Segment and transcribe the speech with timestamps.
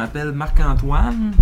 [0.00, 1.32] M'appelle Marc-Antoine,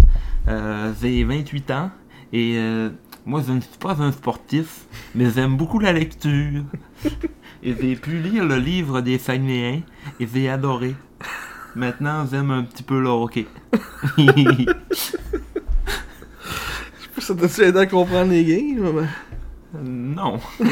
[0.49, 1.91] euh, j'ai 28 ans
[2.33, 2.91] et euh,
[3.25, 4.81] moi je ne suis pas un sportif,
[5.15, 6.65] mais j'aime beaucoup la lecture.
[7.63, 9.81] Et j'ai pu lire le livre des Saguenayens
[10.21, 10.95] et j'ai adoré.
[11.75, 13.47] Maintenant j'aime un petit peu le hockey.
[17.19, 18.93] Ça t'a aidé à comprendre les games?
[18.95, 19.09] mais-
[19.89, 20.39] non.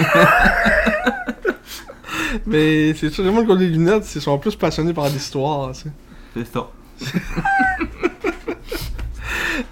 [2.46, 5.72] Mais c'est sûr, les gens qui ont des lunettes, ils sont plus passionnés par l'histoire.
[5.74, 6.68] C'est ça.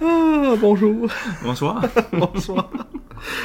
[0.03, 1.09] Ah, bonjour.
[1.43, 1.83] Bonsoir.
[2.13, 2.71] Bonsoir.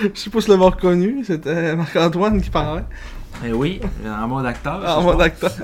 [0.01, 2.85] Je vous l'avez reconnu, c'était Marc-Antoine qui parlait.
[3.45, 4.97] Eh oui, en mode acteur.
[4.97, 5.51] En mode acteur.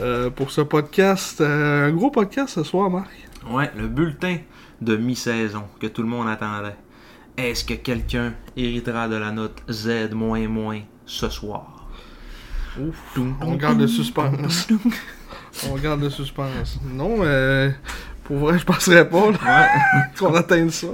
[0.00, 3.08] Euh, pour ce podcast, euh, un gros podcast ce soir, Marc.
[3.50, 4.36] Ouais, le bulletin
[4.82, 6.76] de mi-saison que tout le monde attendait.
[7.38, 10.10] Est-ce que quelqu'un héritera de la note Z
[11.06, 11.88] ce soir?
[12.78, 13.18] Ouf.
[13.40, 14.68] On garde le suspense.
[15.70, 16.78] On garde le suspense.
[16.84, 17.70] Non, euh,
[18.24, 20.00] pour vrai, je penserais pas là, Ouais.
[20.18, 20.86] qu'on atteigne ça.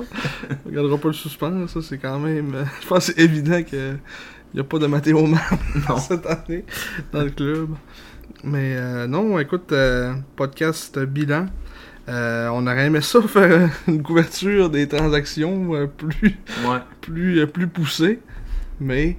[0.67, 2.55] On gardera pas le suspense, ça c'est quand même.
[2.55, 3.99] euh, je pense que c'est évident qu'il
[4.55, 5.39] n'y a pas de Mathéo Mam
[5.99, 6.65] cette année
[7.13, 7.71] dans le club.
[8.43, 11.47] Mais euh, non, écoute, euh, podcast bilan.
[12.09, 16.79] Euh, on aurait aimé ça faire une couverture des transactions plus, Ouais.
[17.01, 18.21] plus, plus poussée.
[18.81, 19.17] Mais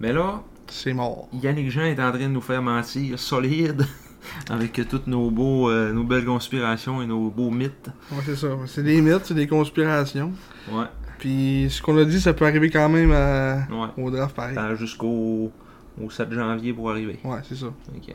[0.00, 1.28] Mais là, c'est mort.
[1.32, 3.86] Yannick Jean est en train de nous faire mentir solide
[4.50, 7.90] avec toutes nos beaux, euh, nos belles conspirations et nos beaux mythes.
[8.10, 8.48] Ouais, c'est ça.
[8.66, 10.32] C'est des mythes, c'est des conspirations.
[10.70, 10.84] Ouais.
[11.18, 13.88] Puis ce qu'on a dit, ça peut arriver quand même à- Ouais.
[14.02, 14.56] au draft pareil.
[14.76, 15.52] Jusqu'au
[16.02, 17.18] au 7 janvier pour arriver.
[17.24, 17.66] Ouais, c'est ça.
[17.66, 18.14] Ok.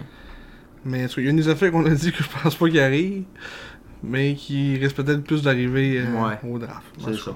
[0.85, 3.23] Mais il y a des affaires qu'on a dit que je pense pas qu'ils arrivent,
[4.03, 6.37] mais qui risquent peut-être plus d'arriver euh, Ouais.
[6.49, 6.85] au draft.
[7.03, 7.35] C'est ça.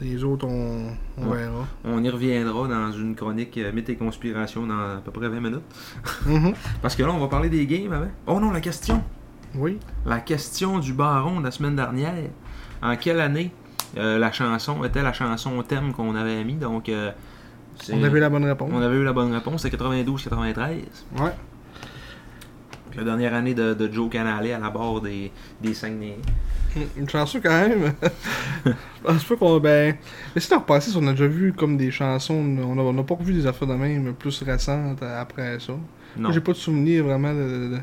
[0.00, 1.38] Les autres, on, on Ouais.
[1.38, 1.66] verra.
[1.84, 5.40] On y reviendra dans une chronique euh, mythes et conspirations dans à peu près 20
[5.40, 5.62] minutes.
[6.26, 6.52] Mhm.
[6.82, 8.06] Parce que là, on va parler des games avant.
[8.28, 9.02] Oh non, la question.
[9.56, 9.78] Oui.
[10.06, 12.14] La question du baron de la semaine dernière.
[12.80, 13.50] En quelle année
[13.96, 16.54] euh, la chanson était la chanson thème qu'on avait mis?
[16.54, 17.10] Donc, euh,
[17.92, 18.70] On avait la bonne réponse.
[18.72, 19.62] on avait eu la bonne réponse.
[19.62, 20.58] C'est 92-93.
[21.18, 21.32] Ouais.
[22.96, 26.16] La dernière année de, de Joe Canale à la barre des, des Saguenay.
[26.96, 27.92] Une chanson quand même.
[28.66, 29.58] je pense pas qu'on.
[29.60, 29.96] Ben.
[30.34, 32.34] Mais si t'en repasses, on a déjà vu comme des chansons.
[32.34, 35.74] On a, on a pas revu des affaires de même plus récentes après ça.
[36.16, 36.30] Non.
[36.32, 37.80] J'ai pas de souvenir vraiment de, de, de,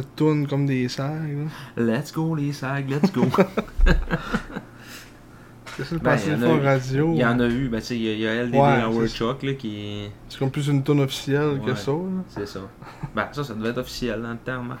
[0.00, 1.48] de tunes comme des sags.
[1.76, 3.26] Let's go les sags, let's go.
[5.76, 7.12] J'essaie de Ben, passer il y en des a fois eu- en radio.
[7.14, 9.08] Il y en a eu, ben tu sais, il y a- y a LDD Ouais,
[9.08, 10.08] c'est Chuck là qui.
[10.28, 11.92] C'est comme plus une tune officielle que ça.
[12.28, 12.60] C'est ça.
[13.14, 14.76] Ben ça, ça devait être officiel dans le terme.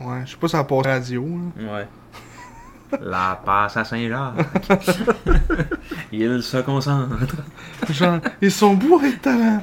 [0.00, 1.26] Ouais, je sais pas si ça passe radio.
[1.56, 1.74] Là.
[1.74, 1.88] Ouais.
[3.00, 4.68] La passe à Saint-Jacques.
[6.12, 7.36] Il se concentre.
[7.90, 9.62] Genre, ils sont bourrés de talent.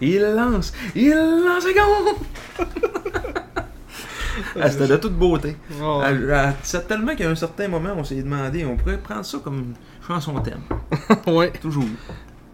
[0.00, 0.72] Il lance.
[0.94, 2.64] Il lance et!
[4.60, 5.56] Ah, C'était de toute beauté.
[5.80, 9.24] Oh, Elle- elle- C'est tellement qu'à un certain moment, on s'est demandé, on pourrait prendre
[9.24, 9.74] ça comme
[10.06, 10.62] chanson thème.
[11.26, 11.84] ouais, Toujours.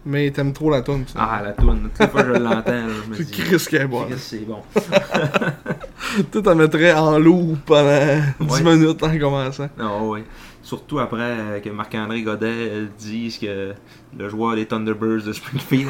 [0.09, 1.19] Mais t'aimes trop la tune, ça.
[1.19, 1.89] Ah, la toune.
[1.91, 3.31] Toutes les fois que je l'entends, je me dis.
[3.31, 3.87] Chris est.
[3.89, 4.59] Chris, c'est bon.
[6.31, 8.75] Tout en mettrait en loup pendant 10 Ouais.
[8.75, 9.69] minutes en commençant.
[9.79, 10.23] Ah ouais.
[10.61, 13.73] Surtout après euh, que Marc-André Godet euh, dise que
[14.17, 15.87] le joueur des Thunderbirds de Springfield.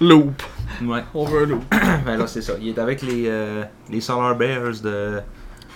[0.00, 0.42] Loop.
[0.84, 1.02] ouais.
[1.14, 1.64] On veut un loop.
[2.06, 2.54] ben là, c'est ça.
[2.60, 5.20] Il est avec les, euh, les Solar Bears de,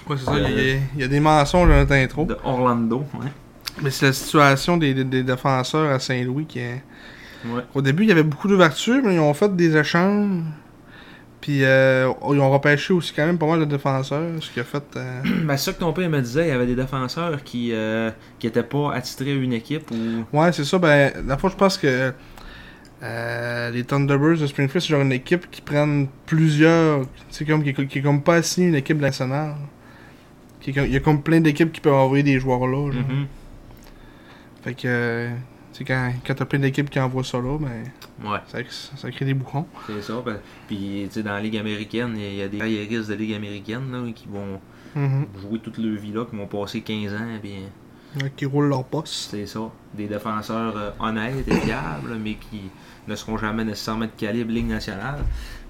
[0.09, 0.33] Ouais, c'est ça.
[0.37, 2.25] Il y, a, il y a des mensonges dans notre intro.
[2.25, 3.05] de Orlando.
[3.15, 3.29] Ouais.
[3.83, 6.83] Mais c'est la situation des, des- des défenseurs à Saint-Louis qui est.
[7.47, 7.63] Ouais.
[7.75, 10.43] Au début, il y avait beaucoup d'ouverture, mais ils ont fait des échanges.
[11.41, 14.65] Puis euh, ils ont repêché aussi quand même pas mal de défenseurs, ce qui a
[14.65, 14.85] fait.
[14.97, 16.47] euh, Ben, c'est ça que ton père me disait.
[16.47, 20.25] Il y avait des défenseurs qui euh, qui étaient pas attitrés à une équipe ou.
[20.37, 20.79] Ouais, c'est ça.
[20.79, 22.13] Ben, la fois, je pense que
[23.03, 27.03] euh, les Thunderbirds de Springfield, c'est genre une équipe qui prennent plusieurs.
[27.31, 29.57] C'est comme qui, est- qui est comme pas assigné une équipe nationale.
[30.61, 32.93] Qui Il y a comme plein d'équipes qui peuvent envoyer des joueurs là.
[32.93, 33.03] genre.
[33.03, 33.27] Mhm.
[34.63, 35.29] Fait que.
[35.73, 38.59] Euh, C'est quand, quand t'as plein d'équipes qui envoient ça là, ben, Ouais, ça,
[38.97, 39.67] ça crée des bouchons.
[39.87, 40.15] c'est ça.
[40.25, 40.39] ben,
[40.69, 43.91] Puis, tu sais, dans la Ligue américaine, il y a des carriéristes de Ligue américaine
[43.93, 44.61] là, qui vont
[44.95, 45.27] Mhm.
[45.41, 47.55] jouer toute leur vie là, qui vont passer 15 ans, puis
[48.23, 49.31] Ouais, Qui roulent leur poste.
[49.31, 49.61] c'est ça.
[49.95, 52.61] Des défenseurs euh, honnêtes et fiables, mais qui
[53.09, 55.21] ne seront jamais nécessairement de calibre Ligue nationale.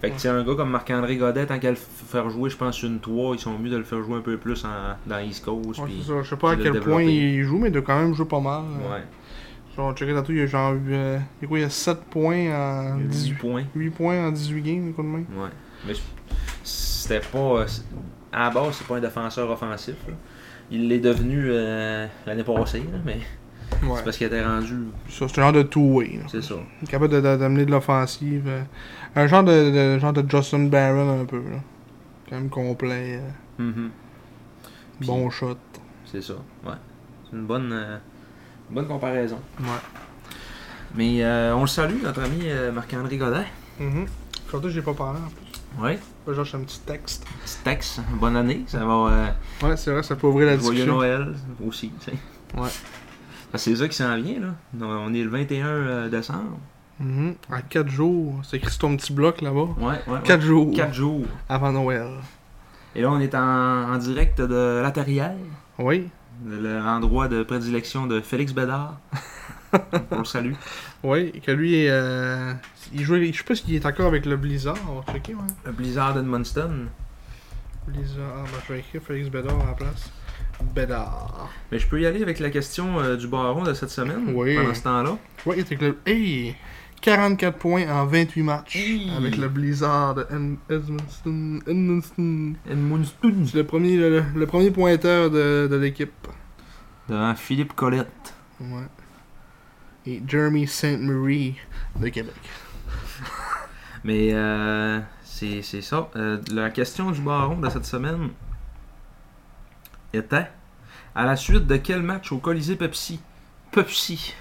[0.00, 2.56] Fait que, tu sais, un gars comme Marc-André Godet, tant qu'à le faire jouer, je
[2.56, 5.20] pense, une 3, ils sont mieux de le faire jouer un peu plus en- dans
[5.20, 5.78] East Coast.
[5.78, 6.14] Ouais, ça.
[6.24, 8.40] Je sais pas à quel point il joue, mais il doit quand même jouer pas
[8.40, 8.62] mal.
[8.90, 9.04] Ouais,
[9.76, 10.74] Genre, checker tantôt, il y a genre.
[10.88, 13.64] euh, il y a quoi, il y a 7 points en 18 18, points.
[13.74, 15.18] 8 points en 18 games, quoi de main.
[15.34, 15.48] Ouais.
[15.86, 15.94] Mais
[16.62, 17.38] c'était pas.
[17.38, 17.66] euh,
[18.32, 19.94] À la base, c'est pas un défenseur offensif.
[20.08, 20.14] là.
[20.70, 23.18] Il l'est devenu euh, l'année passée, là, mais
[23.82, 23.96] Ouais.
[23.96, 24.74] c'est parce qu'il était rendu.
[25.08, 26.20] C'est un genre de two-way.
[26.28, 26.54] C'est ça.
[26.82, 28.44] Il est capable de- de- d'amener de, l'offensive.
[28.46, 28.62] euh,
[29.16, 31.38] un genre de, de- genre de Justin Barron un peu.
[31.38, 31.58] Là.
[32.28, 33.20] Quand même complet.
[33.56, 35.56] Puis- bon shot.
[36.04, 36.34] C'est ça.
[36.64, 36.72] Ouais.
[37.24, 37.72] C'est une bonne,
[38.72, 39.38] bonne comparaison.
[39.60, 39.66] Ouais.
[40.94, 43.46] Mais euh, on le salue, notre ami euh, Marc-André Godet.
[43.80, 44.06] Mhm.
[44.48, 46.34] Surtout, j'ai pas parlé en plus.
[46.34, 47.24] Genre, j'ai un petit texte.
[47.44, 48.00] Petit texte.
[48.20, 48.64] Bonne année.
[48.66, 48.92] Ça va.
[48.92, 49.26] euh,
[49.62, 50.94] Ouais, c'est vrai, ça peut ouvrir la Joyeux discussion.
[50.96, 51.34] Noël
[51.66, 51.90] aussi.
[52.00, 52.16] tu sais.
[52.60, 52.68] Ouais.
[53.54, 54.48] C'est ça qui s'en vient, là.
[54.86, 56.58] On est le 21 euh, décembre.
[57.00, 57.34] Mhm.
[57.50, 58.34] À 4 jours.
[58.44, 59.68] C'est écrit sur ton petit bloc là-bas.
[59.78, 60.12] Ouais, ouais.
[60.14, 60.20] ouais.
[60.24, 60.70] 4 jours.
[60.74, 61.24] 4 jours.
[61.48, 62.08] Avant Noël.
[62.94, 65.32] Et là, on est en, en direct de La Terrière,
[65.78, 66.08] Oui.
[66.46, 68.98] L'endroit de prédilection de Félix Bédard.
[70.10, 70.52] on le salue.
[71.02, 72.52] Oui, que lui, euh,
[72.92, 75.40] il joue, je sais pas s'il est encore avec le Blizzard, on va checker, ouais.
[75.64, 76.86] Le Blizzard d'Edmundston.
[77.86, 80.10] Blizzard, ah, ben, je vais écrire Félix Bédard à la place.
[80.74, 81.50] Bédard.
[81.70, 84.56] Mais je peux y aller avec la question euh, du baron de cette semaine, Oui.
[84.56, 85.18] pendant ce temps-là.
[85.46, 85.98] Il était avec le.
[86.06, 86.54] Hey!
[87.02, 88.78] 44 points en 28 matchs.
[89.16, 91.58] Avec le Blizzard de Ed- Edmundston.
[91.66, 92.54] Edmundston.
[92.70, 93.44] Edmundston.
[93.46, 96.12] C'est le premier, le, le premier pointeur de, de l'équipe.
[97.08, 98.34] Devant Philippe Colette.
[98.60, 98.86] Ouais.
[100.06, 101.56] Et Jeremy Saint-Marie
[101.96, 102.34] de Québec.
[104.04, 106.08] Mais euh, c'est c'est ça.
[106.16, 108.30] Euh, la question du baron de cette semaine
[110.12, 110.46] était
[111.14, 113.20] à la suite de quel match au Colisée Pepsi?
[113.70, 114.34] Pepsi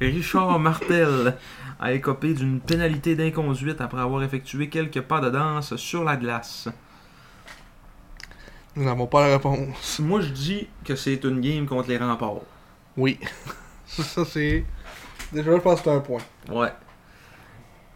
[0.00, 1.36] Richard Martel
[1.80, 6.68] a écopé d'une pénalité d'inconduite après avoir effectué quelques pas de danse sur la glace.
[8.76, 9.98] Nous n'avons pas la réponse.
[9.98, 12.42] Moi, je dis que c'est une game contre les remparts.
[12.96, 13.18] Oui.
[13.86, 14.64] Ça, c'est.
[15.32, 16.20] Déjà, je pense que c'est un point.
[16.48, 16.72] Ouais.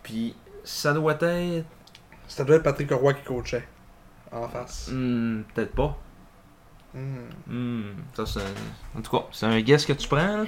[0.03, 0.35] Puis,
[0.65, 1.65] ça doit être.
[2.27, 3.67] Ça doit être Patrick Roy qui coachait.
[4.33, 4.89] En face.
[4.91, 5.99] hmm, Peut-être pas.
[6.95, 7.29] Hmm.
[7.47, 8.41] Hmm, ça, c'est
[8.97, 10.45] En tout cas, c'est un guess que tu prends, là.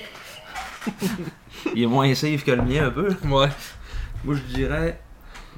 [1.74, 3.08] Il est moins safe que le mien, un peu.
[3.24, 3.48] Ouais.
[4.24, 5.00] Moi, je dirais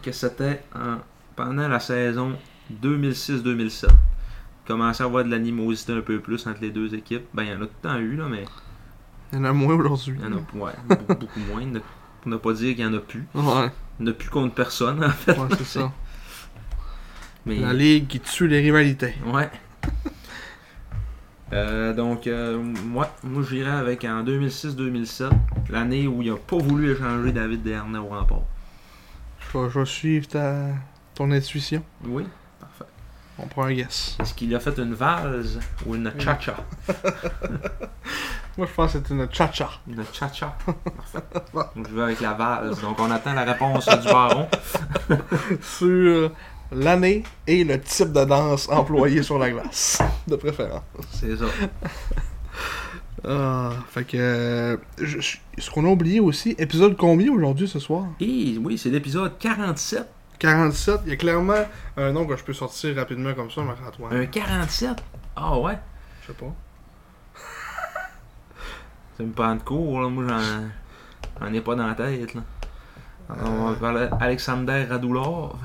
[0.02, 0.98] que c'était en-
[1.34, 2.36] pendant la saison
[2.82, 3.86] 2006-2007.
[4.66, 7.24] Commençait à avoir de l'animosité un peu plus entre les deux équipes.
[7.32, 8.44] Ben, il y en a tout le temps eu, là, mais
[9.32, 10.16] Il y en a moins aujourd'hui.
[10.18, 11.64] il y en a ouais, beaucoup, beaucoup moins.
[11.64, 11.80] Ne-
[12.22, 13.24] Pour ne pas dire qu'il y en a plus.
[13.34, 13.70] Ouais,
[14.00, 15.38] Il n'y en a plus contre personne, en fait.
[15.38, 15.92] ouais c'est ça.
[17.44, 19.14] Mais, La ligue qui tue les rivalités.
[19.26, 19.48] Ouais.
[21.52, 25.30] Euh, donc, euh, moi, moi j'irais avec en 2006-2007,
[25.70, 28.42] l'année où il a pas voulu échanger David Dernay au rempart.
[29.40, 30.54] Je vais, je vais suivre ta,
[31.14, 31.82] ton intuition.
[32.04, 32.24] Oui,
[32.58, 32.92] parfait.
[33.38, 34.16] On prend un guess.
[34.20, 36.56] Est-ce qu'il a fait une valse ou une cha-cha?
[38.58, 39.70] Moi, je pense que c'est une cha-cha.
[39.86, 40.56] Une cha-cha.
[40.64, 41.22] Parfait.
[41.76, 42.80] Donc, je vais avec la valse.
[42.80, 44.48] Donc, on attend la réponse du baron.
[45.60, 46.32] Sur
[46.72, 50.00] l'année et le type de danse employé sur la glace.
[50.26, 50.82] De préférence.
[51.12, 51.44] C'est ça.
[53.26, 54.16] Ah, fait que.
[54.18, 58.04] euh, je- je- ce qu'on a oublié aussi, épisode combien aujourd'hui ce soir?
[58.20, 60.06] Et oui, c'est l'épisode 47.
[60.38, 61.00] 47.
[61.06, 61.64] Il y a clairement
[61.96, 64.12] un nom que je peux sortir rapidement comme ça, Marc-Antoine.
[64.14, 64.96] Un 47
[65.34, 65.78] Ah ouais
[66.22, 66.54] Je sais pas.
[69.16, 70.08] Ça me prend de cours, là.
[70.08, 72.42] Moi, j'en, j'en ai pas dans la tête, là.
[73.44, 75.56] On va parler Alexander Radulov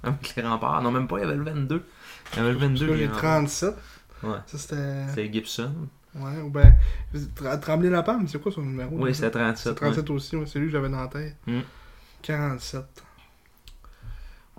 [0.02, 0.82] avec les remparts.
[0.82, 1.84] Non, même pas, il y avait le 22.
[2.32, 2.86] Il y avait le 22.
[2.86, 3.20] Parce que les j'ai remparts.
[3.20, 3.74] 37.
[4.22, 4.30] Ouais.
[4.46, 5.06] Ça, c'était.
[5.14, 5.72] C'est Gibson.
[6.14, 6.74] Ouais, ou ben.
[7.62, 8.90] Tremblay la Palme, c'est quoi son numéro?
[8.98, 9.56] Oui, c'était 37.
[9.68, 11.36] C'est 37 aussi, ouais, c'est lui que j'avais dans la tête.
[11.46, 11.60] Mm.
[12.22, 12.80] 47.
[12.80, 12.86] ouais.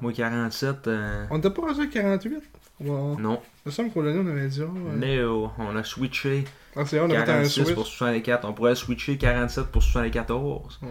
[0.02, 0.88] Moi, 47.
[0.88, 2.44] euh, On était pas rendu à 48
[2.80, 2.90] Ouais.
[3.20, 3.40] Non.
[3.66, 4.62] Il me semble qu'au dernier, on avait dit.
[4.62, 6.46] euh, on a switché
[6.76, 7.76] Ah, c'est on un 46 switch.
[7.76, 8.46] pour 64.
[8.48, 10.80] On pourrait switcher 47 pour 74.
[10.82, 10.90] Ouais.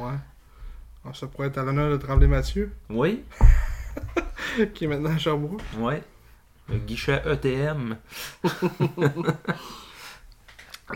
[1.05, 3.25] Ah, ça pourrait être à l'honneur de Tremblay Mathieu, Oui,
[4.75, 5.61] qui est maintenant à Sherbrooke.
[5.79, 5.95] oui.
[6.69, 7.97] Le guichet ETM.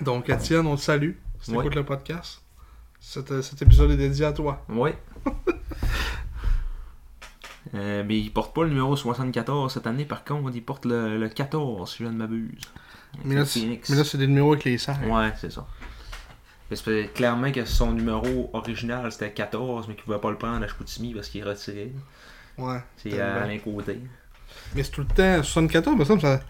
[0.03, 1.13] Donc, Étienne, on te salue.
[1.41, 1.59] Si Ouais.
[1.59, 2.43] t'écoutes le podcast.
[3.01, 4.65] Cet, cet épisode est dédié à toi.
[4.69, 4.91] Oui.
[7.75, 11.19] Euh, mais il porte pas le numéro 74 cette année, par contre, il porte le,
[11.19, 12.61] le 14, si je ne m'abuse.
[13.25, 13.47] Mais le là,
[14.05, 15.01] c'est- des numéros avec les sacs.
[15.09, 15.67] Ouais, c'est ça.
[16.69, 16.83] Parce
[17.15, 21.15] clairement que son numéro original c'était 14, mais qu'il pouvait pas le prendre à Chicoutimi
[21.15, 21.93] parce qu'il est retiré.
[22.59, 22.79] Ouais.
[22.97, 24.01] C'est Alain Côté.
[24.75, 25.43] Mais c'est tout le temps.
[25.43, 26.41] 74, me semble, ça.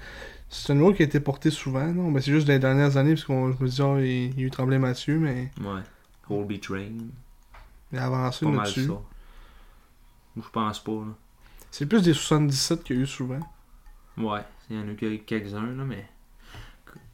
[0.49, 2.11] C'est un numéro qui a été porté souvent, non?
[2.11, 4.51] Mais c'est juste dans les dernières années, parce qu'on me oh, il, y a eu
[4.51, 5.81] Tremblay Mathieu, mais, Ouais.
[6.27, 6.93] Colby Train.
[7.91, 8.65] mais avant ça, Pas.
[10.37, 11.15] Je pense pas, là.
[11.71, 13.41] C'est plus des 77 qu'il y a eu souvent.
[14.17, 16.07] Ouais, il y en a eu quel- quelques-uns, là, mais.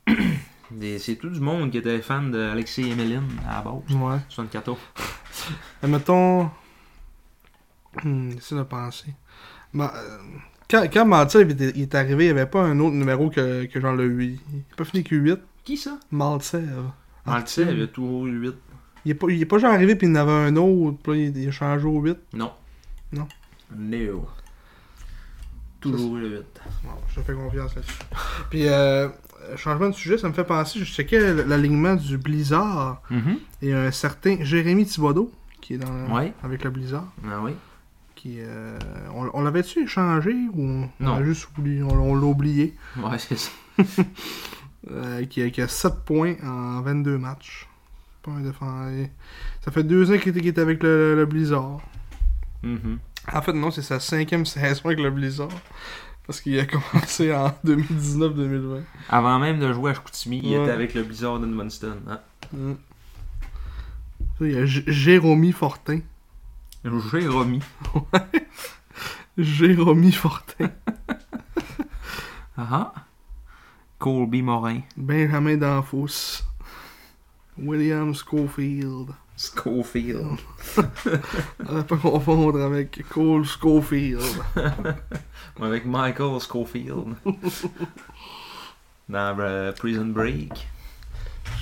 [0.98, 3.96] C'est tout du monde qui était fan d'Alexis et Emeline à la base.
[3.96, 4.18] Ouais.
[4.28, 4.78] 74.
[5.82, 6.50] Mais mettons.
[8.04, 9.14] Hmm, J'essaie de penser.
[9.74, 9.86] Euh,
[10.70, 13.80] Quand, quand Malta il est arrivé, il n'y avait pas un autre numéro que, que
[13.80, 14.40] genre le 8.
[14.52, 15.38] Il n'a pas fini que 8.
[15.64, 15.98] Qui ça?
[16.10, 16.84] Maltsev.
[17.26, 18.54] Maltais, il y a toujours eu 8.
[19.04, 21.26] Il est pas, il est pas genre arrivé puis il en avait un autre, puis
[21.26, 22.16] il, il a changé au 8.
[22.34, 22.52] Non.
[23.12, 23.26] Non.
[23.76, 24.26] No.
[25.80, 26.44] Toujours eu le 8.
[26.84, 27.94] Bon, je te fais confiance là-dessus.
[28.50, 29.08] Puis, euh,
[29.56, 33.02] changement de sujet, ça me fait penser, je checkais l'alignement du Blizzard
[33.62, 36.32] et un certain Jérémy Thibodeau qui est dans Ouais.
[36.42, 37.06] avec le Blizzard.
[37.26, 37.52] Ah oui?
[38.28, 38.78] Euh,
[39.14, 42.74] on on l'avait-tu échangé ou on, juste oublié, on, on l'a oublié?
[42.98, 43.50] Ouais, c'est ça.
[44.90, 47.68] Euh, qui, a, qui a 7 points en 22 matchs.
[48.22, 49.04] Pas un.
[49.62, 51.80] Ça fait deux ans qu'il était, avec le, le Blizzard.
[52.62, 52.98] Mhm.
[53.30, 55.50] En fait, non, c'est sa cinquième saison avec le Blizzard.
[56.26, 58.80] Parce qu'il a commencé en 2019-2020.
[59.10, 60.62] Avant même de jouer à Chicoutimi, il Ouais.
[60.62, 61.96] était avec le Blizzard de Munston.
[62.08, 62.20] Hein?
[62.54, 62.72] Mm.
[64.40, 66.00] Il y a J- Jéromy Fortin.
[66.84, 67.60] Jéromy.
[69.38, 70.70] Jéromy Fortin.
[72.56, 73.06] Ah ah.
[73.98, 74.82] Colby Morin.
[74.96, 76.42] Benjamin Danfous.
[77.56, 79.14] William Schofield.
[79.36, 80.38] Schofield.
[81.66, 84.22] On va pas confondre avec Cole Schofield.
[85.60, 87.14] Avec Michael Schofield.
[89.08, 90.68] Dans euh, Prison Break.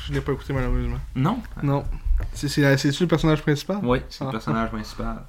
[0.09, 0.99] Je l'ai pas écouté malheureusement.
[1.15, 1.39] Non?
[1.63, 1.85] Non.
[2.33, 3.79] C'est- C'est c'est-tu le personnage principal?
[3.83, 4.33] Oui, c'est le Ah.
[4.33, 5.23] personnage principal.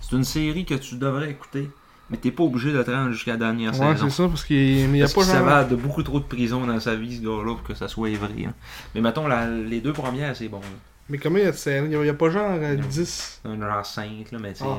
[0.00, 1.68] C'est une série que tu devrais écouter,
[2.08, 4.08] mais t'es pas obligé de te rendre jusqu'à la dernière Ouais, saison.
[4.08, 5.40] c'est ça, parce qu'il y a Parce pas qu'il genre...
[5.48, 8.10] s'avère de beaucoup trop de prison dans sa vie, ce gars-là, pour que ça soit
[8.16, 8.44] vrai.
[8.46, 8.54] hein.
[8.94, 10.60] Mais mettons, la- les deux premières, c'est bon.
[10.60, 10.66] là.
[11.08, 11.86] Mais comment il y a de?
[11.86, 12.86] Il y a- pas genre euh, Non.
[12.88, 13.40] 10.
[13.44, 14.78] Un genre 5, là, mais tu sais, Ah.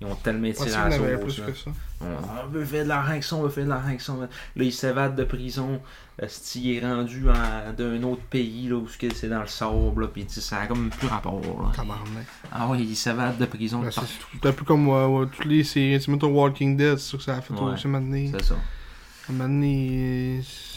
[0.00, 1.70] Ils ont tellement étiré pensais la plus que ça.
[2.00, 4.12] On, on veut faire de avec ça, on veut faire de avec ça.
[4.14, 4.26] Là,
[4.56, 5.80] il s'évade de prison.
[6.54, 10.40] Il est rendu en- d'un autre pays, là, où c'est dans le sable, là, sais,
[10.40, 11.84] ça a comme plus rapport, là.
[12.52, 15.62] Ah oui, il s'évade de prison Ben, c'est un peu comme euh, ouais, toutes les
[15.64, 16.00] séries.
[16.00, 17.72] Tu mettons Walking Dead, c'est ça que ça a fait Ouais.
[17.72, 18.30] aussi maintenant.
[18.38, 18.54] C'est ça.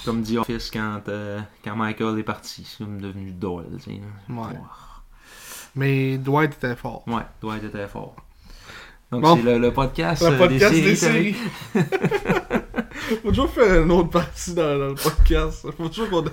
[0.05, 4.01] Comme dit Office quand, euh, quand Michael est parti, c'est comme devenu Doyle, tu sais.
[4.29, 4.35] là.
[4.41, 4.57] Ouais.
[5.75, 7.03] Mais Dwight était fort.
[7.07, 7.21] Ouais,
[7.57, 8.15] être très fort.
[9.11, 9.35] Donc Bon.
[9.35, 11.35] c'est le, le podcast, Le euh, podcast des des séries.
[11.73, 11.85] séries.
[13.23, 15.65] Faut toujours faire une autre partie dans, dans le podcast.
[15.77, 16.25] Faut toujours qu'on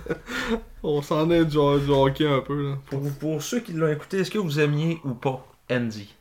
[0.85, 2.71] on s'en aide du, du hockey un peu.
[2.71, 2.77] Là.
[2.87, 6.15] Pour, pour ceux qui l'ont écouté, est-ce que vous aimiez ou pas Andy?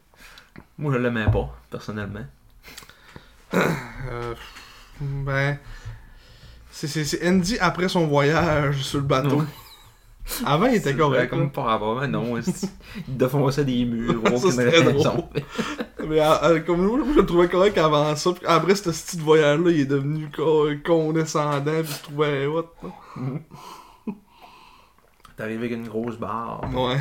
[0.80, 2.26] Moi, je l'aimais pas, personnellement.
[3.54, 4.34] Euh,
[5.02, 5.58] ben.
[6.72, 9.38] C'est- Andy après son voyage sur le bateau.
[9.42, 9.46] Ouais.
[10.46, 11.29] Avant, il était correct.
[11.29, 12.38] Comme pas rapport, mais non.
[12.38, 12.69] esti.
[13.07, 14.91] Il défonçait des murs, Ça, raison?
[14.91, 15.24] drôle.
[16.07, 18.31] Mais euh, euh, comme nous, je le trouvais correct avant ça.
[18.34, 21.81] Puis après ce petit voyage-là, il est devenu co- condescendant.
[21.84, 22.74] Puis je trouvais what.
[22.84, 22.89] là.
[25.38, 26.62] T'es arrivé avec une grosse barre.
[26.74, 26.98] Ouais.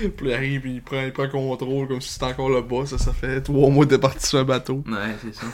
[0.16, 2.90] puis il arrive, puis il prend, il prend contrôle comme si c'était encore le boss.
[2.90, 4.82] Ça, ça fait trois mois t'es parti sur un bateau.
[4.86, 5.46] Ouais, c'est ça.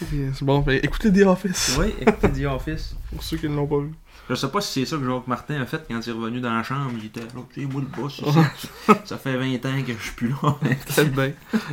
[0.00, 1.76] C'est bon, fait, écoutez The Office.
[1.80, 2.94] Oui, écoutez The Office.
[3.12, 3.90] Pour ceux qui ne l'ont pas vu.
[4.28, 6.40] Je sais pas si c'est ça que Jacques Martin a fait quand il est revenu
[6.40, 6.90] dans la chambre.
[6.98, 8.38] Il était là, tu moi le boss, ici.
[9.06, 10.54] ça fait 20 ans que je suis plus là.
[10.60, 11.30] Peut-être bien.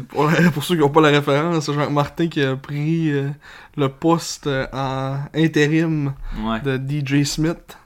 [0.07, 3.29] Pour, la- pour ceux qui n'ont pas la référence, c'est Jean-Martin qui a pris euh,
[3.75, 6.13] le poste euh, en intérim
[6.45, 6.61] ouais.
[6.61, 7.77] de DJ Smith.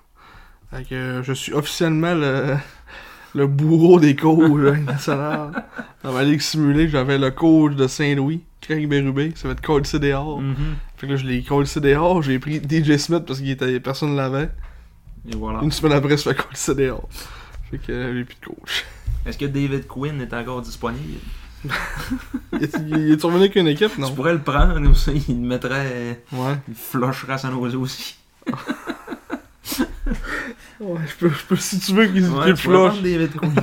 [0.71, 2.55] Fait que je suis officiellement le,
[3.33, 5.63] le bourreau des coachs hein, national.
[6.03, 9.87] Dans ma ligue simulée, j'avais le coach de Saint-Louis, Craig Berube, ça va être coach
[9.87, 10.23] CDR.
[10.99, 14.15] Fait que là, je l'ai coach CDR, j'ai pris DJ Smith parce qu'il était personne
[14.15, 14.49] l'avait.
[15.31, 15.61] Et voilà.
[15.61, 16.99] Une semaine après, je fais coach CDR.
[17.71, 18.85] Fait que euh, j'ai plus de coach.
[19.25, 21.19] Est-ce que David Quinn est encore disponible?
[22.53, 24.11] Il est, il est revenu avec une équipe, Tu non?
[24.13, 26.23] pourrais le prendre, ça, il le mettrait.
[26.31, 26.55] Ouais.
[26.69, 28.17] Il flusherait San Jose aussi.
[30.79, 33.01] Ouais, je peux, je peux, si tu veux qu'il Ouais, tu pourrais flush.
[33.03, 33.53] David Quinn.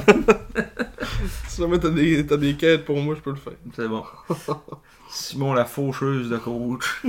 [1.56, 3.54] Si jamais t'as des, t'as des quêtes pour moi, je peux le faire.
[3.74, 4.04] C'est bon.
[5.08, 7.02] Simon, la faucheuse de coach.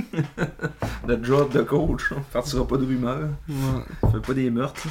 [1.06, 2.04] de job de coach.
[2.16, 3.28] On partira pas de rumeurs.
[3.46, 4.10] Ouais.
[4.10, 4.80] Fait pas des meurtres.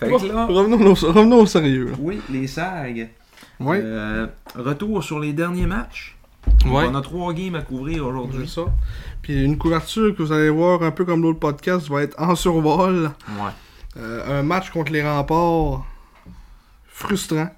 [0.00, 0.46] Fait que là.
[0.46, 1.90] revenons, au, revenons au sérieux.
[1.90, 1.96] là.
[2.00, 3.10] Oui, les SAG.
[3.60, 3.80] Ouais.
[3.80, 6.16] Euh, retour sur les derniers matchs.
[6.66, 6.86] Ouais.
[6.90, 8.48] On a trois games à couvrir C'est aujourd'hui.
[8.48, 8.62] ça.
[9.22, 12.34] Puis une couverture que vous allez voir un peu comme l'autre podcast va être en
[12.34, 13.12] survol.
[13.40, 13.52] Ouais.
[13.96, 15.84] Euh, un match contre les remparts
[16.86, 17.48] frustrant.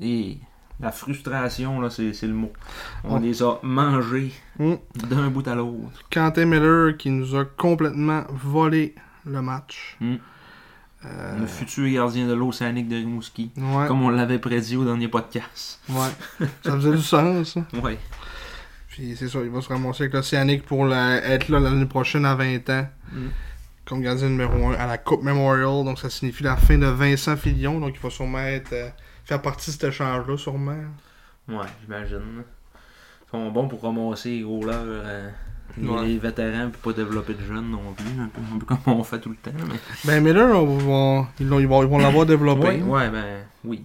[0.00, 0.38] Et
[0.80, 2.52] la frustration, là, c'est le mot.
[3.04, 3.20] On Ouais.
[3.20, 4.74] les a mangés Mm.
[5.08, 6.02] d'un bout à l'autre.
[6.10, 8.94] Quentin Miller qui nous a complètement volé
[9.26, 9.96] le match.
[10.00, 10.14] Mm.
[11.04, 13.50] Euh, Le futur gardien de l'Océanique de Rimouski.
[13.56, 15.80] ouais, Comme on l'avait prédit au dernier podcast.
[15.88, 16.46] ouais.
[16.64, 17.54] Ça faisait du sens.
[17.54, 17.80] ça.
[17.82, 17.98] Ouais.
[18.88, 22.24] Puis c'est ça, il va se ramasser avec l'Océanique pour la- être là l'année prochaine
[22.26, 22.86] à 20 ans.
[23.92, 23.94] Mm.
[23.94, 25.84] Comme gardien numéro 1 à la Coupe Memorial.
[25.84, 27.78] Donc ça signifie la fin de Vincent Filion.
[27.78, 28.88] Donc il va sûrement être, euh,
[29.24, 30.76] faire partie de cet échange-là, sûrement.
[31.48, 32.44] Ouais, j'imagine.
[33.26, 35.30] Ils sont bons pour ramasser les gros là, euh,
[35.78, 36.16] les, Ouais.
[36.16, 38.06] vétérans puis pas développer de jeunes non plus.
[38.20, 39.50] Un peu, un peu comme on fait tout le temps.
[39.68, 39.78] Mais...
[40.04, 42.68] Ben Miller, on va- ils, vont, ils vont l'avoir développé.
[42.68, 43.84] Ouais, ouais, ben oui.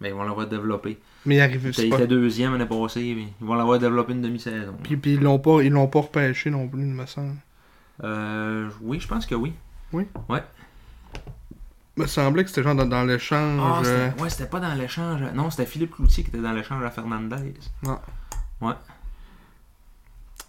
[0.00, 0.98] Mais ils vont l'avoir développé.
[1.26, 1.72] Mais il arrive.
[1.78, 4.74] Il était deuxième l'année passée, mais ils vont l'avoir développé une demi-saison.
[4.82, 7.36] Puis, puis ils l'ont pas, ils l'ont pas repêché non plus, il me semble.
[8.02, 9.52] Euh, oui, je pense que oui.
[11.96, 13.60] Il me semblait que c'était genre dans, dans l'échange.
[13.62, 15.20] Ah, euh, c'était- ouais, c'était pas dans l'échange.
[15.34, 17.54] Non, c'était Philippe Cloutier qui était dans l'échange à Fernandez.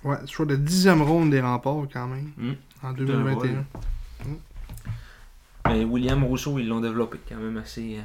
[0.04, 2.32] ouais, je crois de dixième ronde des remparts quand même.
[2.38, 2.54] Mm.
[2.84, 3.66] En un 2021.
[5.68, 7.98] Mais William Rousseau, ils l'ont développé quand même assez.
[7.98, 8.02] euh,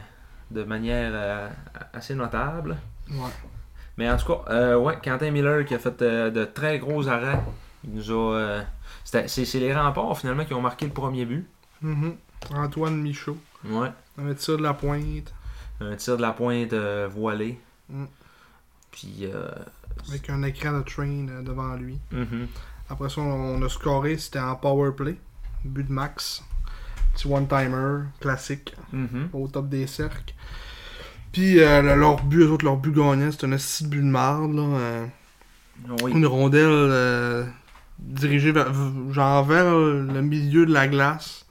[0.50, 1.49] de manière euh,
[1.92, 2.76] assez notable.
[3.11, 3.30] Ouais.
[3.97, 7.06] Mais en tout cas, euh, ouais, Quentin Miller qui a fait euh, de très gros
[7.09, 7.40] arrêts.
[7.85, 8.62] Il nous a.
[9.04, 11.47] c'est les remparts finalement qui ont marqué le premier but.
[11.83, 12.14] Mhm.
[12.54, 13.37] Antoine Michaud.
[13.64, 13.88] Ouais.
[14.19, 15.33] Un tir de la pointe.
[15.80, 17.59] Un tir de la pointe euh, voilé.
[17.88, 18.04] Mm.
[18.92, 19.19] Puis.
[19.23, 19.50] euh,
[20.09, 21.99] Avec un écran de train euh, devant lui.
[22.12, 22.47] mhm.
[22.88, 25.16] Après ça, on a scoré, c'était en power play.
[25.64, 26.42] But de max.
[27.14, 29.28] Petit one-timer, classique, Mhm.
[29.33, 30.35] au top des cercles.
[31.33, 34.07] Puis euh, le- leur but, eux autres, leur but gagnant, c'était un petit but de
[34.07, 34.62] marde, là.
[34.62, 35.07] euh,
[36.02, 36.12] Oui.
[36.12, 36.69] Une rondelle
[38.00, 38.73] euh, dirigée vers,
[39.12, 41.47] genre vers le milieu de la glace.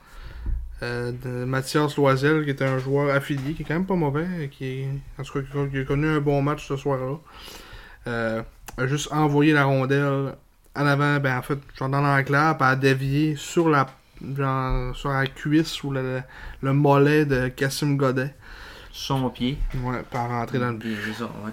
[0.81, 4.49] euh, de Mathias Loisel, qui était un joueur affilié, qui est quand même pas mauvais,
[4.49, 4.87] qui est,
[5.19, 7.17] en tout cas, qui a- connu un bon match ce soir-là.
[8.07, 8.41] Euh,
[8.77, 10.35] a juste envoyé la rondelle
[10.75, 13.87] en avant, ben en fait, genre dans l'enclave, puis a dévié sur la,
[14.37, 16.21] genre, sur la cuisse ou le,
[16.61, 18.33] le mollet de Cassim Godet.
[18.91, 19.57] Son pied.
[19.83, 20.95] Ouais, par rentrer dans le but.
[21.05, 21.51] C'est ça, ouais.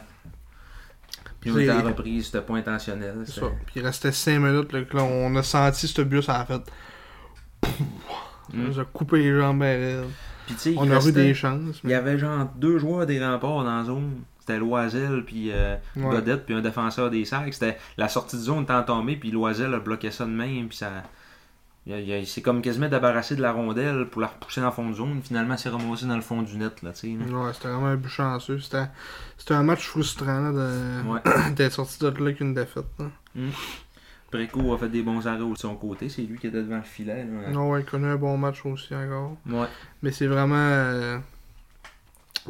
[1.55, 3.15] Puis était en reprise, c'était pas intentionnel.
[3.25, 3.47] C'est ça.
[3.67, 6.63] Puis il restait 5 minutes, là, que là, on a senti ce ça a fait.
[7.63, 7.69] Ça
[8.53, 8.65] Mm.
[8.69, 10.11] nous a coupé les jambes ben raides.
[10.47, 11.81] Puis tu sais, On a eu restait- des chances.
[11.83, 11.95] Il y Mais...
[11.95, 14.21] avait genre deux joueurs des remparts dans la zone.
[14.39, 16.11] C'était Loisel puis euh, Ouais.
[16.11, 17.53] Godette puis un défenseur des sacs.
[17.53, 20.77] C'était la sortie de zone était tombée puis Loisel a bloqué ça de même puis
[20.79, 20.91] ça
[22.27, 25.21] s'est comme quasiment débarrassé de la rondelle pour la repousser dans le fond de zone.
[25.23, 26.91] Finalement, il s'est ramassé dans le fond du net là.
[26.91, 28.59] Ouais, c'était vraiment un but chanceux.
[28.59, 28.87] C'était,
[29.39, 31.09] c'était un match frustrant là, de...
[31.09, 31.53] Ouais.
[31.55, 32.87] d'être sorti de là avec une défaite.
[32.99, 33.07] là.
[34.31, 36.83] Préco a fait des bons arrêts de son côté, c'est lui qui était devant le
[36.83, 37.25] filet.
[37.25, 37.51] là.
[37.51, 39.37] Non, ouais, il connaît un bon match aussi encore.
[39.49, 39.69] Ouais.
[40.03, 41.19] Mais c'est vraiment euh,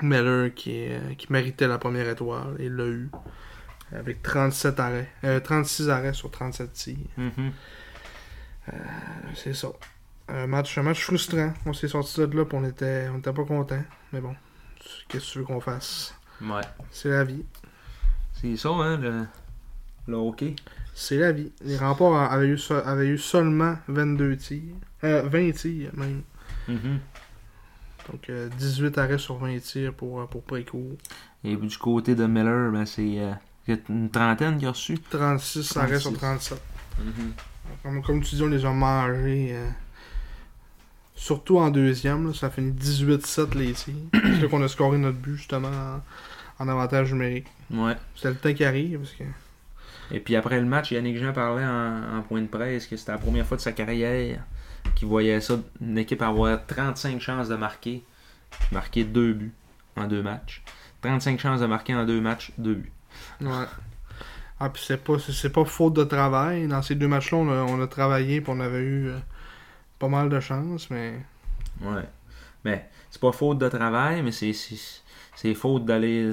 [0.01, 2.57] Miller qui, euh, qui méritait la première étoile.
[2.59, 3.11] Il l'a eu.
[3.93, 5.09] Avec 37 arrêts.
[5.25, 6.97] Euh, 36 arrêts sur 37 tirs.
[7.19, 7.53] Mhm.
[9.35, 9.69] C'est ça.
[10.29, 11.53] Un match, un match frustrant.
[11.67, 13.83] On s'est sorti de là et on était, on était pas content.
[14.13, 14.35] Mais bon,
[15.09, 16.15] qu'est-ce que tu veux qu'on fasse?
[16.41, 16.63] Ouais.
[16.91, 17.45] C'est la vie.
[18.33, 19.27] C'est ça, hein, le,
[20.09, 20.57] le hockey.
[20.95, 21.53] C'est la vie.
[21.63, 24.63] Les remparts avaient eu, avaient eu seulement 22 tirs.
[25.05, 26.23] Euh, 20 tirs même.
[26.69, 26.99] Mhm.
[28.11, 30.97] Donc euh, 18 arrêts sur 20 tirs pour, euh, pour Précourt.
[31.45, 34.99] Et du côté de Miller, ben, c'est euh, une trentaine qu'il a reçu.
[34.99, 36.55] 36 arrêts sur 36.
[36.55, 36.63] 37.
[37.83, 39.51] Comme, comme tu dis, on les a mangés.
[39.53, 39.69] euh,
[41.15, 42.27] surtout en deuxième.
[42.29, 43.95] là, ça finit 18-7 les tirs.
[44.13, 45.69] C'est là qu'on a scoré notre but justement
[46.59, 47.47] en, en avantage numérique.
[47.71, 47.95] Ouais.
[48.15, 48.99] C'est le temps qui arrive.
[48.99, 49.25] Parce que...
[50.11, 53.13] Et puis après le match, Yannick Jean parlait en, en point de presse que c'était
[53.13, 54.41] la première fois de sa carrière
[54.95, 58.05] qu'il voyait ça, une équipe avoir 35 chances de marquer,
[58.71, 59.53] marquer deux buts
[59.97, 60.63] en deux matchs.
[61.03, 62.93] 35 chances de marquer en deux matchs, deux buts.
[63.41, 63.65] Ouais.
[64.59, 66.67] Ah, puis c'est pas, c'est- c'est pas faute de travail.
[66.67, 69.19] Dans ces deux matchs-là, on a, on a travaillé puis on avait eu euh,
[69.99, 71.15] pas mal de chance, mais.
[71.83, 72.03] Ouais.
[72.65, 75.03] Mais c'est pas faute de travail, mais c'est c'est-
[75.35, 76.33] c'est faute d'aller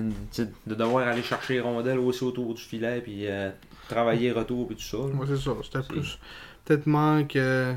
[0.65, 3.51] de devoir aller chercher les rondelles aussi autour du filet puis euh,
[3.89, 4.97] travailler retour puis tout ça.
[4.99, 5.51] Ouais, c'est ça.
[5.61, 6.17] C'était plus.
[6.65, 7.73] Peut-être manque euh,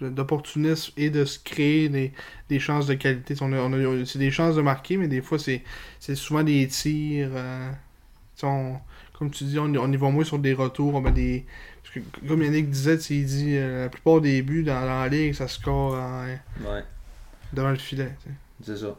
[0.00, 2.12] d'opportunisme et de se créer des,
[2.48, 3.34] des chances de qualité.
[3.40, 5.64] On a, on a- c'est des chances de marquer, mais des fois, c'est,
[5.98, 7.30] c'est souvent des tirs.
[8.42, 8.76] on-
[9.18, 10.94] comme tu dis, on, on y va moins sur des retours.
[10.94, 11.46] On met des.
[11.82, 15.08] parce que, comme Yannick disait, il dit euh, la plupart des buts dans, dans la
[15.08, 16.84] ligue, ça score en- Ouais.
[17.52, 18.12] devant le filet.
[18.62, 18.94] C'est ça.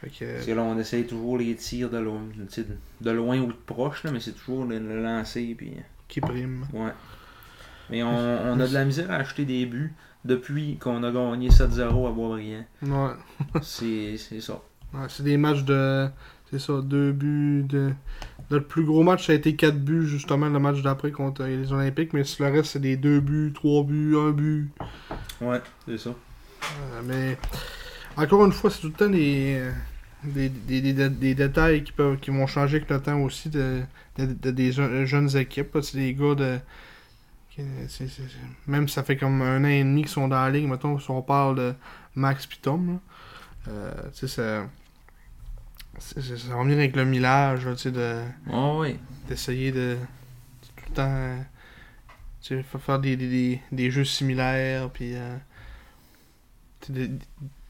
[0.00, 2.22] Fait que, Parce que là, on essaye toujours les tirs de loin,
[3.00, 5.54] de loin ou de proche, là, mais c'est toujours le, le lancer.
[5.58, 5.72] Puis,
[6.06, 6.66] qui prime.
[6.72, 6.92] ouais.
[7.90, 9.92] Mais on, on a de la misère à acheter des buts
[10.24, 12.64] depuis qu'on a gagné 7-0 à Boisbriand.
[12.82, 13.60] Ouais.
[13.62, 14.60] C'est c'est ça.
[14.94, 16.08] Ouais, c'est des matchs de.
[16.50, 17.64] C'est ça, deux buts.
[17.68, 17.92] De...
[18.50, 21.72] Notre plus gros match, ça a été quatre buts, justement, le match d'après contre les
[21.72, 22.12] Olympiques.
[22.14, 24.70] Mais le reste, c'est des deux buts, trois buts, un but.
[25.40, 26.10] Ouais, c'est ça.
[26.10, 27.36] Euh, mais
[28.16, 29.62] encore une fois, c'est tout le temps des,
[30.24, 33.82] des, des, des- des détails qui, peuvent, qui vont changer avec le temps aussi de,
[34.16, 35.76] de- de- des je- jeunes équipes.
[35.82, 36.58] C'est des gars de.
[37.88, 38.22] c'est- c'est-
[38.66, 40.66] même ça fait comme un an et demi qu'ils sont dans la ligue.
[40.68, 41.74] Mettons, si on parle de
[42.14, 42.98] Max Pitom,
[43.68, 44.66] euh, tu sais, ça.
[45.98, 46.20] Ça
[46.54, 48.96] va venir avec le millage, tu sais, de Oh, oui.
[49.28, 49.96] d'essayer de
[50.76, 51.38] tout le temps euh,
[52.42, 55.36] tu sais, fa- faire des, des, des, des jeux similaires puis euh,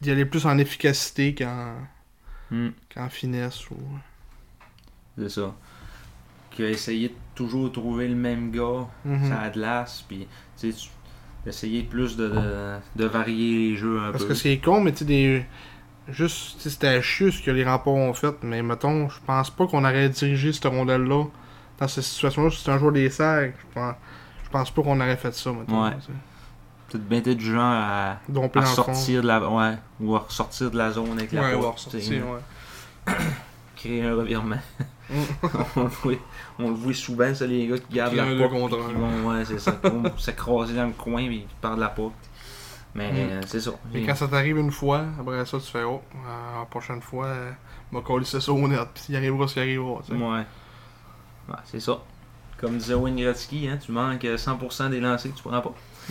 [0.00, 1.74] d'y aller plus en efficacité qu'en
[2.50, 3.76] Hmm, qu'en finesse ou
[5.18, 5.54] c'est ça.
[6.58, 9.28] Essayé de toujours trouver le même gars, Mhm.
[9.28, 10.26] ça a de l'as, puis
[10.58, 10.88] tu sais,
[11.44, 14.28] d'essayer plus de, de, de varier les jeux un parce peu.
[14.30, 15.44] que c'est con mais tu sais des
[16.10, 19.84] juste c'était chier ce que les remparts ont fait mais mettons je pense pas qu'on
[19.84, 21.24] aurait dirigé cette rondelle là
[21.78, 23.94] dans cette situation là si c'était un joueur des sacs je pense
[24.44, 25.92] je pense pas qu'on aurait fait ça mettons Ouais.
[26.88, 28.18] Peut-être bien du genre à,
[28.64, 32.24] sortir de la ouais, ou à ressortir de la zone avec la ouais, porte, ressortir,
[33.76, 34.56] créer un revirement.
[35.10, 35.14] Mm.
[35.76, 36.12] on, le voit,
[36.58, 38.70] on le voit souvent, ça, les gars qui gardent Créer la porte.
[38.70, 39.72] qui vont, ouais, c'est ça.
[39.72, 42.14] Qui vont s'écraser dans le coin et qui perdent la porte.
[42.98, 43.16] Mais Mm.
[43.30, 43.70] euh, c'est ça.
[43.94, 47.26] Et quand ça t'arrive une fois, après ça, tu fais Oh, euh, la prochaine fois,
[47.26, 47.50] euh,
[47.92, 50.00] m'a collé ça au net, puis il arrivera ce qui arrivera.
[50.04, 50.18] tu sais.
[50.18, 50.44] Ouais.
[51.48, 51.98] Ouais, c'est ça.
[52.58, 55.74] Comme disait Wayne Gretzky, hein, tu manques 100% des lancers que tu prends pas.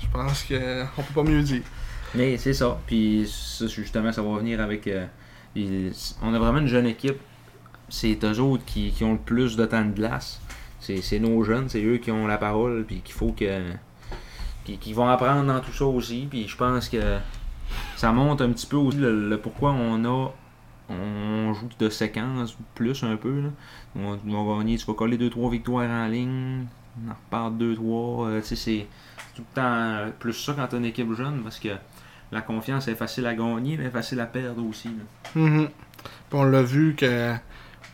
[0.00, 1.62] Je pense que on peut pas mieux dire.
[2.14, 2.78] Mais c'est ça.
[2.86, 4.86] Puis ça, justement, ça va venir avec.
[4.86, 5.06] euh,
[6.22, 7.18] on a vraiment une jeune équipe.
[7.88, 10.40] C'est eux autres qui, qui ont le plus de temps de glace.
[10.80, 12.84] C'est c'est nos jeunes, c'est eux qui ont la parole.
[12.86, 13.72] Puis qu'il faut que.
[14.74, 16.26] Qui, vont apprendre dans tout ça aussi.
[16.28, 17.18] Puis je pense que
[17.96, 20.32] ça montre un petit peu aussi le, pourquoi on a.
[20.88, 23.50] On joue de séquence plus un peu.
[23.96, 26.66] On, va gagner, tu vas coller 2-3 victoires en ligne.
[27.04, 28.26] On en repart 2-3.
[28.26, 28.86] euh, c'est
[29.34, 31.70] tout le temps plus ça quand t'as une équipe jeune parce que
[32.32, 34.90] la confiance est facile à gagner, mais facile à perdre aussi.
[35.32, 35.68] Puis
[36.32, 37.34] on l'a vu que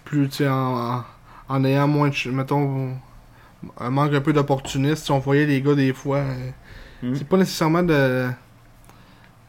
[0.05, 1.03] plus, en,
[1.49, 2.31] en, ayant moins de.
[2.31, 2.97] Mettons,
[3.79, 6.19] un manque un peu d'opportunistes, on voyait les gars des fois.
[6.19, 6.51] euh,
[7.03, 7.17] Mhm.
[7.17, 8.29] C'est pas nécessairement de.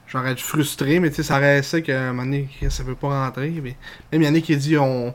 [0.07, 3.25] Genre être frustré, mais tu sais, ça restait qu'à un moment donné, ça peut pas
[3.25, 3.49] rentrer.
[3.63, 3.75] Mais
[4.11, 5.07] même il y en a qui dit on,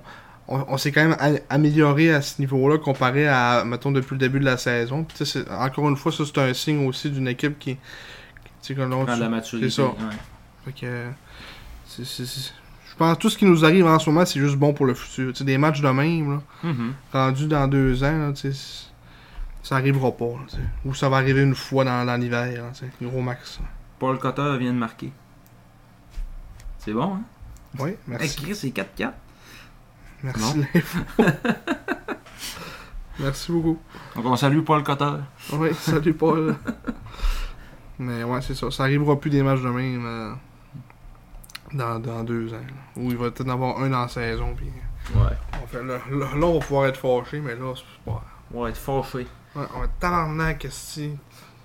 [0.48, 1.16] on, on s'est quand même
[1.48, 5.04] amélioré à ce niveau-là comparé à, mettons, depuis le début de la saison.
[5.04, 5.16] Puis,
[5.50, 7.76] encore une fois, ça c'est un signe aussi d'une équipe qui.
[8.62, 8.80] Tu sais, de
[9.20, 9.70] la maturité.
[9.70, 9.88] C'est ça.
[9.88, 9.94] ouais.
[10.64, 11.06] fait que,
[13.20, 15.32] tout ce qui nous arrive en ce moment, c'est juste bon pour le futur.
[15.32, 16.92] Tu sais, des matchs de même, là, Mhm.
[17.12, 18.32] rendus dans deux ans, là,
[19.62, 20.24] ça arrivera pas.
[20.26, 20.62] là, tu sais.
[20.84, 23.60] Ou ça va arriver une fois dans, dans l'hiver, là, tu sais, gros max.
[23.98, 25.12] Paul Cotter vient de marquer.
[26.78, 27.22] C'est bon, hein?
[27.78, 28.42] Oui, Hey, merci.
[28.42, 29.12] Chris, c'est 4-4.
[30.22, 30.60] merci
[33.18, 33.78] merci beaucoup.
[34.16, 35.12] Donc on salue Paul Cotter.
[35.52, 36.56] Oui, salut Paul.
[37.98, 38.70] Mais ouais, c'est ça.
[38.70, 40.32] Ça arrivera plus des matchs de même euh,
[41.72, 42.58] dans, dans deux ans.
[42.58, 43.02] là.
[43.02, 44.54] Ou il va peut-être en avoir un dans la saison.
[44.56, 44.70] Puis
[45.14, 45.36] Ouais.
[45.62, 48.22] on fait, là, là, là, on va pouvoir être fâché, mais là, c'est pas.
[48.52, 49.26] On va être fâché.
[49.58, 51.00] Ouais, on va être tabarnak, qu'est-ce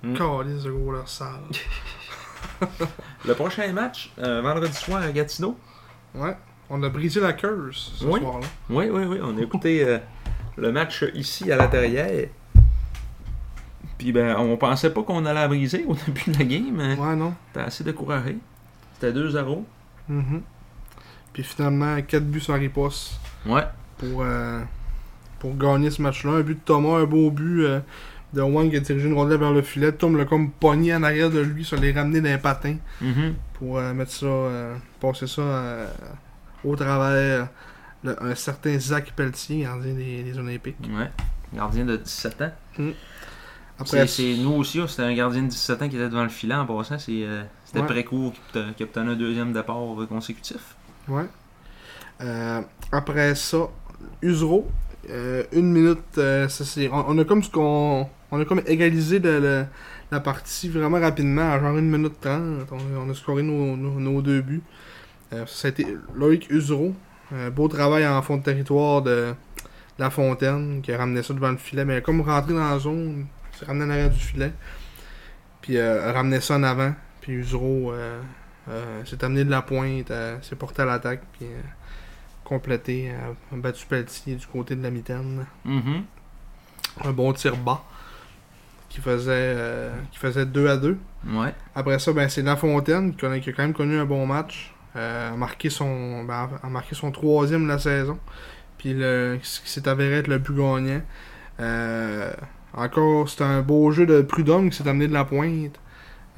[0.02, 0.14] Mm.
[0.18, 1.30] Calice de gros leur sale.
[3.24, 5.58] Le prochain match, euh, vendredi soir à Gatineau.
[6.14, 6.36] Ouais,
[6.68, 8.20] on a brisé la curse ce Oui.
[8.20, 8.46] soir-là.
[8.68, 9.18] Oui, oui, oui.
[9.22, 9.98] On a écouté euh,
[10.56, 12.28] le match ici à terrière.
[13.96, 16.72] Puis ben, on pensait pas qu'on allait la briser au début de la game.
[16.74, 17.32] mais Ouais, non.
[17.54, 18.36] T'es assez découragé.
[18.94, 19.64] C'était 2-0.
[20.08, 20.42] Mhm.
[21.32, 23.64] Puis finalement, 4 buts sans riposte Ouais.
[23.98, 24.60] pour, euh,
[25.44, 26.32] pour gagner ce match-là.
[26.32, 27.80] Un but de Thomas, un beau but euh,
[28.32, 29.92] de Wang qui a dirigé une rondelle vers le filet.
[29.92, 33.34] Tom l'a comme pogné en arrière de lui, ça les ramener d'un patin Mhm.
[33.52, 35.42] pour euh, mettre ça, euh, passer ça
[36.64, 37.48] au travers
[38.02, 40.76] le- un certain Zach Pelletier, gardien des, des Olympiques.
[40.88, 41.10] Ouais.
[41.54, 42.52] Gardien de 17 ans.
[43.78, 46.54] Après, C'est nous aussi, c'était un gardien de 17 ans qui était devant le filet
[46.54, 46.98] en passant.
[46.98, 47.36] C'était
[47.74, 47.82] Ouais.
[47.86, 49.76] Précourt qui, obten- qui obtenait un deuxième départ
[50.08, 50.74] consécutif.
[51.08, 51.26] Ouais.
[52.22, 53.58] Euh, après ça,
[54.22, 54.70] Usero,
[55.10, 59.20] euh, une minute, euh, ça, c'est- on, a comme ce qu'on, on a comme égalisé
[60.10, 62.68] la partie vraiment rapidement, genre une minute trente.
[62.72, 64.62] On, a- scoré nos, nos- deux buts.
[65.32, 66.94] Euh, ça a été Loïc Usero,
[67.34, 69.34] un beau travail en fond de territoire de
[69.98, 73.26] La Fontaine, qui a ramené ça devant le filet, mais comme rentré dans la zone,
[73.52, 74.52] il s'est ramené en arrière du filet,
[75.62, 77.92] puis euh, ramené ça en avant, puis Usero
[78.66, 81.20] Euh, s'est amené de la pointe, s'est porté à l'attaque,
[82.44, 85.46] complété, euh, battu Pelletier du côté de la mitaine.
[85.64, 86.04] Mhm.
[87.04, 87.82] Un bon tir bas
[88.88, 90.96] qui faisait, euh, qui faisait 2 à 2.
[91.26, 91.52] Ouais.
[91.74, 94.72] Après ça, ben, c'est Lafontaine qui a, qui a quand même connu un bon match.
[94.96, 98.18] Euh, a, marqué son, ben, a marqué son troisième de la saison.
[98.78, 101.00] Puis le, ce qui s'est avéré être le plus gagnant.
[101.58, 102.32] Euh,
[102.72, 105.80] encore, c'était un beau jeu de Prudhomme qui s'est amené de la pointe.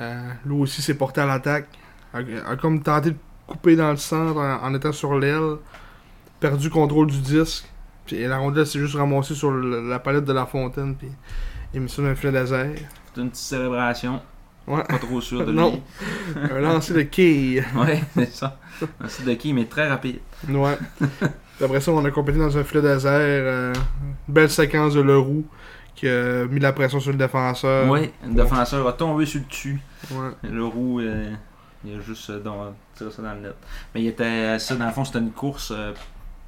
[0.01, 1.69] Euh, lui aussi s'est porté à l'attaque.
[2.15, 3.17] A, a comme tenté de
[3.47, 5.57] couper dans le centre en, en étant sur l'aile.
[6.51, 7.65] Perdu contrôle du disque.
[8.07, 10.95] Puis la rondelle s'est juste ramassée sur le- la palette de la fontaine.
[10.95, 11.09] Puis
[11.75, 12.75] il ça dans un filet laser.
[13.15, 14.21] C'est une petite célébration.
[14.67, 14.83] Ouais.
[14.85, 15.59] Pas trop sûr de lui.
[15.59, 15.81] Non.
[16.51, 17.65] un lancer de quille.
[17.77, 18.59] Ouais, c'est ça.
[19.01, 20.19] Un site de qui, mais très rapide.
[20.49, 20.79] Ouais.
[21.63, 23.11] Après ça, on a complété dans un filet laser.
[23.13, 23.73] euh,
[24.29, 25.45] belle séquence de Leroux
[25.95, 27.89] qui a mis la pression sur le défenseur.
[27.91, 29.81] Ouais, le défenseur a tombé sur le dessus.
[30.13, 30.31] Ouais.
[30.43, 31.33] Le roux, euh,
[31.85, 32.41] il a juste euh,
[32.95, 33.55] tiré ça dans le net.
[33.95, 35.93] Mais il était, ça, dans le fond, c'était une course euh,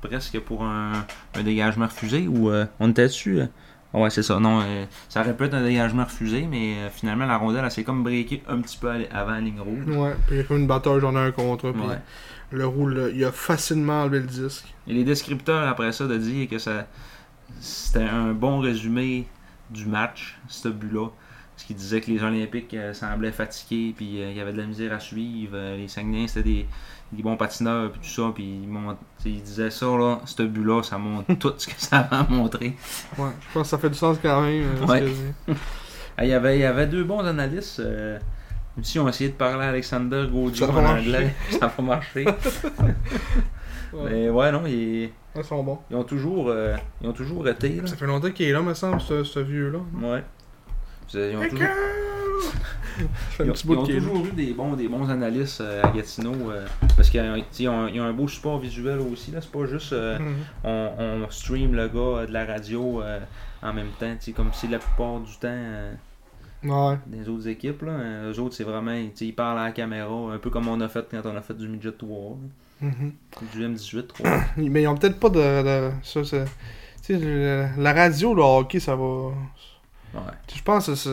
[0.03, 3.41] presque pour un, un dégagement refusé ou euh, on était dessus.
[3.41, 3.47] euh?
[3.95, 4.39] Ouais, c'est ça.
[4.39, 7.71] Non, euh, ça aurait pu être un dégagement refusé, mais euh, finalement, la rondelle, elle
[7.71, 9.87] s'est comme breakée un petit peu avant la ligne rouge.
[9.89, 10.15] Ouais.
[10.27, 11.71] Puis il a une bataille, j'en ai un contre.
[11.73, 11.99] Puis Ouais.
[12.53, 14.67] Leroux, là, il a facilement enlevé le disque.
[14.87, 16.87] Et les descripteurs après ça de dire que ça
[17.61, 19.27] c'était un bon résumé
[19.71, 21.09] du match, ce but-là.
[21.55, 24.67] Parce qu'ils disaient que les Olympiques euh, semblaient fatigués, puis il y avait de la
[24.67, 25.57] misère à suivre.
[25.77, 26.67] Les Saguenayens, c'était des,
[27.13, 28.31] des bons patineurs, puis tout ça.
[28.35, 31.73] Puis ils, mont- t'sais, ils disaient ça, là, ce but-là, ça montre tout ce que
[31.77, 32.77] ça va montrer.
[33.19, 33.31] Ouais.
[33.41, 34.63] Je pense que ça fait du sens quand même.
[34.63, 35.01] euh, ce Ouais.
[35.47, 35.53] que
[36.23, 37.79] Il y avait, il y avait deux bons analystes.
[37.81, 38.19] euh,
[38.77, 42.25] même si on essayé de parler à Alexander Gaudio en anglais, ça n'a pas marché.
[43.93, 44.11] Ouais.
[44.11, 45.79] Mais ouais, non, ils, Ils sont bons.
[45.91, 47.69] ils ont toujours, euh, ils ont toujours été.
[47.81, 47.87] Là.
[47.87, 49.79] Ça fait longtemps qu'il est là, me semble, ce, ce vieux-là.
[50.03, 50.25] Ouais.
[51.15, 51.67] Ils ont toujours,
[53.41, 56.51] ils ont- ils ont eu des bons, des bons analystes euh, à Gatineau.
[56.51, 56.67] euh,
[56.97, 57.21] parce qu'ils
[57.69, 59.31] ont, ils ont- un beau support visuel aussi.
[59.31, 60.35] là C'est pas juste euh, Mhm.
[60.65, 60.91] on,
[61.27, 63.03] on stream le gars de la radio
[63.63, 64.15] en même temps.
[64.35, 65.93] Comme c'est la plupart du temps
[66.65, 66.97] Ouais.
[67.07, 67.83] des autres équipes.
[67.83, 67.93] Là.
[68.33, 68.97] Eux autres, c'est vraiment.
[69.21, 70.33] Ils parlent à la caméra.
[70.35, 72.37] Un peu comme on a fait quand on a fait du midget 3.
[72.83, 72.89] là.
[72.89, 73.13] Mhm.
[73.53, 74.31] Du M18 3.
[74.57, 75.91] Mais ils ont peut-être pas de.
[76.03, 76.21] ça,
[77.79, 79.31] la radio, le hockey, ça va.
[80.15, 80.21] Ouais.
[80.55, 81.11] Je pense que ça,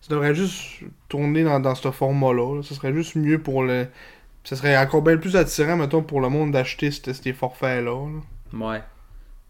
[0.00, 2.56] ça devrait juste tourner dans, dans ce format-là.
[2.56, 2.62] là.
[2.62, 3.86] Ça serait juste mieux pour le.
[4.44, 8.06] Ça serait encore bien plus attirant, mettons, pour le monde d'acheter ces forfaits-là.
[8.52, 8.66] là.
[8.70, 8.82] Ouais.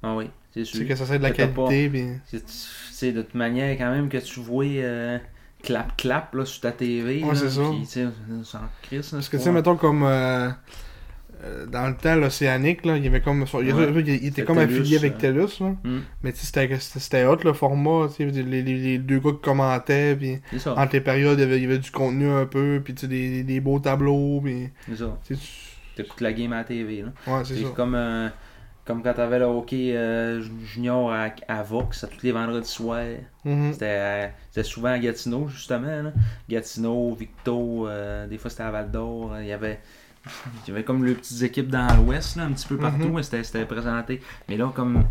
[0.02, 0.80] Ah oui, c'est sûr.
[0.80, 1.88] sais, que ça serait de la pas- qualité.
[1.88, 2.40] Puis...
[2.46, 5.18] C'est- de toute manière, quand même, que tu vois euh,
[5.62, 7.22] clap-clap là, sur ta TV.
[7.24, 7.62] Ouais, c'est ça.
[7.70, 8.06] puis, tu sais,
[8.44, 10.02] ça en crisse, là, Parce que, c'est tu sais, pas- mettons, comme.
[10.04, 10.50] euh,
[11.70, 13.44] dans le temps, l'Océanique, là, il y avait comme.
[13.62, 14.02] Il, Ouais.
[14.06, 15.18] il était comme affilié avec euh.
[15.18, 15.74] TELUS, là.
[15.84, 19.32] Hmm, Mais tu sais, c'était- c'était hot le format, tu sais, les, les, deux gars
[19.32, 22.46] qui commentaient, puis entre les périodes, il y avait, il y avait du contenu un
[22.46, 25.18] peu, puis tu sais, des, des beaux tableaux, puis C'est ça.
[25.26, 25.36] tu
[25.96, 27.02] T'écoutes la game à la TV.
[27.02, 27.08] Là.
[27.26, 27.68] Ouais, c'est ça.
[27.76, 28.28] comme, euh,
[28.86, 33.04] comme quand t'avais le hockey euh, junior à, à Vox, à tous les vendredis soirs.
[33.44, 33.72] Mhm.
[33.74, 36.02] C'était euh, c'était souvent à Gatineau, justement.
[36.02, 36.12] Là.
[36.48, 39.36] Gatineau, Victo, euh, des fois c'était à Val d'Or.
[39.40, 39.80] Il y avait.
[40.66, 43.14] Il y avait comme les petites équipes dans l'ouest, un petit peu partout, Mhm.
[43.16, 44.20] mais c'était c'était présenté.
[44.48, 45.04] Mais là, comme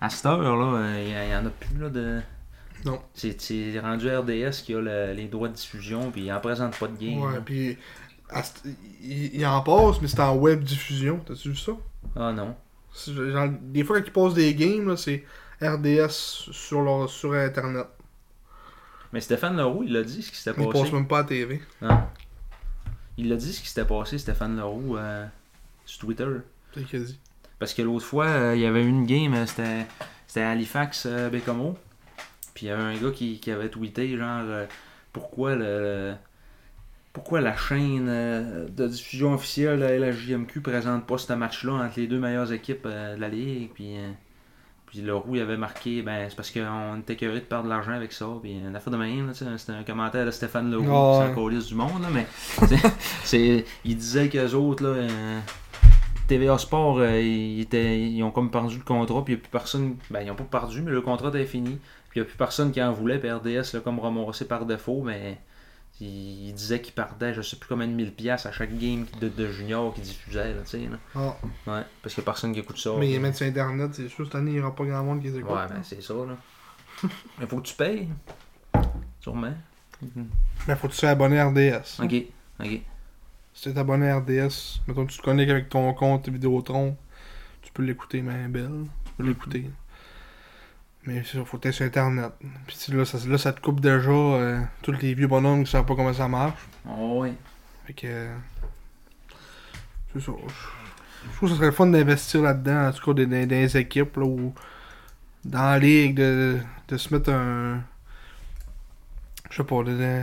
[0.00, 2.20] à cette heure, euh, il y, a- il y en a plus là, de.
[2.84, 3.00] Non.
[3.14, 6.86] C'est rendu RDS qui a le- les droits de diffusion, puis il en présente pas
[6.86, 7.20] de game.
[7.20, 7.76] Ouais, puis
[9.02, 11.20] il, il en passe, mais c'est en web diffusion.
[11.26, 11.72] T'as-tu vu ça?
[12.14, 12.54] Ah non.
[13.06, 15.24] Genre, des fois, quand ils passent des games, c'est
[15.62, 16.10] RDS
[16.52, 17.86] sur, leur, sur Internet.
[19.12, 20.70] Mais Stéphane Leroux, il a dit ce qui s'était passé.
[20.82, 21.60] passent même pas à TV.
[21.80, 22.00] Non.
[23.18, 25.26] Il a dit ce qui s'était passé, Stéphane Leroux, euh,
[25.84, 26.24] sur Twitter.
[26.76, 27.18] A dit?
[27.58, 29.86] Parce que l'autre fois, euh, il y avait eu une game, euh, c'était,
[30.26, 31.76] c'était Halifax, euh, Bécomo.
[32.54, 34.66] Puis il y avait un gars qui, qui avait tweeté, genre,
[35.12, 36.14] pourquoi le.
[37.12, 42.06] Pourquoi la chaîne de diffusion officielle de la JMQ présente pas ce match-là entre les
[42.06, 43.70] deux meilleures équipes de la Ligue?
[43.74, 43.96] Puis,
[44.90, 47.92] puis Leroux, il avait marqué, ben, c'est parce qu'on était curieux de perdre de l'argent
[47.92, 48.26] avec ça.
[48.42, 51.34] Puis une affaire de même, là, c'était un commentaire de Stéphane Leroux, Ah c'est un
[51.34, 52.26] colis du monde, là, mais
[53.24, 55.38] c'est- il disait qu'eux autres, là, euh,
[56.26, 59.42] TVA Sport, euh, ils, étaient, ils ont comme perdu le contrat, puis il n'y a
[59.42, 59.96] plus personne.
[60.10, 61.78] Ben, ils n'ont pas perdu, mais le contrat était fini.
[62.10, 64.64] Puis il n'y a plus personne qui en voulait, puis RDS l'a comme ramassé par
[64.66, 65.38] défaut, mais
[66.00, 69.06] il, il disait qu'il perdait, je sais plus combien de 1000 pièces à chaque game
[69.20, 70.78] de, de junior qu'il diffusait, là, tu sais.
[70.78, 70.98] là.
[71.14, 71.36] Ah.
[71.66, 72.90] Ouais, parce qu'il n'y a personne qui écoute ça.
[72.98, 75.20] Mais ils mettent sur Internet, c'est sûr, cette année, il n'y aura pas grand monde
[75.20, 75.50] qui les écoute.
[75.50, 76.36] Ouais, ben c'est ça, là.
[77.38, 78.08] mais faut que tu payes.
[79.20, 79.54] Sûrement.
[80.66, 82.00] Mais faut que tu sois abonné à RDS.
[82.02, 82.14] Ok,
[82.60, 82.80] ok.
[83.54, 86.96] Si tu es abonné à RDS, mettons que tu te connectes avec ton compte Vidéotron,
[87.62, 88.84] tu peux l'écouter, mais belle.
[89.04, 89.68] Tu peux l'écouter.
[91.08, 92.32] Mais il faut sur Internet.
[92.66, 95.86] Puis là ça, là, ça te coupe déjà euh, tous les vieux bonhommes qui savent
[95.86, 96.60] pas comment ça marche.
[96.86, 97.32] Oh, ouais.
[97.86, 98.06] Fait que.
[98.06, 98.34] euh,
[100.12, 100.32] C'est ça.
[101.30, 103.54] Je trouve que ce serait le fun d'investir là-dedans, en tout cas dans, dans- dans
[103.56, 104.52] les équipes, là, ou
[105.44, 107.80] dans la ligue, de, de se mettre un.
[109.50, 110.22] Je sais pas, de, de-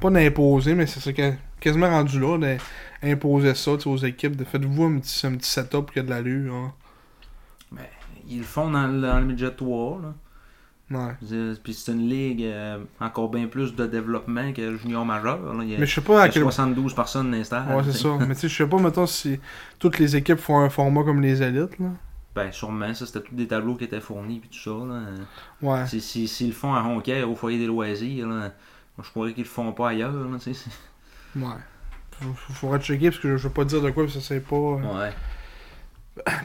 [0.00, 2.56] pas d'imposer, mais c'est ça que- quasiment rendu là,
[3.02, 4.36] d'imposer ça aux équipes.
[4.36, 6.54] De faites-vous un petit, un petit setup qui a de l'allure.
[6.54, 6.72] Hein.
[8.28, 10.14] Ils le font dans, le- dans le midget 3, là.
[10.90, 11.56] Ouais.
[11.64, 15.38] Puis c'est une ligue euh, encore bien plus de développement que le junior majeur.
[15.54, 15.64] Là.
[15.64, 17.74] Il y a, Mais je sais pas à quel 72 personnes d'install.
[17.74, 18.08] Ouais, c'est ça.
[18.20, 19.40] Mais tu sais, je sais pas, mettons, si
[19.78, 21.86] toutes les équipes font un format comme les élites, là.
[22.34, 24.84] Ben, sûrement, ça, c'était tous des tableaux qui étaient fournis, puis tout ça.
[24.86, 25.00] Là.
[25.62, 25.86] Ouais.
[25.86, 29.32] Si- si- S'ils le font à Honquet, au foyer des loisirs, là, moi, je croirais
[29.32, 30.12] qu'ils le font pas ailleurs.
[30.12, 30.36] Là.
[31.36, 31.42] Ouais.
[32.10, 34.28] Faut- faut- Faudra checker parce que je, veux pas dire de quoi, parce que ça
[34.28, 34.54] c'est pas.
[34.56, 35.12] euh, ouais.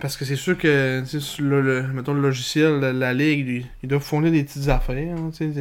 [0.02, 3.66] Parce que c'est sûr que, tu le, le- mettons, le logiciel, la, la ligue, lui,
[3.84, 5.52] il doit fournir des petites affaires, hein, tu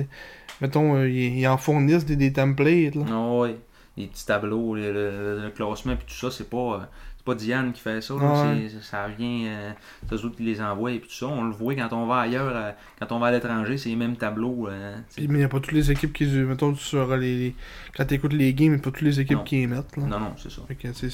[0.61, 3.05] Mettons, euh, ils, en fournissent des, des templates, là.
[3.05, 3.57] Non, ouais.
[3.97, 6.79] Les petits tableaux, le, classement, puis tout ça, c'est pas, euh,
[7.17, 8.15] c'est pas Diane qui fait ça.
[8.15, 8.45] là.
[8.55, 8.69] Ouais.
[8.71, 9.73] C'est- Ça vient, euh,
[10.09, 11.27] c'est eux qui les envoient, et puis tout ça.
[11.27, 13.97] On le voit quand on va ailleurs, euh, quand on va à l'étranger, c'est les
[13.97, 14.69] mêmes tableaux.
[15.11, 15.17] tu.
[15.17, 16.25] Puis, mais il a pas toutes les équipes qui.
[16.27, 17.37] Mettons, sur les.
[17.39, 17.55] les-
[17.97, 19.45] quand t'écoutes les games, il a pas toutes les équipes Non.
[19.45, 20.05] qui les mettent, là.
[20.07, 20.63] non, non, c'est ça.
[20.67, 21.11] Fait que, tu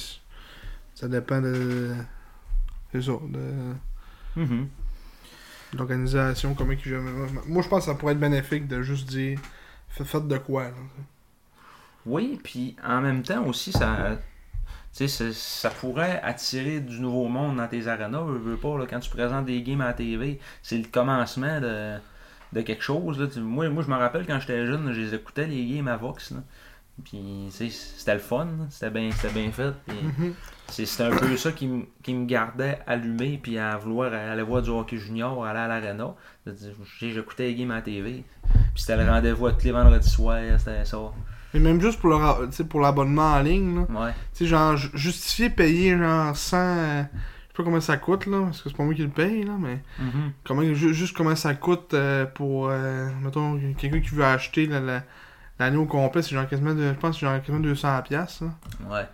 [0.94, 1.90] ça dépend de.
[2.94, 3.40] C'est ça, de.
[4.36, 4.68] Mhm.
[5.76, 7.02] l'organisation, comment gèrent.
[7.48, 9.40] Moi, je pense que ça pourrait être bénéfique de juste dire
[9.88, 10.64] fa- faites de quoi.
[10.66, 10.76] Là.
[12.06, 14.18] Oui, puis en même temps aussi, ça,
[14.96, 17.82] tu sais, ça, pourrait attirer du nouveau monde dans tes.
[17.82, 21.60] Je veux pas, là, quand tu présentes des games à la TV, c'est le commencement
[21.60, 21.96] de,
[22.52, 23.18] de quelque chose.
[23.18, 23.26] Là.
[23.40, 26.30] Moi, moi, je me rappelle quand j'étais jeune, je les écoutais, les games à Vox.
[26.30, 26.38] Là.
[27.02, 29.72] Puis, tu sais, c'était le fun, c'était bien, c'était bien fait.
[29.86, 30.32] puis Mhm.
[30.68, 34.42] c'est- C'était un peu ça qui, me- qui me gardait allumé, puis à vouloir aller
[34.42, 35.68] voir du hockey junior, aller à
[37.00, 38.22] j'ai- J'écoutais les games à la TV.
[38.74, 40.98] Puis c'était le rendez-vous à tous les vendredis soirs, c'était ça.
[41.52, 42.16] Mais même juste pour le
[42.80, 43.82] l'abonnement en ligne, là.
[44.06, 44.12] Ouais.
[44.32, 46.56] Tu sais, genre, ju- justifier payer genre 100.
[46.58, 49.08] euh, Je sais pas combien ça coûte, là, parce que c'est pas moi qui le
[49.10, 49.80] paye, là, mais.
[50.00, 50.32] Mhm.
[50.44, 52.68] Comment, ju- juste comment ça coûte euh, pour.
[52.68, 55.04] euh, mettons, quelqu'un qui veut acheter la-
[55.58, 56.74] l'année au complet, c'est genre quasiment.
[56.74, 58.50] de- je pense genre quasiment 200$, piastres, là.
[58.90, 59.06] Ouais.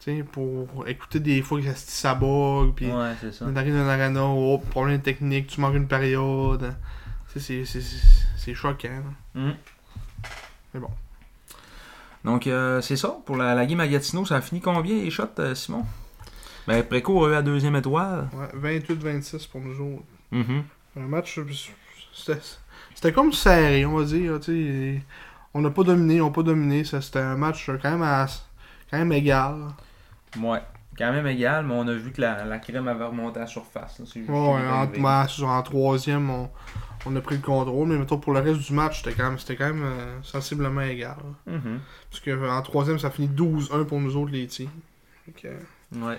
[0.00, 2.86] Tu sais, pour écouter des fois que ça, ça bug, puis.
[2.92, 3.46] Ouais, c'est ça.
[3.52, 6.74] T'arrives dans l'arena, oh, problème technique, tu manques une période.
[7.32, 9.02] Tu sais, c'est- c'est- c'est c'est choquant.
[9.34, 9.54] Mhm.
[10.74, 10.90] Mais bon.
[12.24, 13.16] Donc, euh, c'est ça.
[13.24, 15.84] Pour la, la game à Gatineau, ça a fini combien les shots, euh, Simon?
[16.66, 18.28] Ben, Préco a eu la deuxième étoile.
[18.32, 20.04] Ouais, 28-26 pour nous autres.
[20.32, 20.64] Mhm.
[20.98, 21.38] Un match,
[22.12, 22.40] c'était
[22.94, 24.40] c'était comme serré, on va dire.
[24.40, 25.02] tu sais.
[25.54, 26.84] On n'a pas dominé, on n'a pas dominé.
[26.84, 28.26] ça, C'était un match quand même, à-
[28.90, 29.56] quand même égal.
[30.38, 30.60] Ouais.
[30.98, 33.46] Quand même égal, mais on a vu que la, la crème avait remonté à la
[33.46, 33.98] surface.
[33.98, 34.04] là.
[34.28, 34.86] Ouais, est en,
[35.62, 36.50] troisième, on,
[37.04, 37.88] on a pris le contrôle.
[37.88, 40.80] Mais mettons, pour le reste du match, c'était quand même, c'était quand même euh, sensiblement
[40.80, 41.16] égal.
[41.46, 41.80] Mhm.
[42.10, 44.46] Parce que euh, troisième, ça finit 12-1 pour nous autres, les
[45.42, 45.48] que,
[45.94, 46.18] Ouais.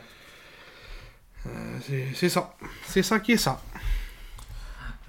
[1.48, 1.78] euh,
[2.13, 2.54] c'est ça.
[2.86, 3.60] C'est ça qui est ça.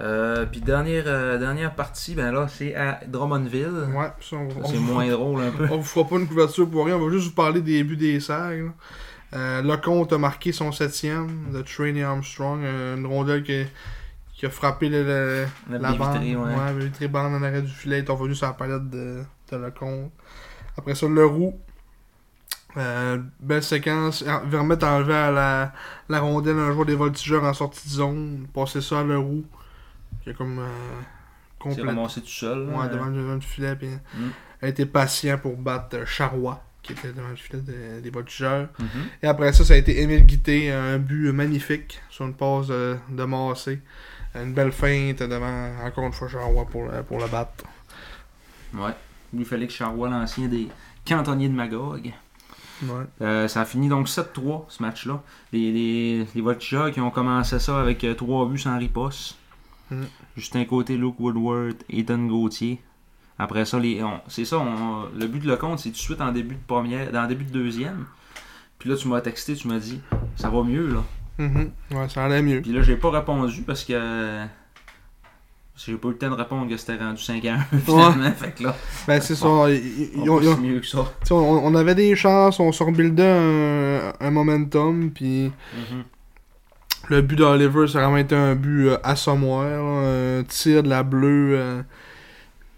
[0.00, 3.88] Euh, puis dernière, euh, dernière partie, ben là, c'est à Drummondville.
[3.94, 5.66] Ouais, ça, on, on C'est moins drôle un peu.
[5.70, 7.96] On vous fera pas une couverture pour rien, on va juste vous parler des buts
[7.96, 8.58] des sacs.
[9.34, 13.64] Euh, Lecomte a marqué son septième de Trainee Armstrong, une rondelle qui,
[14.34, 16.16] qui a frappé le, le- La la bande.
[16.22, 16.84] ouais.
[16.84, 20.12] vitrée bande en arrêt du filet, est revenu sur la palette de, de Lecomte.
[20.76, 21.58] Après ça, Leroux.
[22.76, 24.22] Euh, belle séquence.
[24.46, 25.72] Vermette a enlevé à la,
[26.08, 28.46] la rondelle un joueur des voltigeurs en sortie de zone.
[28.54, 29.44] Passer ça à Leroux.
[30.22, 30.66] Qui a comme euh,
[31.58, 32.68] complètement ramassé tout seul.
[32.68, 33.76] Ouais, euh, devant, le- devant le filet.
[33.76, 34.28] Puis, Mm.
[34.62, 38.68] a été patient pour battre euh, Charrois, qui était devant le filet de- des voltigeurs.
[38.78, 38.86] mhm.
[39.22, 42.96] Et après ça, ça a été Émile Guité, un but magnifique sur une passe de,
[43.10, 43.80] de Massé.
[44.34, 47.64] Une belle feinte devant, encore une fois, Charrois pour, le- pour le battre.
[48.74, 48.92] Ouais.
[49.32, 50.68] Lui, Félix Charrois, l'ancien des
[51.06, 52.12] cantonniers de Magog.
[52.82, 53.04] Ouais.
[53.22, 55.22] Euh, ça a fini donc 7-3 ce match-là.
[55.52, 59.36] Les, les, les Voltigeurs qui ont commencé ça avec 3 buts sans riposte.
[59.90, 60.02] Mm.
[60.36, 62.80] Justin Côté, Luke Woodward, Ethan Gauthier.
[63.38, 66.32] Après ça, les, c'est ça, on- le but de Lecomte, c'est tout de suite en
[66.32, 68.06] début de première, dans le début de deuxième.
[68.78, 70.00] Puis là, tu m'as texté, tu m'as dit,
[70.36, 71.02] ça va mieux là.
[71.38, 71.70] Mhm.
[71.92, 72.60] Ouais, ça allait mieux.
[72.60, 73.92] Puis là, j'ai pas répondu parce que.
[73.94, 74.44] euh,
[75.76, 78.32] J'ai pas eu le temps de répondre que c'était rendu 5 à 1 finalement.
[78.32, 78.74] Fait que là,
[79.06, 79.46] Ben, c'est ça.
[79.70, 79.76] Ils,
[80.24, 81.04] ils- on ils mieux que ça.
[81.30, 86.02] on, on avait des chances, on se rebuildait un, un momentum, puis Mhm.
[87.10, 89.64] Le but d'Oliver, ça a vraiment été un but euh, assommoir.
[89.66, 91.58] Un tir de la bleue.
[91.58, 91.82] euh,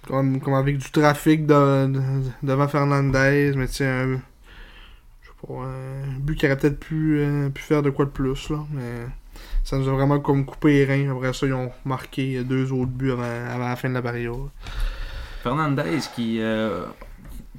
[0.06, 2.00] comme, avec du trafic de- de-
[2.42, 3.52] devant Fernandez.
[3.56, 4.20] Mais sais, un,
[5.42, 8.50] sais un but qui aurait peut-être pu, euh, pu faire de quoi de plus.
[8.50, 9.06] Là, mais
[9.64, 11.16] ça nous a vraiment comme coupé les reins.
[11.16, 14.48] Après ça, ils ont marqué deux autres buts avant, avant la fin de la période.
[15.42, 16.40] Fernandez qui.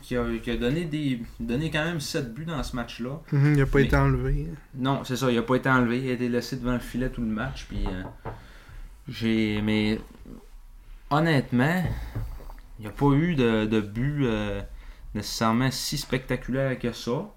[0.02, 3.22] Qui a, qui a donné, des, donné quand même 7 buts dans ce match-là.
[3.32, 4.48] Mhm, il a pas Mais- été enlevé.
[4.76, 7.10] Non, c'est ça, il a pas été enlevé, il a été laissé devant le filet
[7.10, 7.66] tout le match.
[7.70, 8.04] Puis euh,
[9.08, 9.62] j'ai.
[9.62, 10.00] Mais
[11.10, 11.84] honnêtement,
[12.80, 14.62] il n'y a pas eu de, de but euh,
[15.16, 17.30] nécessairement si spectaculaire que ça.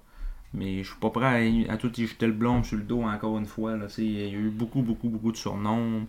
[0.56, 3.02] Mais je suis pas prêt à, à tout y jeter le blâme sur le dos
[3.02, 3.76] encore une fois.
[3.76, 6.06] Là, il y a eu beaucoup, beaucoup, beaucoup de surnoms.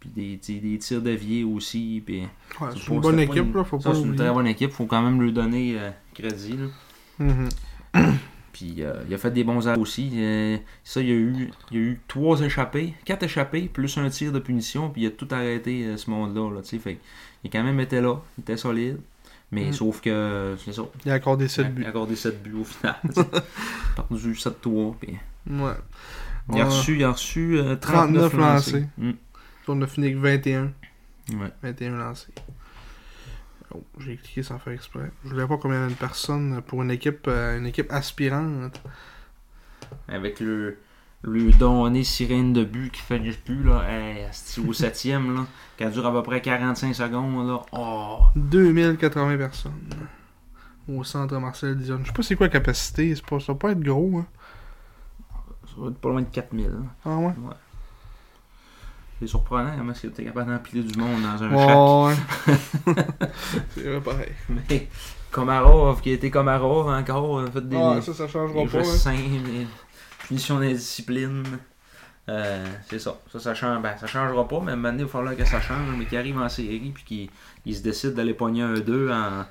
[0.00, 2.02] Puis des, des tirs déviés aussi.
[2.04, 2.22] Puis
[2.60, 4.70] Ouais, C'est une bonne équipe, une- là, faut ça, pas c'est une très bonne équipe.
[4.72, 6.56] faut quand même lui donner euh, crédit.
[6.56, 6.66] là.
[7.26, 7.48] Mhm.
[8.52, 10.10] Puis euh, il a fait des bons arrêts aussi.
[10.14, 13.96] Euh, ça, il y a eu, il y a eu trois échappés, quatre échappés, plus
[13.98, 16.50] un tir de punition, puis il a tout arrêté ce monde-là.
[16.56, 16.98] Là, fait
[17.44, 18.98] il a quand même été là, il était solide.
[19.52, 19.72] Mais Mm.
[19.72, 20.82] sauf que, c'est ça.
[21.04, 21.84] Il a accordé Il 7 a buts.
[21.84, 22.94] accordé 7 buts au final.
[23.96, 24.94] Perdu 7-3.
[25.00, 25.16] Puis
[25.48, 25.72] Ouais.
[26.54, 28.72] il a reçu, il a reçu euh, 39 39 lancés.
[28.72, 28.86] lancés.
[28.98, 29.10] Mm.
[29.68, 30.72] On a fini avec 21.
[31.32, 31.52] Ouais.
[31.62, 32.32] 21 lancés.
[33.72, 35.10] Oh, j'ai cliqué sans faire exprès.
[35.24, 38.80] Je voulais pas combien de personnes pour une équipe, euh, une équipe aspirante.
[40.08, 40.78] Avec le,
[41.22, 45.46] le donné sirène de but qui fait du but, là, hey, asti, au 7ème, là,
[45.76, 47.46] qui dure à peu près 45 secondes.
[47.46, 47.62] Là.
[47.72, 49.72] Oh, 2080 personnes.
[50.88, 52.00] Au centre Marcel Dion.
[52.02, 53.14] Je sais pas c'est quoi la capacité.
[53.14, 54.18] C'est pas, ça va pas être gros.
[54.18, 54.26] Hein.
[55.66, 56.66] ça va être pas loin de 4000.
[56.66, 56.72] là.
[57.04, 57.32] Ah ouais?
[59.20, 62.06] C'est surprenant comment est-ce que t'es capable d'empiler du monde dans un.
[62.08, 62.14] Ouais.
[63.74, 64.32] c'est vrai pareil.
[64.48, 64.88] Mais
[65.30, 68.78] Komarov, qui a été Komarov encore, a fait des, Ah, ça, ça changera des pas.
[68.78, 68.84] hein.
[68.84, 69.66] sains, des
[70.26, 71.42] punitions d'indiscipline.
[72.28, 73.18] Euh, c'est ça.
[73.30, 73.82] Ça, ça change.
[73.82, 75.86] Ben, ça changera pas, mais maintenant, il va falloir que ça change.
[75.98, 77.28] Mais qu'il arrive en série, puis qu'il
[77.66, 79.44] il se décide d'aller pogner un 2 en,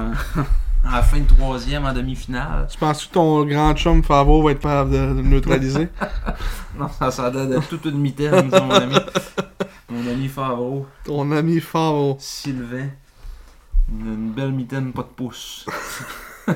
[0.00, 0.12] en,
[0.84, 2.66] en fin de troisième, en demi-finale.
[2.70, 5.88] Tu penses que ton grand chum Favreau va être capable de, neutraliser?
[6.78, 8.94] Non, ça, ça donne toute une mitaine, mon ami.
[9.90, 10.86] Mon ami Favreau.
[11.04, 12.16] ton ami Favreau.
[12.18, 12.88] Sylvain.
[13.90, 15.66] Une, une belle mitaine, pas de pouce.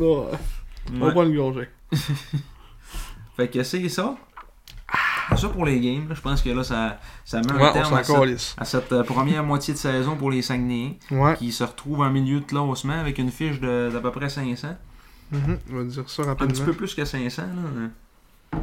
[0.00, 0.26] Oh,
[0.94, 1.14] On va Ouais.
[1.14, 1.68] pas le gorger.
[3.36, 4.16] Fait que c'est ça.
[5.36, 6.06] C'est ça pour les games.
[6.14, 8.54] Je pense que là, ça, ça met Ouais, un terme à cette, calisse.
[8.58, 11.34] à cette, euh, première moitié de saison pour les Saguenayens, Ouais.
[11.36, 14.76] qui se retrouvent en milieu de classement avec une fiche de- d'à peu près 500.
[15.30, 16.52] Mhm, On va dire ça Un rapidement.
[16.52, 17.42] petit peu plus que 500.
[17.42, 18.58] Là.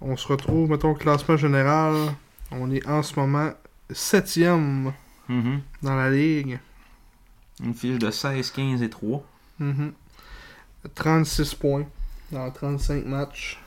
[0.00, 1.94] On se retrouve, mettons, au classement général.
[2.50, 3.50] On est en ce moment
[3.90, 4.92] septième
[5.28, 5.60] Mhm.
[5.82, 6.60] dans la ligue.
[7.64, 9.24] Une fiche de 16, 15 et 3.
[9.58, 9.92] Mhm.
[10.94, 11.86] 36 points
[12.30, 13.58] dans 35 matchs.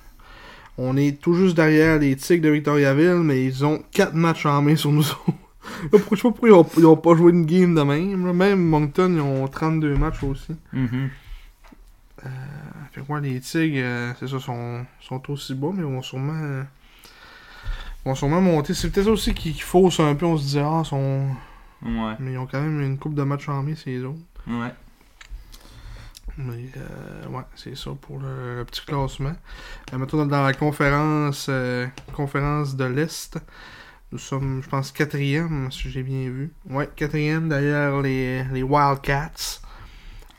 [0.77, 4.61] On est tout juste derrière les Tigres de Victoriaville, mais ils ont 4 matchs en
[4.61, 5.33] main sur nous autres.
[5.91, 8.31] Là, Je sais pas pourquoi ils ont, ils ont pas joué une game de même.
[8.31, 10.55] Même Moncton, ils ont 32 matchs aussi.
[10.71, 11.09] Mhm.
[12.91, 16.33] Fait que ouais, les Tigres, euh, c'est ça, sont, sont aussi bas, mais vont sûrement,
[16.35, 16.63] euh,
[18.03, 18.73] vont sûrement monter.
[18.73, 20.25] C'est peut-être ça aussi qui, qui fausse un peu.
[20.25, 21.27] On se dit, ah, sont...
[21.81, 22.15] Ouais.
[22.19, 24.19] mais ils ont quand même une coupe de matchs en main, ces autres.
[24.47, 24.73] Ouais.
[26.41, 29.33] Mais euh, ouais, c'est ça pour le, petit classement.
[29.93, 33.37] Euh, mettons dans la conférence euh, conférence de l'Est.
[34.13, 36.53] Nous sommes, je pense, quatrième, si j'ai bien vu.
[36.69, 39.59] Ouais, quatrième derrière les, les Wildcats.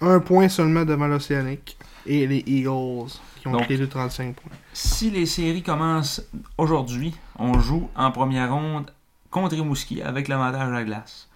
[0.01, 1.77] Un point seulement devant l'Océanique.
[2.07, 4.53] Et les Eagles, qui ont Donc- deux 35 points.
[4.73, 6.23] Si les séries commencent
[6.57, 8.91] aujourd'hui, on joue en première ronde
[9.31, 11.29] contre Rimouski avec l'avantage à la glace.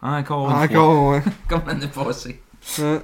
[0.00, 0.64] Encore une fois.
[0.64, 1.22] Encore, ouais.
[1.48, 2.40] Comme l'année passée.
[2.78, 3.02] Ouais.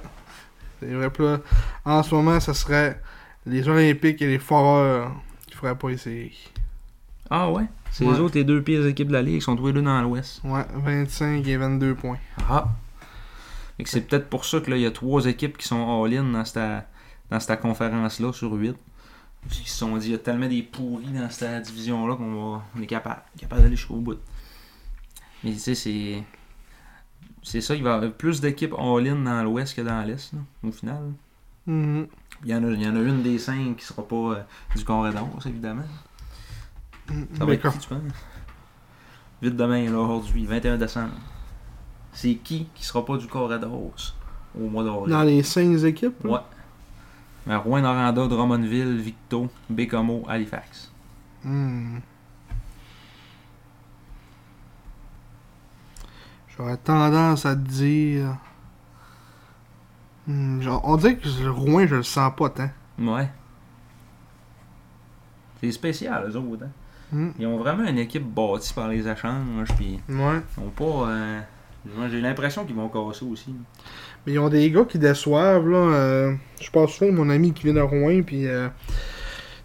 [0.79, 1.39] C'est là,
[1.85, 2.99] en ce moment, ça serait
[3.45, 5.11] les Olympiques et les Foreurs
[5.47, 6.51] qui feraient pas séries.
[7.29, 7.65] Ah ouais?
[7.91, 8.13] C'est Ouais.
[8.13, 10.41] les autres, les deux pires équipes de la Ligue, sont tous les deux dans l'Ouest.
[10.43, 12.17] Ouais, 25 et 22 points.
[12.49, 12.67] Ah!
[13.77, 16.23] Que c'est peut-être pour ça que là, il y a trois équipes qui sont all-in
[16.23, 16.85] dans cette,
[17.29, 18.75] dans cette conférence-là sur 8.
[19.47, 22.63] Ils se sont dit, il y a tellement des pourris dans cette division-là qu'on va,
[22.75, 24.17] on est capable, capable d'aller jusqu'au bout.
[25.43, 26.23] Mais tu sais, c'est.
[27.45, 30.39] C'est ça, il va y avoir plus d'équipes all-in dans l'Ouest que dans l'Est, là,
[30.63, 31.13] au final.
[31.67, 32.07] Mhm.
[32.43, 34.41] Il y, en a, il y en a une des cinq qui sera pas euh,
[34.75, 35.83] du corridor, évidemment.
[37.37, 38.01] Ça va être qui, tu penses?
[39.43, 41.13] Vite demain, là, aujourd'hui, 21 décembre.
[42.13, 43.91] C'est qui qui sera pas du corridor
[44.59, 45.11] au mois d'avril?
[45.11, 46.31] Dans les 5 équipes, là?
[46.31, 46.39] Ouais.
[47.45, 50.91] Mais Rouen, Noranda, Drummondville, Victo, Bécomo, Halifax.
[51.43, 51.99] Hmm.
[56.57, 58.37] J'aurais tendance à te dire.
[60.27, 62.69] Hmm, genre, on dirait que le Rouen, je le sens pas tant.
[62.99, 63.29] Ouais.
[65.61, 66.63] C'est spécial, eux autres.
[66.65, 66.69] hein.
[67.11, 67.29] Hmm.
[67.37, 70.41] Ils ont vraiment une équipe bâtie par les échanges, puis Ouais.
[70.57, 71.09] ils ont pas...
[71.09, 71.39] euh,
[72.09, 73.53] J'ai l'impression qu'ils vont casser aussi.
[74.25, 75.77] Mais ils ont des gars qui déçoivent, là.
[75.77, 78.47] euh, je passe souvent mon ami qui vient de Rouen, puis.
[78.47, 78.69] euh,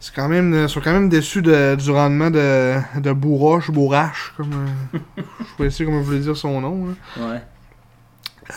[0.00, 4.32] c'est quand même, ils sont quand même déçus de- du rendement de, de Bourroche, Bourrache,
[4.36, 4.50] comme.
[4.96, 5.22] euh,
[5.56, 6.86] connaissez comme je voulais dire son nom.
[7.18, 7.26] là.
[7.32, 7.42] Ouais.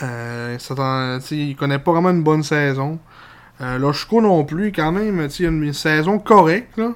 [0.02, 0.74] Euh, ça
[1.20, 2.98] sais, il connaît pas vraiment une bonne saison.
[3.60, 5.28] Euh, Loshko non plus, quand même.
[5.30, 6.92] sais, Il a une saison correcte, là,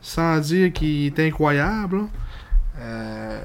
[0.00, 1.96] sans dire qu'il est incroyable.
[1.96, 2.04] là.
[2.78, 3.40] Euh,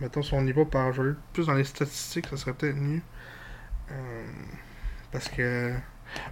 [0.00, 0.92] mettons, si on y va par.
[0.92, 3.00] Je vais plus dans les statistiques, ça serait peut-être mieux.
[3.92, 4.24] Euh,
[5.12, 5.72] parce que.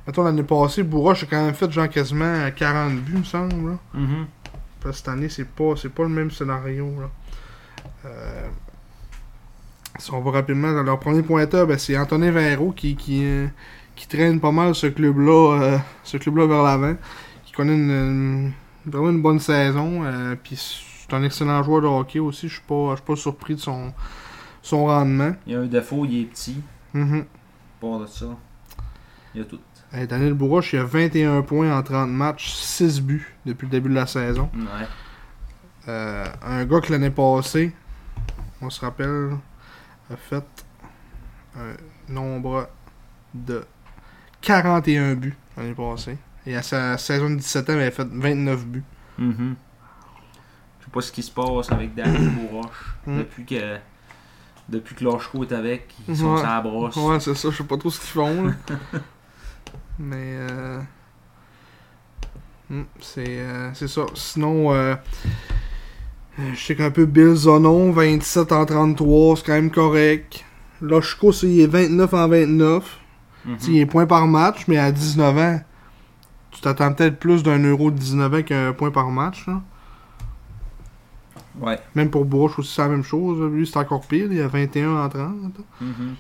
[0.07, 3.71] Mettons, l'année passée, Bourroche a quand même fait genre quasiment 40 buts, il me semble.
[3.73, 3.79] là.
[3.95, 4.27] Mhm.
[4.81, 6.89] Parce que cette année, c'est pas, pas le même scénario.
[7.01, 7.11] Là.
[8.07, 8.49] Euh,
[9.99, 13.47] si on va rapidement dans leur premier pointeur, ben, c'est Antonin Verreau qui, qui, euh,
[13.97, 16.95] qui traîne pas mal ce club-là euh, ce club-là vers l'avant.
[17.45, 18.53] Qui connaît une, une-
[18.87, 20.03] vraiment une bonne saison.
[20.43, 22.49] Puis c'est un excellent joueur de hockey aussi.
[22.49, 23.93] Je suis pas, je suis pas surpris de son,
[24.63, 25.33] son rendement.
[25.47, 26.61] Il y a un défaut, il est petit.
[26.95, 27.25] Mhm.
[27.81, 28.27] Pas de ça.
[29.35, 29.59] Il y a tout.
[29.93, 33.89] Hey, Daniel Bourroche, il a 21 points en 30 matchs, 6 buts depuis le début
[33.89, 34.51] de la saison.
[34.55, 34.87] Ouais.
[35.89, 37.73] Euh, un gars que l'année passée,
[38.61, 39.31] on se rappelle,
[40.13, 40.45] a fait
[41.57, 42.69] un nombre
[43.33, 43.65] de
[44.43, 46.19] 41 buts l'année passée.
[46.47, 48.85] Et à sa saison de 17 ans, il avait fait 29 buts.
[49.17, 49.55] Mhm.
[50.81, 52.95] Je sais pas ce qui se passe avec Daniel Bourroche.
[53.07, 53.19] Mm.
[53.19, 53.77] Depuis que.
[54.69, 56.39] Depuis que Lachko est avec, ils sont Ouais.
[56.41, 56.97] sur la brosse.
[56.97, 58.53] Ouais, c'est ça, je sais pas trop ce qu'ils font.
[59.99, 60.81] Mais euh...
[62.71, 64.07] hmm, c'est euh, c'est ça.
[64.15, 64.95] Sinon, euh...
[66.39, 70.45] je sais qu'un peu Bill Zonon, 27 en 33, c'est quand même correct.
[70.81, 73.01] Loshko, c'est il est 29 en 29.
[73.45, 73.57] Mhm.
[73.57, 75.61] Tu sais, Il est point par match, mais à 19 ans,
[76.51, 79.47] tu t'attends peut-être plus d'un euro de 19 ans qu'un point par match.
[79.47, 79.61] là.
[81.61, 81.79] Ouais.
[81.95, 83.41] Même pour Bourge aussi, c'est la même chose.
[83.53, 84.29] Lui, c'est encore pire.
[84.31, 85.35] Il a 21 en 30.
[85.81, 86.15] Mhm.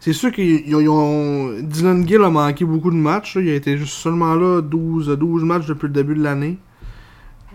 [0.00, 1.52] C'est sûr qu'ils ils ont.
[1.60, 3.36] Dylan Gill a manqué beaucoup de matchs.
[3.36, 3.42] là.
[3.42, 6.58] Il a été juste seulement là 12, 12 matchs depuis le début de l'année.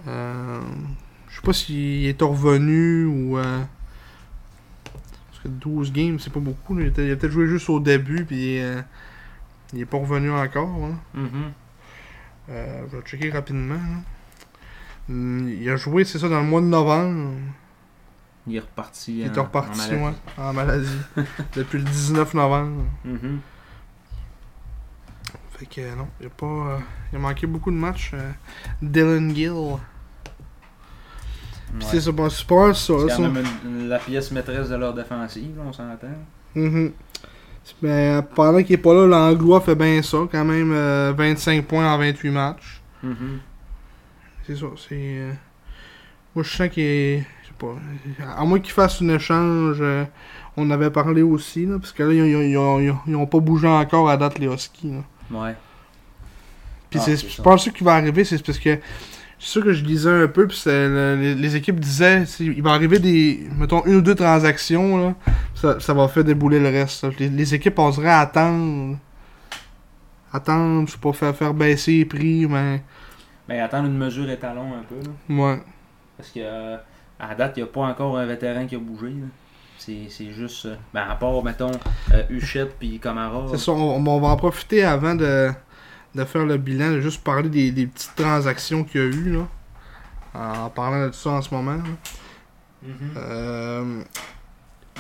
[0.08, 0.60] Euh,
[1.30, 3.38] je sais pas s'il est revenu ou.
[3.38, 3.60] euh,
[4.84, 6.76] Parce que 12 games, c'est pas beaucoup.
[6.76, 6.86] là.
[6.86, 8.82] Il, a peut-être joué juste au début, puis euh,
[9.74, 10.70] il est pas revenu encore.
[10.86, 10.98] hein.
[11.14, 11.30] Mhm.
[12.50, 13.76] Euh, je vais checker rapidement.
[13.76, 14.02] là.
[15.10, 17.32] Hum, Il a joué, c'est ça, dans le mois de novembre.
[18.50, 19.20] Il est reparti.
[19.20, 20.04] Il en- est reparti, en maladie.
[20.04, 20.98] ouais, en maladie.
[21.56, 22.84] depuis le 19 novembre.
[23.06, 23.40] Mhm.
[25.58, 26.46] Fait que non, il a pas.
[26.46, 26.78] euh,
[27.12, 28.12] il a manqué beaucoup de matchs.
[28.14, 28.32] euh,
[28.82, 29.52] Dylan Gill.
[31.78, 31.86] Puis Ouais.
[31.92, 32.94] c'est ça, bon, mal ça.
[33.02, 33.16] C'est ça.
[33.18, 36.08] quand même une- la pièce maîtresse de leur défensive, on s'entend.
[36.56, 36.94] Mhm.
[37.84, 40.18] Mais pendant qu'il est pas là, l'Anglois fait bien ça.
[40.32, 42.82] Quand même euh, 25 points en 28 matchs.
[43.04, 43.40] Mhm.
[44.48, 44.96] C'est ça, c'est.
[44.96, 45.34] euh,
[46.34, 47.28] Moi je sens qu'il est.
[47.60, 47.76] Pas.
[48.38, 49.78] À moins qu'il fasse un échange.
[49.82, 50.06] euh,
[50.58, 53.16] On avait parlé aussi, là, parce que là, ils, ils- ils ont, ils ont- ils
[53.16, 54.92] ont pas bougé encore à date les Huskies.
[54.92, 55.38] là.
[55.40, 55.56] Ouais.
[56.90, 58.80] Puis Ah, je pense que ce qui va arriver, c'est parce que
[59.40, 62.72] c'est sûr que je lisais un peu, puis le- les, les équipes disaient, il va
[62.72, 65.16] arriver des, mettons, une ou deux transactions, là,
[65.56, 67.06] ça, ça va faire débouler le reste.
[67.20, 68.98] Les, les équipes oseraient attendre,
[70.34, 72.82] attendre, je sais pas, faire, faire baisser les prix, mais,
[73.48, 75.42] Mais attendre une mesure étalon un peu, là.
[75.44, 75.60] ouais.
[76.18, 76.78] Parce que euh,
[77.20, 79.08] à date, il n'y a pas encore un vétéran qui a bougé.
[79.10, 79.28] là.
[79.78, 80.66] C'est juste.
[80.68, 81.72] euh, ben, à part, mettons,
[82.14, 83.46] euh, Huchette puis Camara.
[83.52, 85.50] C'est ça, on, on va en profiter avant de,
[86.16, 89.34] de faire le bilan, de juste parler des, des petites transactions qu'il y a eu,
[89.38, 89.48] là,
[90.34, 91.78] en parlant de tout ça en ce moment.
[92.84, 92.94] Mhm.
[93.18, 94.02] Euh,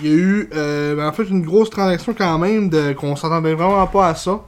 [0.02, 3.16] il y a eu euh, ben, en fait une grosse transaction quand même de qu'on
[3.16, 4.40] s'entendait vraiment pas à ça.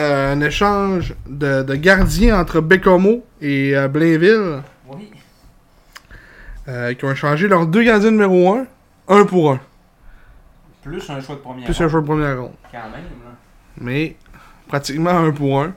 [0.00, 5.10] Un échange de, de gardiens entre Bécomo et Blainville Oui.
[6.68, 8.66] Euh, qui ont échangé leurs deux gardiens numéro 1,
[9.08, 9.60] un pour un.
[10.82, 11.64] Plus un choix de première.
[11.64, 12.52] Plus un choix de première ronde.
[12.70, 12.92] Quand même,
[13.24, 13.32] là.
[13.78, 14.16] Mais
[14.68, 15.74] pratiquement un pour un.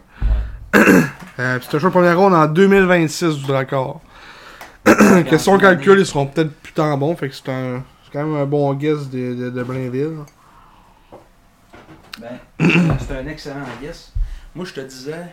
[0.74, 0.82] Ouais.
[1.40, 4.02] Euh, c'est un choix de première ronde en 2026 du Dracor.
[4.86, 7.16] Quand Question l'année- calcul, ils seront peut-être plus tant bons.
[7.16, 7.84] Fait que c'est un.
[8.04, 10.18] C'est quand même un bon guess de, de, de Blainville.
[12.20, 12.38] Ben,
[13.00, 14.12] c'est un excellent guess.
[14.54, 15.26] Moi, je te disais.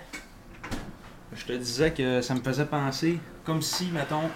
[1.35, 4.31] Je te disais que ça me faisait penser comme si, mettons,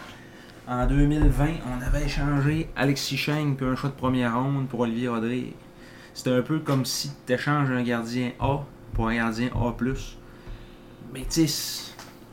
[0.68, 5.08] en 2020, on avait échangé Alexis Cheng puis un choix de première ronde pour Olivier
[5.08, 5.54] Rodrigue.
[6.14, 9.74] C'était un peu comme si tu échanges un gardien A pour un gardien A.
[11.12, 11.46] Mais tu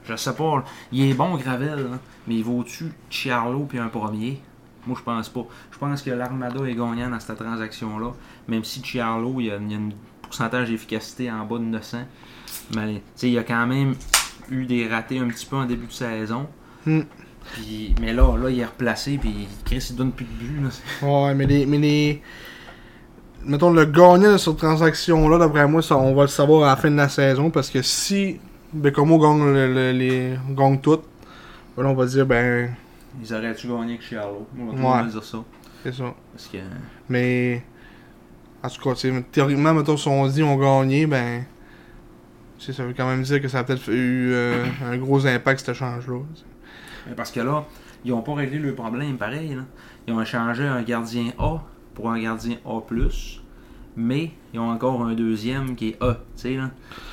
[0.10, 4.42] je sais pas, il est bon Gravel, là, mais il vaut-tu Chiarlo puis un premier?
[4.88, 5.46] Moi, je pense pas.
[5.72, 8.14] Je pense que l'Armada est gagnant dans cette transaction-là.
[8.48, 12.00] Même si Chiarlo, il y a, il pourcentage d'efficacité en bas de 900.
[12.76, 13.94] Mais il a quand même
[14.50, 16.48] eu des ratés un petit peu en début de saison.
[16.88, 17.02] Hmm.
[17.54, 20.62] Puis, mais là, là, il est replacé, puis Chris, il donne plus de but.
[20.64, 20.70] Là.
[21.08, 21.66] Ouais, mais les.
[21.66, 22.22] Mais les...
[23.46, 26.76] Mettons, le gagnant de cette transaction-là, d'après moi, ça, on va le savoir à la
[26.76, 27.50] fin de la saison.
[27.50, 28.40] Parce que si
[28.74, 31.00] Bécomo gagne, le- le- les, gagne tout,
[31.76, 32.70] ben là, on va dire, ben.
[33.24, 35.12] ils auraient-tu gagné avec Charlot Moi, je Ouais.
[35.12, 35.38] dire ça.
[35.84, 36.14] C'est ça.
[36.34, 36.58] Parce que.
[37.08, 37.64] Mais,
[38.62, 38.94] en tout cas,
[39.32, 41.46] théoriquement, mettons, si on dit on gagné, ben,
[42.60, 45.26] tu sais, ça veut quand même dire que ça a peut-être eu euh, un gros
[45.26, 46.20] impact, cet échange-là.
[47.16, 47.66] Parce que là,
[48.06, 49.56] ils ont pas réglé le problème pareil.
[49.56, 49.62] Là.
[50.08, 51.58] Ils ont échangé un gardien A
[51.94, 52.80] pour un gardien A,
[53.96, 56.14] mais ils ont encore un deuxième qui est A.
[56.14, 56.70] Tu sais, là.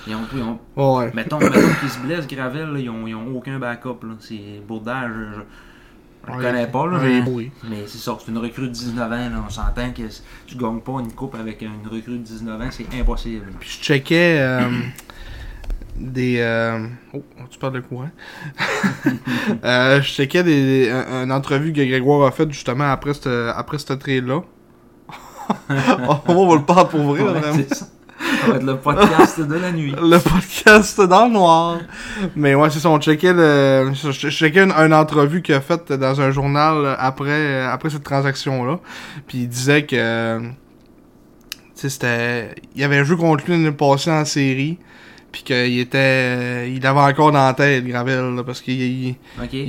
[0.07, 1.11] Ils ont, ils ont- Ouais.
[1.14, 3.99] mettons mettons qu'ils se blessent, Gravel, là, ils, ont, ils ont aucun backup.
[4.20, 5.41] C'est Bourdage, je, je,
[6.26, 6.43] je le Ouais.
[6.45, 7.51] connais pas, là, Ouais, mais, oui.
[7.68, 9.30] mais c'est ça, c'est une recrue de 19 ans.
[9.30, 9.45] Là.
[9.47, 10.03] On s'entend que
[10.47, 13.47] tu gagnes pas une coupe avec une recrue de 19 ans, c'est impossible.
[13.59, 14.68] Puis je checkais euh,
[15.99, 16.36] des.
[16.40, 18.11] euh, Oh, tu parles de courant.
[19.64, 23.78] euh, je checkais des, un- une entrevue que Grégoire a faite justement après cette, après
[23.78, 24.40] trade-là.
[26.28, 27.62] on va le parler pour vrai, là, Ouais, vraiment.
[27.70, 27.86] ça.
[28.40, 29.94] Ça va être le podcast de la nuit.
[30.01, 31.78] Le podcast dans le noir.
[32.34, 33.92] Mais ouais, c'est ça, on checkait le.
[33.94, 38.80] Je checkais une, une entrevue qu'il a faite dans un journal après, après cette transaction-là.
[39.26, 40.40] Puis il disait que.
[40.40, 40.49] Tu
[41.74, 42.55] sais, c'était.
[42.74, 44.78] Il avait joué contre lui l'année passée en série.
[45.37, 46.72] Puis qu'il était.
[46.72, 49.16] Il avait encore dans la tête, Gravel, là, parce qu'il il,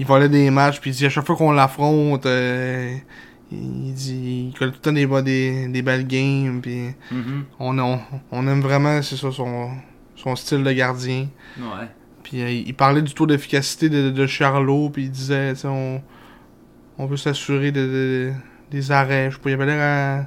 [0.05, 0.79] volait des matchs.
[0.79, 2.25] Puis il dit à chaque fois qu'on l'affronte.
[2.25, 2.95] euh,
[3.51, 4.49] il dit.
[4.53, 6.61] Il colle tout le temps des, des, des belles games.
[6.61, 7.43] Puis Mhm.
[7.59, 7.99] on, on,
[8.31, 9.71] on aime vraiment, c'est ça, son,
[10.15, 11.27] son style de gardien.
[11.59, 11.87] Ouais.
[12.23, 16.01] Puis euh, il parlait du taux d'efficacité de, de Charlot, puis il disait, on,
[16.97, 18.31] on veut s'assurer de, de-
[18.71, 19.31] des arrêts.
[19.31, 20.25] Je sais pas, il avait l'air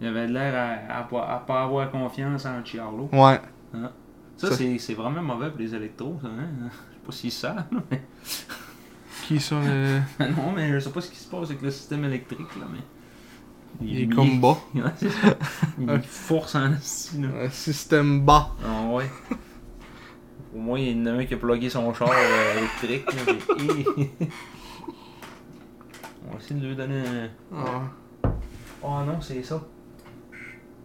[0.00, 0.54] Il avait l'air
[0.88, 3.10] à, à, pas- à pas avoir confiance en Chiarlo.
[3.12, 3.16] à...
[3.32, 3.38] Ouais.
[4.48, 6.48] Ça, Ça- c'est vraiment mauvais pour les électros, ça, hein?
[6.60, 6.64] Je
[6.94, 8.02] sais pas s'ils savent, là, mais...
[9.26, 10.00] Qui ça, le...
[10.36, 12.80] non, mais je sais pas ce qui se passe avec le système électrique, là, mais...
[13.80, 14.58] Il est comme bas.
[14.74, 15.36] Ouais, c'est ça.
[15.78, 16.76] Il force en là.
[17.44, 18.50] Un système bas.
[18.64, 19.08] Ah ouais.
[20.54, 23.34] Au moins, il y en a un qui a plugué son char euh, électrique, là,
[23.56, 23.86] puis-
[26.28, 27.28] On va essayer de lui donner un...
[27.56, 27.82] Ah,
[28.84, 29.62] Oh non, c'est ça.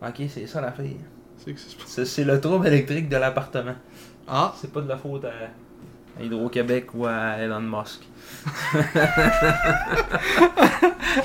[0.01, 0.97] Ok, c'est ça la fille.
[1.55, 3.75] C'est que le trouble électrique de l'appartement.
[4.27, 5.31] Ah, C'est pas de la faute à,
[6.19, 8.01] à Hydro-Québec ou à Elon Musk.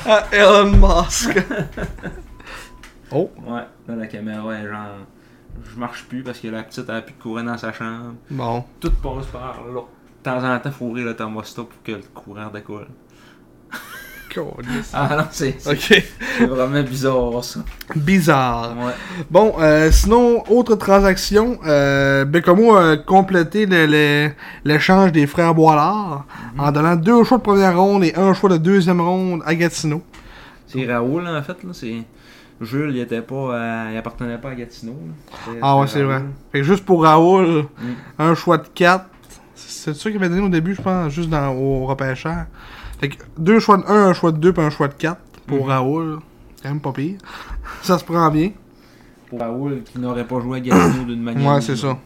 [0.07, 1.39] ah, Elon Musk.
[3.11, 4.99] oh, Ouais, là la caméra est genre.
[5.65, 8.15] Je marche plus parce que la petite a plus de courant dans sa chambre.
[8.31, 8.65] bon.
[8.81, 9.81] Tout passe par là.
[9.81, 12.87] De temps en temps, faut ouvrir le thermostat pour que le courant décolle.
[14.93, 16.05] Ah non, c'est c'est- Ok.
[16.39, 17.61] c'est vraiment bizarre ça.
[17.97, 18.75] Bizarre.
[18.79, 18.93] Ouais.
[19.31, 24.31] Bon, euh, sinon, autre transaction, euh, Bécomo a complété le- le-
[24.65, 26.25] l'échange des frères Boilard
[26.59, 30.03] en donnant deux choix de première ronde et un choix de deuxième ronde à Gatineau.
[30.67, 31.71] C'est Raoul en fait, là.
[31.73, 32.03] C'est.
[32.61, 33.35] Jules, il était pas.
[33.35, 34.97] euh, il appartenait pas à Gatineau.
[35.61, 36.23] Ah ouais, c'est vrai.
[36.53, 37.65] Fait que juste pour Raoul, Mm.
[38.21, 39.07] un choix de 4.
[39.55, 42.47] C'est ça qu'il avait donné au début, je pense, juste dans, au repêchage.
[43.03, 45.19] Fait que deux choix de 1, un choix de 2 puis un choix de 4
[45.47, 45.71] pour Mhm.
[45.73, 46.19] Raoul.
[46.57, 47.19] C'est quand même pas pire.
[47.83, 48.53] Ça se prend bien.
[49.29, 51.51] Pour Raoul qui n'aurait pas joué à Gatineau d'une manière.
[51.51, 51.99] Ouais, ou c'est d'une ça.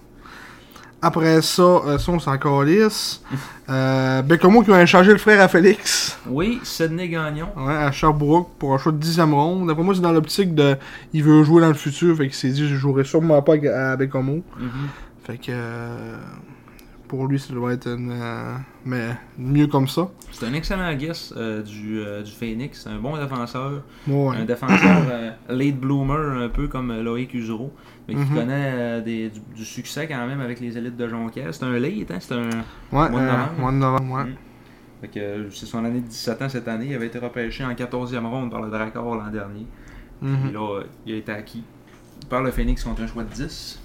[1.03, 3.23] Après ça, euh, ça on s'en calisse.
[3.69, 6.17] Euh, Bécomo qui va échanger le frère à Félix.
[6.29, 7.49] Oui, Sidney Gagnon.
[7.57, 9.67] Ouais, à Sherbrooke pour un choix de dixième ronde.
[9.67, 10.77] D'après moi, c'est dans l'optique de.
[11.13, 13.91] Il veut jouer dans le futur, fait qu'il s'est dit je jouerai sûrement pas à
[13.91, 14.45] à Bécomo.
[14.57, 14.69] Mhm.
[15.25, 15.47] Fait que.
[15.51, 16.17] euh,
[17.09, 18.11] pour lui, ça doit être une.
[18.13, 20.09] euh, mais mieux comme ça.
[20.33, 22.83] C'est un excellent guess euh, du, euh, du Phoenix.
[22.85, 23.83] C'est un bon défenseur.
[24.07, 24.37] Ouais.
[24.37, 24.79] Un défenseur
[25.11, 27.73] euh, late bloomer, un peu comme Loïc Usureau.
[28.09, 28.35] Mais qui Mhm.
[28.35, 31.53] connaît des- du, du succès quand même avec les élites de Jonquière.
[31.53, 32.19] C'est un late, hein?
[32.21, 32.49] C'est un.
[32.93, 33.53] Ouais, Mois de novembre.
[33.59, 34.25] mois de novembre, ouais.
[34.25, 34.35] Mm.
[35.03, 36.87] Fait que euh, c'est son année de 17 ans cette année.
[36.91, 39.67] Il avait été repêché en 14e ronde par le Dracor l'an dernier.
[40.23, 40.39] Mhm.
[40.45, 41.65] Puis là, il a été acquis
[42.31, 43.81] par le Phoenix contre un choix de 10.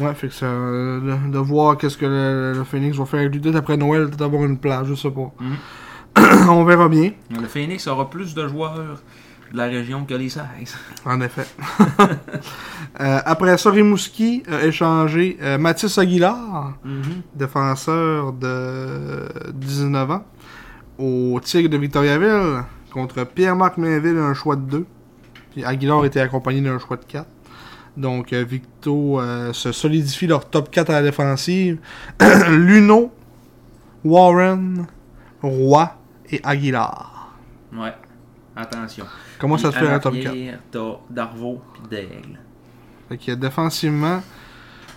[0.00, 0.46] Ouais, fait que ça.
[0.46, 3.56] de, de voir qu'est-ce que le, le Phoenix va faire avec lui.
[3.56, 5.32] Après Noël, peut-être avoir une place, je sais pas.
[5.40, 5.56] Mhm.
[6.50, 8.74] on verra bien, Le Phoenix aura plus de joueurs
[9.52, 10.42] de la région que les 16.
[11.04, 11.46] en effet.
[12.98, 16.78] Euh, après ça, Rimouski a échangé euh, Mathis Aguilar.
[17.34, 20.24] défenseur de 19 ans,
[20.98, 24.86] au Tigre de Victoriaville, contre Pierre-Marc Mainville, un choix de 2.
[25.52, 27.26] Puis Aguilar était accompagné d'un choix de 4.
[27.96, 31.78] Donc euh, Victo euh, se solidifie leur top 4 à la défensive.
[32.50, 33.12] Luno,
[34.04, 34.86] Warren,
[35.42, 35.96] Roy
[36.30, 37.34] et Aguilar.
[37.72, 37.94] Ouais.
[38.54, 39.04] Attention.
[39.38, 40.24] Comment ça se fait un top 4?
[40.24, 42.38] l'arrière, T'as Darvaux puis Daigle.
[43.08, 44.22] Fait que défensivement,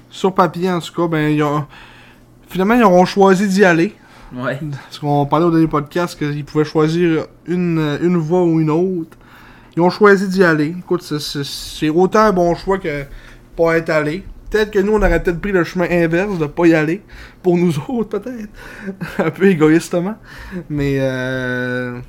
[0.09, 1.65] sur papier en tout cas, ben ils ont...
[2.47, 3.95] Finalement, ils auront choisi d'y aller.
[4.33, 4.59] Ouais.
[4.71, 9.17] Parce qu'on parlait au dernier podcast qu'ils pouvaient choisir une, une voie ou une autre.
[9.75, 10.75] Ils ont choisi d'y aller.
[10.79, 13.03] Écoute, c'est- autant un bon choix que
[13.55, 14.23] pas être allé.
[14.49, 17.03] Peut-être que nous, on aurait peut-être pris le chemin inverse de pas y aller.
[17.43, 18.49] Pour nous autres, peut-être.
[19.19, 20.15] un peu égoïstement.
[20.69, 21.99] Mais, euh...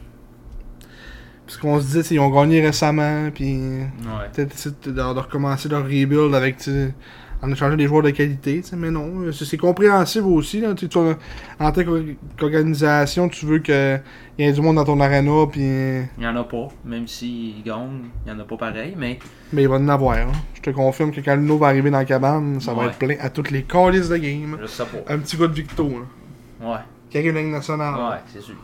[1.47, 4.29] Parce qu'on se disait, ils ont gagné récemment, puis Ouais.
[4.33, 6.95] peut-être de, de recommencer leur rebuild avec, tu sais,
[7.43, 11.73] en échangeant des joueurs de qualité, mais non, c'est c'est compréhensible aussi, là, tu en
[11.73, 11.99] tant qu'or-
[12.39, 14.03] qu'organisation, tu veux qu'il
[14.39, 17.63] y ait du monde dans ton arena, puis, Il y en a pas, même s'ils
[17.63, 19.19] gagnent, il y en a pas pareil, mais
[19.53, 20.33] mais il va en avoir, hein.
[20.55, 23.17] Je te confirme que quand Luno va arriver dans la cabane, ça va être plein
[23.21, 24.59] à toutes les calices de game.
[24.61, 25.13] je sais pas.
[25.15, 26.79] Un petit gars de Victo, là, Ouais,
[27.09, 28.55] qui arrive dans nationale, ouais, c'est sûr.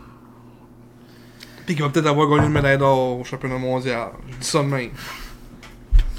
[1.64, 4.59] puis qui va peut-être avoir gagné une médaille d'or au championnat mondial, je dis ça
[4.62, 4.91] de même.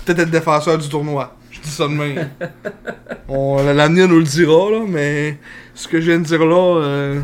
[0.05, 1.35] Peut-être être défenseur du tournoi,
[1.67, 2.29] dis ça de même.
[3.27, 5.37] On- L'avenir nous le dira, là, mais
[5.73, 7.21] ce que je viens de dire là, euh,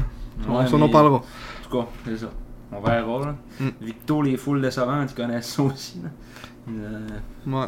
[0.47, 1.17] on Ouais, s'en en parlera.
[1.17, 2.31] En tout cas, c'est ça.
[2.71, 3.35] On verra, là.
[3.59, 3.69] Mm.
[3.81, 6.09] Victo, les foules décevantes, ils connaissent ça aussi, là.
[6.69, 7.07] Euh,
[7.47, 7.67] Ouais.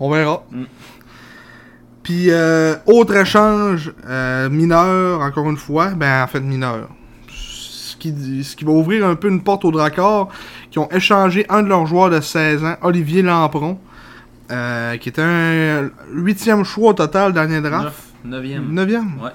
[0.00, 0.44] On verra.
[0.50, 0.64] Mm.
[2.02, 6.88] Puis, euh, autre échange euh, mineur, encore une fois, ben en fait mineur.
[7.28, 10.28] Ce qui, ce qui va ouvrir un peu une porte aux Dracars,
[10.70, 13.78] qui ont échangé un de leurs joueurs de 16 ans, Olivier Lampron,
[14.52, 17.84] euh, qui était un huitième choix au total dernier draft.
[17.84, 18.72] neuf, neuvième.
[18.72, 19.20] Neuvième?
[19.20, 19.30] Ouais.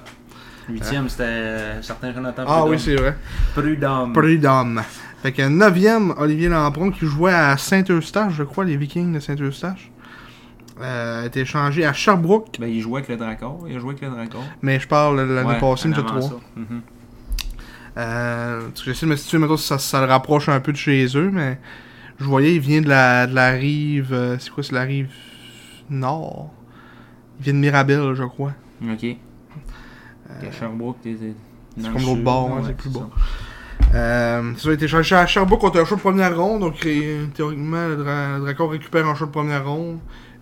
[0.68, 2.70] Huitième, c'était euh, certain Jonathan Ah Prudhomme.
[2.70, 3.16] oui, c'est vrai.
[3.54, 4.12] Prudhomme.
[4.12, 4.82] Prudhomme.
[5.22, 9.90] Fait que neuvième, Olivier Lampron, qui jouait à Saint-Eustache, je crois, les Vikings de Saint-Eustache.
[10.80, 13.64] Euh, a été échangé à Sherbrooke, Ben, il jouait avec le Dracor.
[13.68, 14.44] Il a joué avec le Dracor.
[14.62, 16.20] mais je parle l'année Ouais, passée, en mais avant trois.
[16.20, 16.34] ça.
[16.54, 16.80] Mhm.
[17.96, 21.30] Euh, j'essaie de me situer, si ça, ça le rapproche un peu de chez eux,
[21.32, 21.58] mais
[22.18, 24.12] je voyais, il vient de la, de la rive.
[24.12, 25.08] euh, c'est quoi, c'est la rive
[25.90, 26.50] nord?
[27.38, 28.52] Il vient de Mirabel, je crois.
[28.82, 29.06] Ok.
[30.28, 31.16] À Sherbrooke, t'es.
[31.76, 33.08] c'est comme l'autre bord, là, hein, ouais, c'est plus bas.
[33.94, 37.26] Euh, ça a été échangé à Sherbrooke contre un choix de première ronde, donc euh,
[37.34, 39.98] théoriquement, le, Dra- le Dracor récupère un choix de première ronde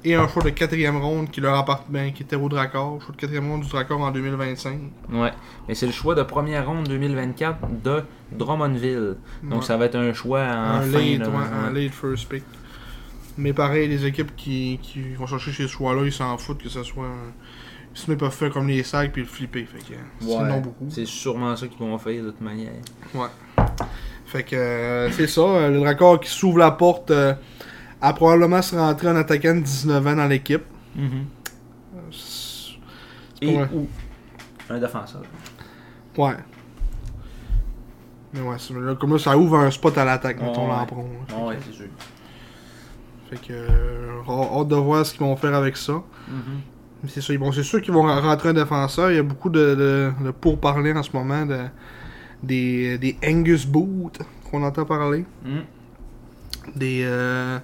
[0.09, 3.15] et un choix de quatrième ronde qui leur appartient, ben, qui était au Dracor, choix
[3.15, 4.79] de quatrième ronde du Dracor en 2025.
[5.13, 5.31] Ouais.
[5.69, 8.03] Mais c'est le choix de première ronde 2024 de
[8.33, 9.17] Drummondville.
[9.43, 9.67] Donc Ouais.
[9.67, 10.87] ça va être un choix en un fin.
[10.99, 11.35] late, là, ouais,
[11.69, 11.83] un ouais.
[11.85, 12.45] late first pick.
[13.39, 16.83] Mais pareil, les équipes qui, qui vont chercher ces choix-là, ils s'en foutent que ce
[16.83, 17.09] soit.
[17.93, 19.65] Sinon, ils peuvent faire comme les sacs puis le flipper.
[19.65, 20.87] Fait que c'est Ouais, non beaucoup.
[20.91, 22.73] C'est sûrement ça qu'ils vont faire de toute manière.
[24.27, 25.41] Fait que euh, c'est ça.
[25.43, 27.35] euh, Le Dracor qui s'ouvre la porte euh,
[28.01, 30.63] a probablement se rentrer un attaquant de 19 ans dans l'équipe.
[32.11, 32.77] C'est-
[33.43, 33.89] Et ou
[34.71, 35.23] un défenseur.
[36.17, 36.35] Ouais.
[38.33, 40.47] Mais ouais, là, comme là, ça ouvre un spot à l'attaque, Ouais.
[40.47, 40.69] Lampron.
[40.69, 40.87] là.
[41.29, 41.87] Fait Ouais, c'est sûr.
[43.31, 45.93] Fait que, euh, hâte de voir ce qu'ils vont faire avec ça.
[46.29, 46.61] Mhm.
[47.03, 49.11] Mais c'est sûr, bon, c'est sûr qu'ils vont rentrer un défenseur.
[49.11, 51.59] Il y a beaucoup de, de, de pourparlers en ce moment de,
[52.43, 54.19] des, des Angus Boot
[54.51, 55.25] qu'on entend parler.
[55.45, 55.63] Mhm.
[56.75, 57.59] Des euh,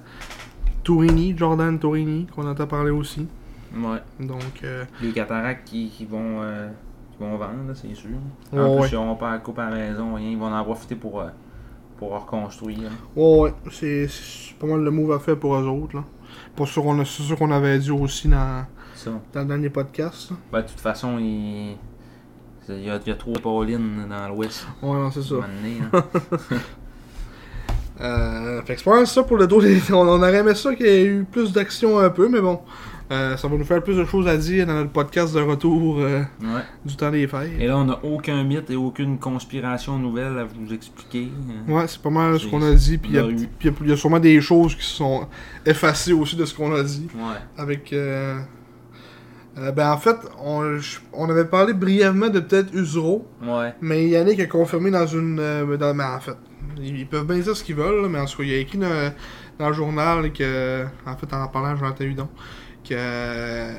[0.85, 3.27] Tourini, Jordan Tourini qu'on entend parler aussi.
[3.75, 3.99] Ouais.
[4.21, 6.69] Donc, euh, Les cataractes qui, qui vont euh,
[7.13, 8.11] qui vont vendre, c'est sûr.
[8.53, 8.89] En Ouais, plus, ouais.
[8.91, 10.31] ils n'auront pas à coupe à la maison, rien.
[10.31, 11.29] Ils vont en profiter pour, euh,
[11.97, 12.91] pour reconstruire.
[13.17, 14.09] ouais, ouais, c'est
[14.59, 15.97] pas mal le move à faire pour eux autres.
[15.97, 16.05] Là.
[16.57, 19.11] Pour sûr a- c'est sûr qu'on avait dit aussi dans, Ça.
[19.33, 20.31] dans le dernier podcast.
[20.31, 20.37] là.
[20.53, 21.77] Ben, de toute façon, il...
[22.69, 24.67] il y a, il y a trop de Pauline dans l'ouest.
[24.83, 25.35] Ouais, non, c'est ça.
[25.37, 26.05] donné, hein.
[28.03, 29.81] Euh, fait que c'est pas mal ça pour le dos des.
[29.93, 32.61] On, on aurait aimé ça qu'il y ait eu plus d'action un peu, mais bon.
[33.11, 35.99] Euh, ça va nous faire plus de choses à dire dans notre podcast de retour
[36.01, 36.63] euh, Ouais.
[36.87, 37.51] du temps des fêtes.
[37.61, 41.29] Et là, on n'a aucun mythe et aucune conspiration nouvelle à vous expliquer.
[41.69, 41.71] hein.
[41.71, 42.97] Ouais, c'est pas mal ce qu'on a dit.
[42.97, 43.25] Puis il y, a-
[43.91, 45.27] y y sûrement des choses qui sont
[45.67, 47.07] effacées aussi de ce qu'on a dit.
[47.15, 47.37] Ouais.
[47.63, 47.93] Avec.
[47.93, 48.39] euh,
[49.77, 50.79] ben en fait, on,
[51.13, 53.75] on avait parlé brièvement de peut-être Usuro, Ouais.
[53.83, 55.37] mais Yannick a confirmé dans une.
[55.79, 56.37] dans, mais en fait,
[56.81, 58.79] ils, peuvent bien dire ce qu'ils veulent, là, mais en tout cas, il a écrit
[58.79, 59.13] dans,
[59.59, 60.85] dans le journal que.
[61.07, 62.29] En fait, en parlant à Jonathan Hudon,
[62.85, 62.95] que.
[62.95, 63.73] euh,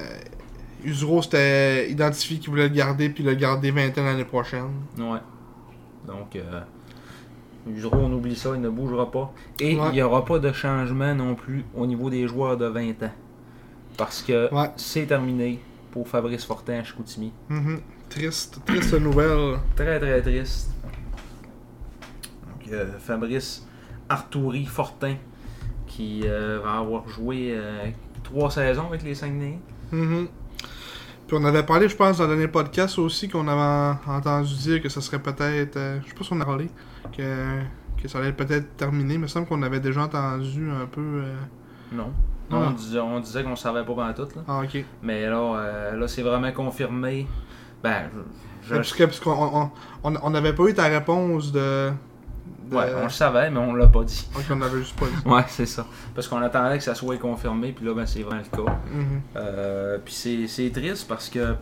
[0.86, 4.68] Usuro s'était identifié qu'il voulait le garder, puis le garder 20 ans l'année prochaine.
[4.98, 5.20] Ouais.
[6.06, 6.60] Donc, euh,
[7.74, 9.32] Usuro, on oublie ça, il ne bougera pas.
[9.62, 9.88] Et Ouais.
[9.92, 13.12] il n'y aura pas de changement non plus au niveau des joueurs de 20 ans.
[13.96, 14.70] Parce que Ouais.
[14.76, 17.32] c'est terminé pour Fabrice Fortin à Chicoutimi.
[17.48, 17.80] Mhm.
[18.10, 19.60] Triste, triste nouvelle.
[19.78, 20.73] Très très triste.
[22.74, 23.68] Euh, Fabrice
[24.10, 25.16] Arturi Fortin
[25.88, 27.86] qui euh, va avoir joué euh,
[28.24, 29.60] trois saisons avec les Saguenay.
[29.92, 30.28] Mhm.
[31.28, 34.82] Puis on avait parlé, je pense, dans le dernier podcast aussi, qu'on avait entendu dire
[34.82, 35.78] que ça serait peut-être.
[35.78, 36.70] euh, je sais pas si on a parlé,
[37.16, 37.60] que,
[38.02, 39.10] que ça allait peut-être terminer.
[39.10, 41.02] Mais il me semble qu'on avait déjà entendu un peu.
[41.02, 41.36] euh,
[41.94, 42.12] Non.
[42.50, 42.68] Non, Ah.
[42.70, 44.28] on disait, on disait qu'on savait pas pendant tout.
[44.36, 44.42] Là.
[44.48, 44.84] Ah, ok.
[45.02, 47.26] Mais là, euh, là c'est vraiment confirmé.
[47.82, 48.10] Ben,
[48.62, 49.72] je, je- parce qu'on on,
[50.04, 51.92] on- on avait pas eu ta réponse de,
[52.70, 54.28] de- Ouais, on le savait, mais on l'a pas dit.
[54.36, 55.28] Ouais, qu'on avait juste pas dit.
[55.30, 55.86] Ouais, c'est ça.
[56.16, 58.72] Parce qu'on attendait que ça soit confirmé, puis là, ben, c'est vraiment le cas.
[58.92, 59.22] Mhm.
[59.36, 60.14] Euh, puis
[60.48, 61.56] c'est, triste parce que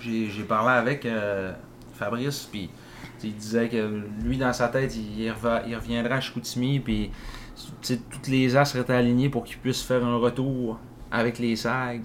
[0.00, 1.52] j'ai, parlé avec euh,
[1.94, 2.70] Fabrice, puis
[3.22, 7.10] il disait que lui, dans sa tête, il, reva- il reviendra à Chicoutimi, puis
[7.82, 10.78] toutes les as seraient alignés pour qu'il puisse faire un retour
[11.10, 12.04] avec les SAGs.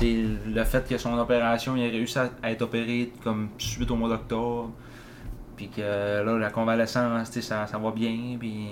[0.00, 3.96] Le fait que son opération, il a réussi à, à être opéré comme suite au
[3.96, 4.70] mois d'octobre,
[5.68, 8.68] puis que là, la convalescence, ça, ça va bien, puis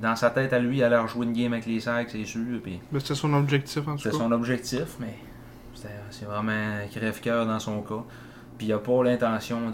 [0.00, 2.60] dans sa tête à lui, il allait rejouer une game avec les SAGs, c'est sûr,
[2.62, 4.16] puis Mais c'était son objectif en tout c'est cas.
[4.18, 5.16] son objectif, mais
[5.74, 8.02] c'était- c'est vraiment un crève-cœur dans son cas.
[8.58, 9.72] Puis il n'a pas l'intention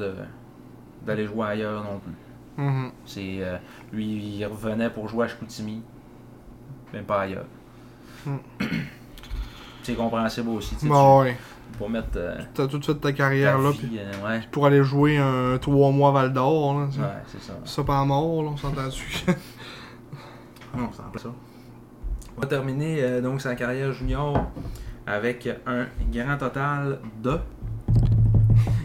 [1.07, 2.63] d'aller jouer ailleurs non plus.
[2.65, 2.93] Mhm.
[3.07, 3.57] C'est euh,
[3.93, 5.83] lui, il revenait pour jouer à Chicoutimi,
[6.93, 7.47] même pas ailleurs.
[8.27, 8.37] Mm.
[9.83, 10.77] c'est compréhensible aussi.
[10.77, 11.37] tu Bon, ouais.
[11.79, 14.83] Pour mettre euh, T'as tout fait ta ta carrière là, puis euh, ouais, pour aller
[14.85, 16.87] jouer un 3 mois Val d'Or, ouais,
[17.27, 17.55] c'est ça.
[17.65, 19.25] Ça pas mort, là, on s'entend dessus.
[20.77, 21.31] Non, peu ça.
[22.37, 24.51] On va terminer euh, donc sa carrière junior
[25.07, 27.39] avec un grand total de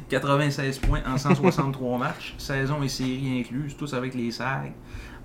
[0.10, 4.74] 96 points en 163 matchs, saison et série incluses, tous avec les SAG.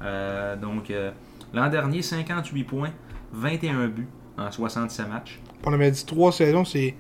[0.03, 1.11] Euh, donc euh,
[1.53, 2.91] l'an dernier, 58 points,
[3.33, 4.09] 21 buts
[4.39, 5.41] en 67 matchs.
[5.65, 6.95] on avait dit 3 saisons, c'est.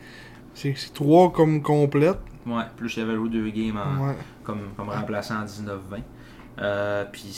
[0.55, 2.19] C'est 3 comme complète.
[2.47, 4.15] Ouais, plus il avait joué deux games en, Ouais.
[4.45, 6.03] comme, comme remplaçant en 19-20.
[6.61, 7.29] Euh, Puis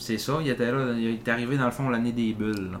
[0.00, 2.70] c'est ça, il était là, il est arrivé dans le fond l'année des bulles.
[2.72, 2.80] là.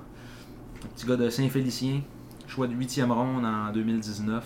[0.84, 2.02] Un petit gars de Saint-Félicien,
[2.46, 4.44] choix de 8e ronde en 2019.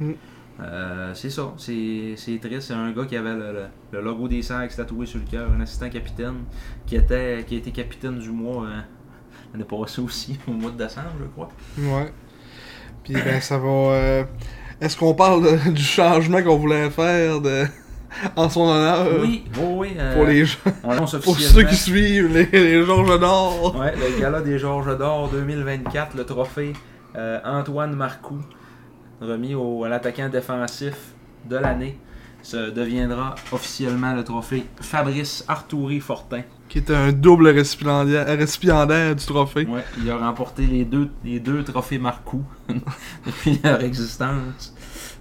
[0.00, 0.12] Mm.
[0.60, 2.62] Euh, c'est ça, c'est c'est triste.
[2.68, 5.50] C'est un gars qui avait le, le- le logo des Sags tatoué sur le cœur,
[5.52, 6.44] un assistant capitaine
[6.86, 8.80] qui, était, qui a été capitaine du mois euh,
[9.52, 11.48] l'année passée aussi, au mois de décembre, je crois.
[11.78, 12.10] Ouais.
[13.06, 13.66] Puis ben ça va.
[13.68, 14.24] euh,
[14.80, 17.64] Est-ce qu'on parle de- du changement qu'on voulait faire de...
[18.36, 19.06] en son honneur?
[19.20, 19.88] Oui, oui, oui.
[19.98, 20.58] euh, Pour les gens.
[21.22, 23.76] Pour ceux qui suivent les, les Georges d'Or.
[23.78, 26.72] Ouais, le gala des Georges d'Or 2024, le trophée
[27.16, 28.40] euh, Antoine Marcoux,
[29.20, 30.94] remis au, à l'attaquant défensif
[31.48, 31.98] de l'année,
[32.46, 36.42] ce deviendra officiellement le trophée Fabrice Arturi Fortin.
[36.68, 39.66] Qui est un double récipiendaire, récipiendaire du trophée.
[39.66, 42.44] Ouais, il a remporté les deux, les deux trophées Marcoux
[43.26, 44.72] depuis leur existence.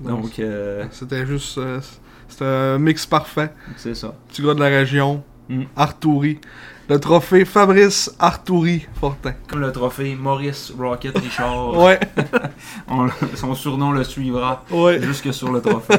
[0.01, 1.57] Donc, euh, C'était juste.
[1.57, 1.79] euh,
[2.27, 3.51] C'était un mix parfait.
[3.77, 4.13] c'est ça.
[4.27, 5.23] Petit gars de la région.
[5.49, 5.63] Mm.
[5.75, 6.39] Arturi.
[6.87, 9.33] Le trophée Fabrice Arturi Fortin.
[9.47, 11.73] Comme le trophée Maurice Rocket Richard.
[11.77, 11.99] Ouais,
[12.87, 15.01] On son surnom le suivra ouais.
[15.01, 15.97] jusque sur le trophée.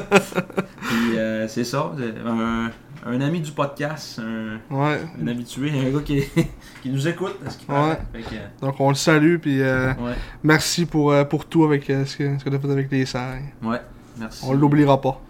[0.82, 1.90] Puis euh, c'est ça,
[2.24, 2.70] un,
[3.04, 5.00] un ami du podcast, un, Ouais.
[5.20, 6.22] un habitué, un gars qui,
[6.82, 7.34] qui nous écoute,
[7.66, 10.14] que, Donc on le salue, puis euh, ouais,
[10.44, 13.40] merci pour, euh, pour tout avec ce que, ce que t'as fait avec les serres.
[13.62, 13.80] ouais,
[14.18, 14.44] merci.
[14.46, 15.20] On l'oubliera pas.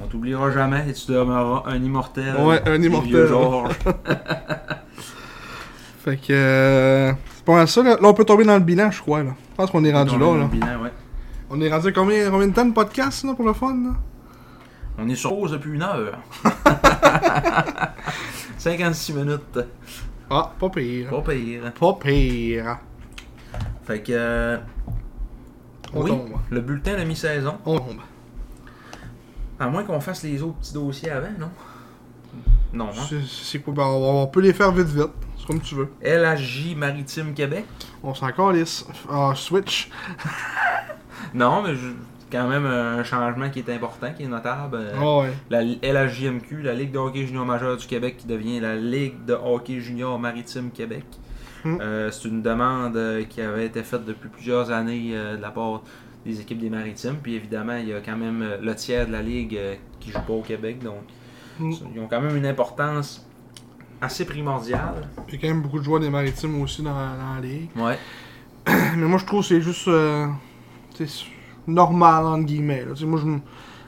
[0.00, 2.36] On t'oubliera jamais et tu demeureras un immortel.
[2.36, 3.26] Ouais, un immortel.
[3.26, 3.74] Georges.
[6.04, 6.32] Fait que.
[6.32, 7.90] Euh, c'est pas mal ça, là.
[8.00, 9.30] Là, on peut tomber dans le bilan, je crois, là.
[9.52, 10.92] Je pense qu'on est rendu là, dans le bilan, ouais.
[11.50, 13.90] On est rendu à combien, combien de temps de podcast, là, pour le fun, là?
[14.98, 16.18] On est sur pause depuis une heure.
[18.58, 19.58] 56 minutes.
[20.30, 21.10] Ah, pas pire.
[21.10, 21.72] Pas pire.
[21.78, 22.78] Pas pire.
[23.84, 24.12] Fait que.
[24.12, 24.58] euh,
[25.94, 26.30] On oui, tombe.
[26.50, 27.54] le bulletin de mi-saison.
[27.66, 27.96] On tombe.
[29.62, 31.50] À moins qu'on fasse les autres petits dossiers avant, non?
[32.72, 33.16] Non, hein?
[33.28, 33.72] C'est- quoi?
[33.74, 35.10] Ben, on, on peut les faire vite, vite.
[35.38, 35.88] C'est comme tu veux.
[36.02, 37.64] LHJ Maritime Québec.
[38.02, 38.84] On s'en calisse.
[39.10, 39.88] Ah, Switch.
[41.34, 41.88] Non, mais je-
[42.30, 44.76] quand même un changement qui est important, qui est notable.
[44.80, 45.32] Euh, Ah ouais.
[45.50, 49.34] La LHJMQ, la Ligue de hockey junior majeur du Québec, qui devient la Ligue de
[49.34, 51.04] hockey junior maritime Québec.
[51.64, 51.78] Hmm.
[51.80, 55.50] Euh, c'est une demande euh, qui avait été faite depuis plusieurs années euh, de la
[55.50, 55.82] part
[56.24, 57.16] des équipes des maritimes.
[57.22, 60.10] Puis évidemment, il y a quand même euh, le tiers de la Ligue euh, qui
[60.10, 60.78] joue pas au Québec.
[60.82, 60.98] Donc,
[61.58, 61.70] Hmm.
[61.94, 63.26] ils ont quand même une importance
[64.00, 65.06] assez primordiale.
[65.28, 67.68] Il y a quand même beaucoup de joueurs des maritimes aussi dans, dans la ligue.
[67.76, 67.98] Ouais.
[68.96, 69.86] Mais moi, je trouve que c'est juste.
[69.88, 70.26] euh,
[71.66, 72.84] normal, entre guillemets.
[72.84, 72.94] là.
[73.06, 73.20] Moi,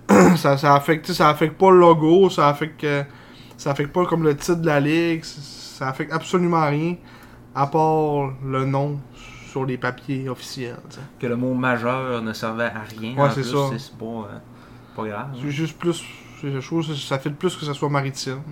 [0.08, 3.02] je ça, ça, affecte, ça affecte pas le logo, ça affecte, euh,
[3.56, 6.96] ça affecte pas comme le titre de la ligue, ça, ça affecte absolument rien,
[7.54, 9.00] à part le nom
[9.54, 10.74] sur les papiers officiels.
[11.20, 13.14] Que le mot majeur ne servait à rien.
[13.16, 13.56] Ouais, c'est ça.
[13.78, 14.38] C'est pas, euh,
[14.96, 15.28] pas grave.
[15.40, 16.02] C'est juste plus.
[16.42, 18.42] Je trouve que ça fait plus que ça soit maritime.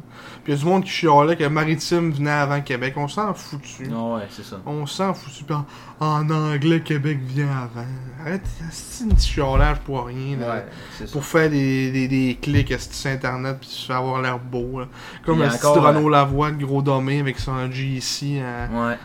[0.45, 2.95] Puis il y a du monde qui chialait que maritime venait avant Québec.
[2.97, 3.89] On s'en foutu.
[3.89, 4.61] Non, ouais, c'est ça.
[4.65, 5.45] On s'en foutu.
[5.53, 5.65] En,
[6.01, 7.85] en anglais, Québec vient avant.
[8.21, 10.39] Arrête, c'est un petit chiolage pour rien.
[10.39, 10.55] là.
[10.55, 11.13] Ouais, c'est ça.
[11.13, 14.81] pour faire des, des, des clics esti, sur internet puis se faire avoir l'air beau
[14.81, 14.87] là.
[15.27, 18.69] comme le petit Renaud Lavoie de gros dommé avec son GC hein.
[18.73, 18.99] Ouais.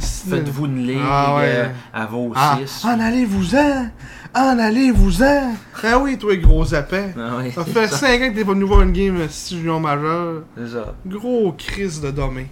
[0.00, 1.42] Faites-vous une ligue Ah ouais.
[1.46, 2.84] euh, à vos Ah, 6.
[2.84, 3.88] en allez-vous-en!
[4.34, 5.54] En allez-vous-en!
[5.82, 7.14] Ah oui, toi, gros appel.
[7.18, 7.96] Ah Ça fait ça.
[7.98, 10.42] 5 ans que t'es pas venu voir une game euh, si junior majeur.
[10.56, 10.94] C'est ça.
[11.06, 12.48] Gros crise de domaine.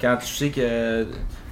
[0.00, 1.06] Quand tu sais que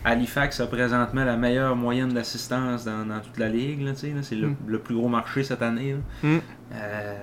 [0.04, 4.06] Halifax a présentement la meilleure moyenne d'assistance dans, dans toute la ligue, là, tu sais,
[4.08, 4.56] là, c'est le, Mm.
[4.66, 5.92] le plus gros marché cette année.
[6.22, 6.28] là.
[6.28, 6.40] Mm.
[6.74, 7.14] Euh,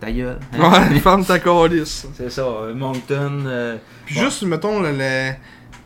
[0.00, 0.38] ta gueule.
[0.52, 0.70] hein?
[0.90, 2.06] Ouais, ferme ta calice.
[2.14, 2.42] C'est ça.
[2.42, 3.44] euh, Moncton.
[3.46, 4.24] euh, Puis Ouais.
[4.24, 5.32] juste, mettons, le, le-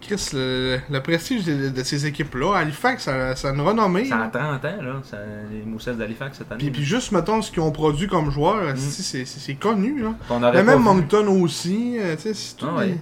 [0.00, 4.06] Chris, le, le prestige de, de ces équipes-là, Halifax, ça, ça a une renommée.
[4.06, 4.28] ça a là.
[4.28, 5.18] 30 ans, là, ça,
[5.50, 6.58] les Moussets d'Halifax cette année.
[6.58, 10.02] Puis, puis juste, mettons, ce qu'ils ont produit comme joueurs, si, c'est connu.
[10.02, 10.14] Là.
[10.30, 10.84] On Mais même vu.
[10.84, 12.66] Moncton aussi, euh, tu sais, c'est tout.
[12.68, 12.98] Ah ouais.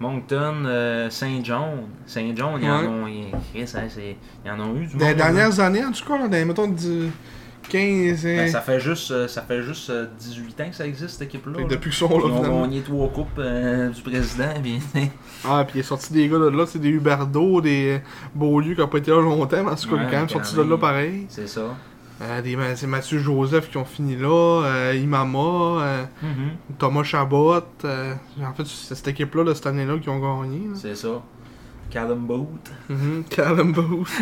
[0.00, 1.86] Moncton, euh, Saint-John.
[2.06, 3.06] Saint-John, ils en ont.
[3.06, 3.86] Ils, Chris, hein,
[4.44, 6.68] ils en ont eu du Dans les dernières années, en tout cas, là, dans, mettons,
[6.68, 7.10] du
[7.68, 8.22] 15.
[8.24, 11.10] Ben, euh, ça fait juste, euh, ça fait juste euh, 18 ans que ça existe,
[11.18, 11.62] cette équipe-là.
[11.62, 12.62] que depuis qu'ils sont Ils là, ont finalement.
[12.62, 14.52] gagné trois coupes euh, du président.
[14.62, 14.80] Puis,
[15.44, 18.00] Ah, puis il est sorti des gars de là, c'est des Huberdo, des
[18.34, 20.54] Beaulieu qui n'ont pas été là longtemps, mais en tout cas, Ouais, quand même sorti
[20.56, 21.26] de là pareil.
[21.28, 21.74] c'est ça.
[22.22, 25.38] Euh, c'est Mathieu Joseph qui ont fini là, euh, Imama,
[25.82, 26.50] euh, Mhm.
[26.78, 27.54] Thomas Chabot.
[27.84, 30.62] euh, en fait, c'est cette équipe-là de cette année-là qui ont gagné.
[30.74, 31.20] C'est ça.
[31.90, 32.70] Callum Booth.
[32.88, 34.08] Mhm, Callum Booth.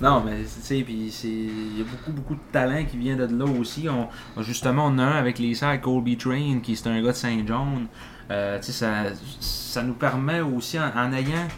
[0.00, 1.12] Non, mais tu sais, puis.
[1.24, 3.86] Il y a beaucoup, beaucoup de talent qui vient de là aussi.
[3.88, 4.08] On,
[4.42, 7.86] justement, on a un avec les sacs Colby Train, qui c'est un gars de Saint-John.
[8.30, 9.04] Euh, ça,
[9.40, 11.48] ça nous permet aussi, en, ayant,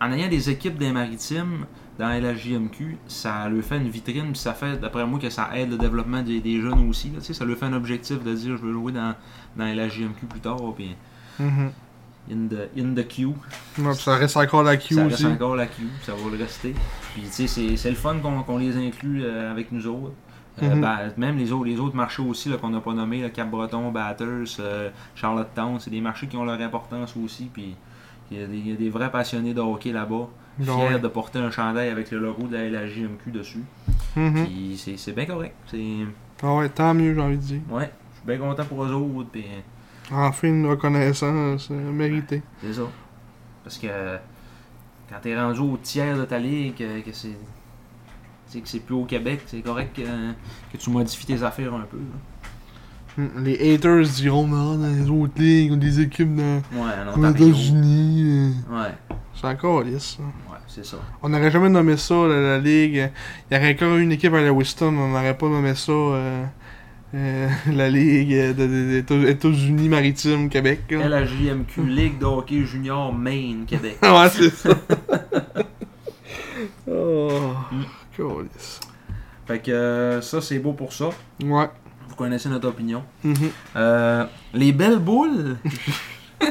[0.00, 1.66] en ayant des équipes des maritimes
[1.98, 5.70] dans LHJMQ, ça leur fait une vitrine, puis ça fait, d'après moi, que ça aide
[5.70, 7.10] le développement des, des jeunes aussi.
[7.10, 7.20] là.
[7.20, 9.14] Ça leur fait un objectif de dire je veux jouer dans,
[9.56, 9.88] dans
[10.28, 10.94] plus tard, puis
[11.38, 11.70] Mhm.
[12.30, 13.26] In the, in the queue.
[13.78, 15.24] Ouais, puis ça reste encore la Q Ça aussi.
[15.24, 16.74] reste encore la queue, ça va le rester.
[17.14, 20.12] Puis tu sais, c'est- le fun qu'on qu'on les inclue euh, avec nous autres.
[20.62, 20.80] Euh, Mhm.
[20.80, 24.56] ben, même les autres, les autres marchés aussi qu'on n'a pas nommés, le Cap-Breton, Batters,
[24.58, 27.50] euh, Charlottetown, c'est des marchés qui ont leur importance aussi.
[27.52, 27.76] Puis
[28.30, 30.94] il y, a des- il y a des vrais passionnés de hockey là-bas, Ben fiers
[30.94, 30.98] ouais.
[30.98, 33.64] de porter un chandail avec le logo de la LHJMQ dessus.
[34.16, 34.46] Mhm.
[34.46, 35.54] Puis c'est- bien correct.
[36.42, 37.60] Ah ouais, tant mieux, j'ai envie de dire.
[37.70, 39.28] ouais, je suis bien content pour eux autres.
[39.30, 39.44] Puis
[40.12, 42.42] Enfin, une reconnaissance euh, méritée.
[42.62, 42.82] c'est ça.
[43.64, 43.86] Parce que
[45.08, 47.30] quand t'es rendu au tiers de ta ligue, que, que c'est
[48.60, 50.02] que c'est plus au Québec, c'est correct que,
[50.72, 51.98] que tu modifies tes affaires un peu.
[51.98, 53.24] là.
[53.24, 53.44] Mhm.
[53.44, 57.48] Les haters diront, non, dans les autres ligues, a des équipes dans, Ouais, Ontario.
[57.48, 58.54] États-Unis.
[58.70, 58.94] euh, Ouais,
[59.34, 60.98] C'est encore lisse, ouais, c'est ça.
[61.22, 63.10] On n'aurait jamais nommé ça, la, la ligue.
[63.50, 66.44] Il y aurait encore une équipe à la Wisdom, on n'aurait pas nommé ça euh,
[67.16, 70.82] euh, la ligue euh, de- de- des États-Unis maritimes Québec.
[70.90, 71.20] là.
[71.22, 73.98] LHJMQ, Ligue de hockey junior Maine, Québec.
[74.02, 74.70] ouais, c'est ça.
[76.90, 77.30] oh,
[77.72, 77.82] Mm.
[79.46, 81.10] Fait que euh, ça, c'est beau pour ça.
[81.44, 81.68] Ouais.
[82.08, 83.02] Vous connaissez notre opinion.
[83.22, 83.50] Mhm.
[83.76, 85.56] Euh, les belles boules,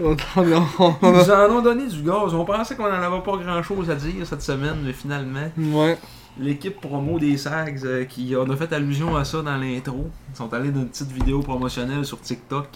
[0.00, 2.32] On- on- on- ils nous en ont donné du gaz.
[2.34, 5.98] On pensait qu'on n'en avait pas grand chose à dire cette semaine, mais finalement, Ouais.
[6.38, 10.36] L'équipe promo des Sags, euh, qui on a fait allusion à ça dans l'intro, ils
[10.36, 12.68] sont allés d'une petite vidéo promotionnelle sur TikTok.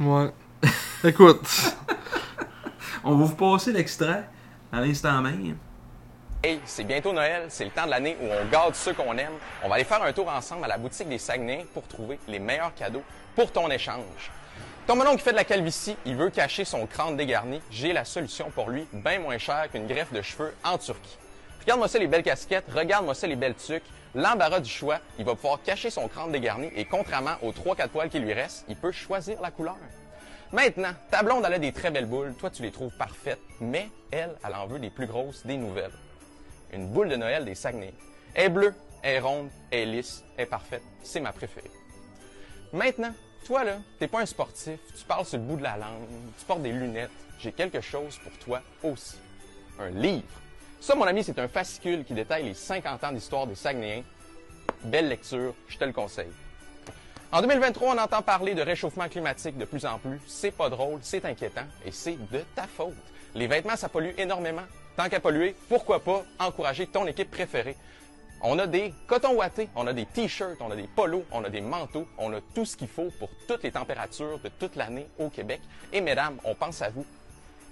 [0.00, 0.30] Ouais.
[1.04, 1.46] Écoute.
[3.04, 4.28] On va vous passer l'extrait
[4.72, 5.56] à l'instant même.
[6.42, 9.32] Hey, c'est bientôt Noël, c'est le temps de l'année où on garde ceux qu'on aime.
[9.62, 12.38] On va aller faire un tour ensemble à la boutique des Saguenay pour trouver les
[12.38, 13.02] meilleurs cadeaux
[13.34, 14.30] pour ton échange.
[14.86, 17.62] Ton monon qui fait de la calvitie, il veut cacher son crâne dégarni.
[17.70, 21.16] J'ai la solution pour lui, bien moins cher qu'une greffe de cheveux en Turquie.
[21.64, 23.82] Regarde-moi ça les belles casquettes, regarde-moi ça les belles tuques.
[24.14, 28.10] L'embarras du choix, il va pouvoir cacher son crâne dégarni et contrairement aux 3-4 poils
[28.10, 29.76] qui lui restent, il peut choisir la couleur.
[30.52, 32.34] Maintenant, ta blonde, elle a des très belles boules.
[32.38, 33.40] Toi, tu les trouves parfaites.
[33.60, 35.90] Mais elle, elle en veut des plus grosses, des nouvelles.
[36.72, 37.94] Une boule de Noël des Saguenay.
[38.34, 40.82] Elle est bleue, elle est ronde, elle est lisse, elle est parfaite.
[41.02, 41.70] C'est ma préférée.
[42.74, 43.14] Maintenant,
[43.46, 46.06] toi là, t'es pas un sportif, tu parles sur le bout de la langue,
[46.38, 47.10] tu portes des lunettes.
[47.38, 49.16] J'ai quelque chose pour toi aussi.
[49.80, 50.24] Un livre.
[50.84, 54.02] Ça, mon ami, c'est un fascicule qui détaille les 50 ans d'histoire des Saguenayens.
[54.82, 56.28] Belle lecture, je te le conseille.
[57.32, 60.20] En 2023, on entend parler de réchauffement climatique de plus en plus.
[60.26, 62.92] C'est pas drôle, c'est inquiétant et c'est de ta faute.
[63.34, 64.64] Les vêtements, ça pollue énormément.
[64.94, 67.78] Tant qu'à polluer, pourquoi pas encourager ton équipe préférée?
[68.42, 71.48] On a des cotons ouatés, on a des t-shirts, on a des polos, on a
[71.48, 75.06] des manteaux, on a tout ce qu'il faut pour toutes les températures de toute l'année
[75.18, 75.62] au Québec.
[75.94, 77.06] Et mesdames, on pense à vous.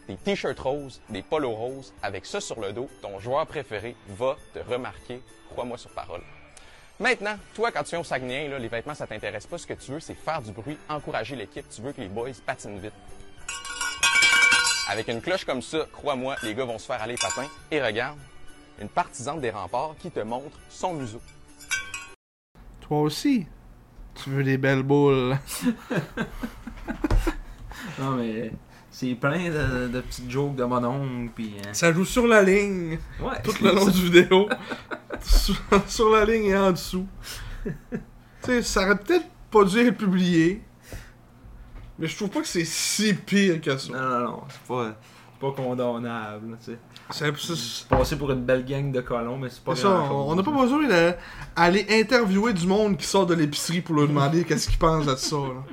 [0.09, 4.37] Des t-shirts roses, des polos roses, avec ça sur le dos, ton joueur préféré va
[4.53, 6.23] te remarquer, crois-moi sur parole.
[6.99, 9.59] Maintenant, toi, quand tu viens au Saguenay, là, les vêtements, ça t'intéresse pas.
[9.59, 11.65] Ce que tu veux, c'est faire du bruit, encourager l'équipe.
[11.69, 12.93] Tu veux que les boys patinent vite.
[14.89, 17.47] Avec une cloche comme ça, crois-moi, les gars vont se faire aller patin.
[17.71, 18.19] Et regarde,
[18.81, 21.21] une partisane des remparts qui te montre son museau.
[22.81, 23.47] Toi aussi.
[24.15, 25.39] Tu veux des belles boules.
[27.99, 28.51] Non, mais
[28.95, 31.55] C'est plein de, de petites jokes de mon oncle, puis...
[31.65, 31.71] hein.
[31.73, 34.49] Ça joue sur la ligne, Ouais, tout le long du vidéo.
[35.23, 35.57] sur,
[35.89, 37.07] sur la ligne et en dessous.
[37.65, 37.71] tu
[38.43, 40.63] sais, ça aurait peut-être pas dû être publié.
[41.99, 43.93] Mais je trouve pas que c'est si pire que ça.
[43.93, 44.87] Non, non, non, c'est pas,
[45.33, 46.79] c'est pas condamnable, tu sais.
[47.11, 50.51] C'est- Passer pour une belle gang de colons, mais c'est pas ça, on n'a pas
[50.51, 55.07] besoin d'aller interviewer du monde qui sort de l'épicerie pour leur demander qu'est-ce qu'ils pensent
[55.07, 55.37] de ça.
[55.37, 55.65] là.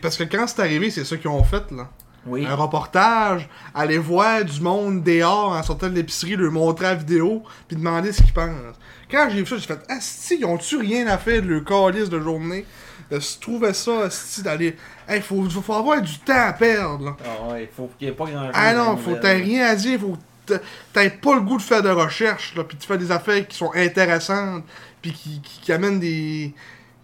[0.00, 1.70] Parce que quand c'est arrivé, c'est ça qu'ils ont fait.
[1.70, 1.88] là.
[2.28, 6.94] Oui, Un reportage, aller voir du monde dehors en sortant de l'épicerie, leur montrer la
[6.96, 8.74] vidéo, puis demander ce qu'ils pensent.
[9.08, 12.08] Quand j'ai vu ça, j'ai fait Asti, ils ont-tu rien à faire de leur calice
[12.10, 12.66] de journée?
[13.12, 14.76] De se trouver ça, Asti, d'aller.
[15.08, 17.04] Hey, faut, faut avoir du temps à perdre.
[17.04, 17.16] Là.
[17.24, 18.50] Ah ouais, faut qu'il y ait pas grand-chose.
[18.54, 20.16] Ah dans non, faut t'as rien à dire, faut
[20.48, 20.60] que t'a-
[20.92, 23.56] t'aies pas le goût de faire de recherche, là, puis de faire des affaires qui
[23.56, 24.64] sont intéressantes,
[25.00, 26.52] puis qui, qui, qui amènent des,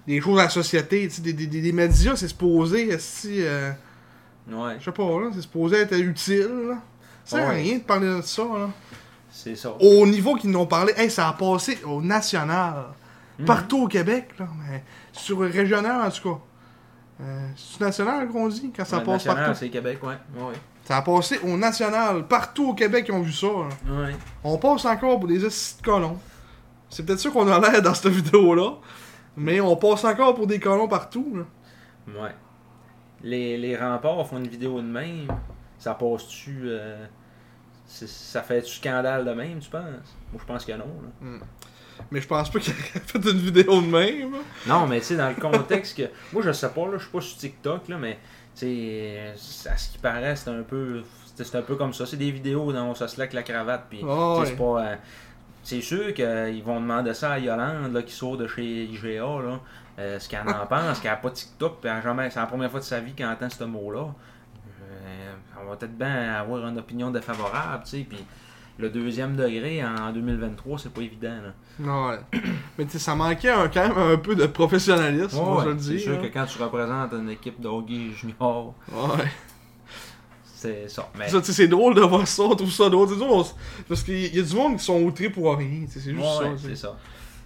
[0.07, 3.71] des choses à la société, des, des, des, des médias, c'est supposé, si, euh,
[4.51, 6.75] Ouais, je sais pas, là, c'est supposé être utile, là.
[7.25, 7.63] Ça sert à Ouais.
[7.63, 8.69] rien de parler de ça, là.
[9.31, 9.73] c'est ça.
[9.81, 12.75] Au niveau qu'ils nous ont parlé, hey, ça a passé au national,
[13.39, 13.45] Mhm.
[13.47, 14.83] partout au Québec, là, mais
[15.13, 16.41] sur le régional, en tout cas.
[17.23, 19.59] Euh, c'est national qu'on dit, quand ça Ouais, passe national, partout?
[19.61, 20.17] c'est Québec, ouais.
[20.37, 24.17] Ouais, Ça a passé au national, partout au Québec, ils ont vu ça, ouais.
[24.43, 25.49] On passe encore pour des de
[25.85, 26.19] colons.
[26.91, 28.73] C'est peut-être ça qu'on a l'air dans cette vidéo-là.
[29.37, 31.35] Mais on passe encore pour des colons partout.
[31.37, 32.23] Là.
[32.23, 32.35] Ouais.
[33.23, 35.29] Les, les remparts font une vidéo de même.
[35.79, 36.63] Ça passe-tu.
[36.67, 37.05] euh,
[37.87, 39.85] ça fait-tu scandale de même, tu penses?
[40.33, 40.87] Moi, je pense que non.
[41.23, 41.29] Là.
[42.11, 44.33] Mais je pense pas qu'il aurait fait une vidéo de même.
[44.67, 46.03] Non, mais tu sais, dans le contexte que.
[46.33, 48.19] Moi, je sais pas, là, je suis pas sur TikTok, là, mais.
[48.55, 51.03] Tu sais, à ce qui paraît, c'est un peu.
[51.37, 52.05] C'est un peu comme ça.
[52.07, 54.01] C'est des vidéos où on se slack la cravate, puis.
[54.07, 54.47] Ah ouais.
[54.47, 54.85] C'est pas.
[54.85, 54.97] euh,
[55.63, 59.61] c'est sûr qu'ils vont demander ça à Yolande, là, qui sort de chez IGA, là,
[59.99, 62.81] euh, ce qu'elle en pense, qu'elle a pas TikTok, puis jamais, c'est la première fois
[62.81, 64.07] de sa vie qu'elle entend ce mot-là.
[64.83, 65.33] Euh,
[65.63, 68.19] on va peut-être bien avoir une opinion défavorable, tu sais, puis
[68.79, 71.53] le deuxième degré en 2023, c'est pas évident, là.
[71.79, 72.19] Non, ouais.
[72.79, 75.71] Mais tu sais, ça manquait un- quand même un peu de professionnalisme, Ouais, moi je
[75.71, 76.01] le c'est dis.
[76.01, 76.19] sûr là.
[76.27, 79.25] que quand tu représentes une équipe de hockey junior, Ouais.
[80.63, 81.11] C'est ça.
[81.19, 83.09] Mais, Ça, c'est drôle de voir ça, on trouve ça drôle.
[83.41, 83.55] S-
[83.89, 85.85] Parce qu'il y a du monde qui sont outrés pour rien.
[85.89, 86.75] C'est juste ouais, ça.
[86.75, 86.89] c'est.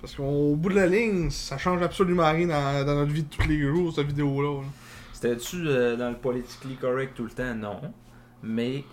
[0.00, 3.28] Parce qu'au bout de la ligne, ça change absolument rien dans, dans notre vie de
[3.34, 4.60] tous les jours, cette vidéo-là.
[4.62, 4.66] là.
[5.12, 7.54] C'était-tu euh, dans le politically correct tout le temps?
[7.54, 7.80] Non.
[8.42, 8.84] Mais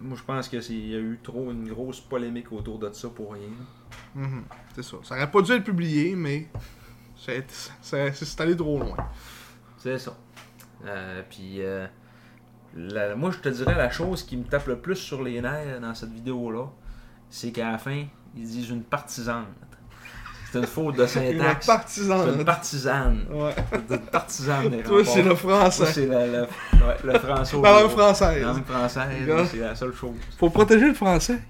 [0.00, 2.90] moi je pense que c'est- il y a eu trop une grosse polémique autour de
[2.92, 3.48] ça pour rien.
[4.14, 4.96] Mhm, C'est ça.
[5.04, 6.48] Ça aurait pas dû être publié, mais
[7.14, 8.96] c'est allé trop loin.
[9.78, 10.16] C'est ça.
[10.86, 11.86] Euh, puis euh,
[12.76, 15.80] la- moi je te dirais la chose qui me tape le plus sur les nerfs
[15.80, 16.66] dans cette vidéo-là,
[17.30, 18.04] c'est qu'à la fin,
[18.36, 19.46] ils disent une partisane.
[20.52, 21.66] C'est une faute de Une syntaxe.
[21.66, 22.38] C'est partisane.
[22.38, 23.26] une partisane.
[23.30, 23.54] Ouais.
[23.90, 25.86] Une partisane Toi, c'est le français.
[25.92, 26.40] C'est le, le,
[26.86, 27.60] ouais, le français.
[27.60, 28.42] La langue française.
[28.42, 30.14] La langue française, c'est la seule chose.
[30.38, 31.40] Faut protéger le français.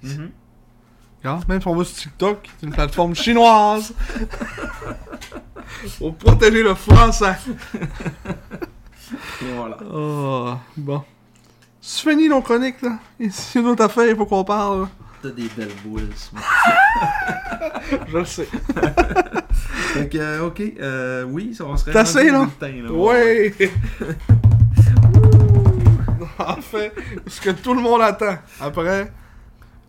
[1.22, 3.92] Regarde, même si on va sur TikTok, c'est une plateforme chinoise.
[5.98, 7.34] Faut protéger le français.
[9.42, 9.76] Et voilà.
[9.92, 11.04] Oh, bon.
[11.88, 12.98] C'est fini nos chroniques, là.
[13.20, 14.88] Ici, une autre affaire, il faut qu'on parle.
[15.22, 16.08] T'as des belles boules.
[18.08, 18.48] Je le sais.
[19.94, 21.92] Fait que, euh, ok, euh, oui, ça, on serait.
[21.92, 22.48] T'as assez, là?
[22.90, 23.54] Ouais!
[26.40, 26.88] enfin,
[27.26, 28.36] ce que tout le monde attend.
[28.60, 29.12] Après,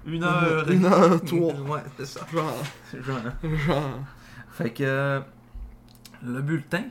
[0.05, 0.69] Une heure.
[0.69, 1.53] Une heure, trois.
[1.53, 2.19] Ouais, c'est ça.
[2.31, 2.53] genre,
[3.03, 3.17] Genre.
[3.65, 3.99] genre,
[4.51, 4.83] Fait que.
[4.83, 5.19] euh,
[6.23, 6.83] le bulletin,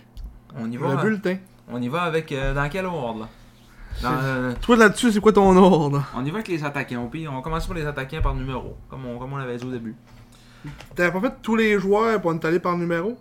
[0.57, 0.95] on y va.
[0.95, 1.37] le bulletin.
[1.69, 2.33] On y va avec.
[2.33, 3.29] euh, dans quel ordre, là?
[4.03, 6.05] Dans, Toi, là-dessus, c'est quoi ton ordre?
[6.15, 7.09] On y va avec les attaquants.
[7.11, 9.71] Puis on commence par les attaquants par numéro, comme on, comme on l'avait dit au
[9.71, 9.95] début.
[10.95, 13.17] T'avais pas fait tous les joueurs pour aller par numéro?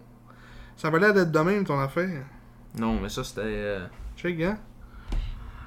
[0.78, 2.24] Ça avait l'air d'être de même, ton affaire.
[2.78, 3.42] Non, mais ça c'était.
[3.44, 3.86] Euh,
[4.18, 4.58] Check, hein?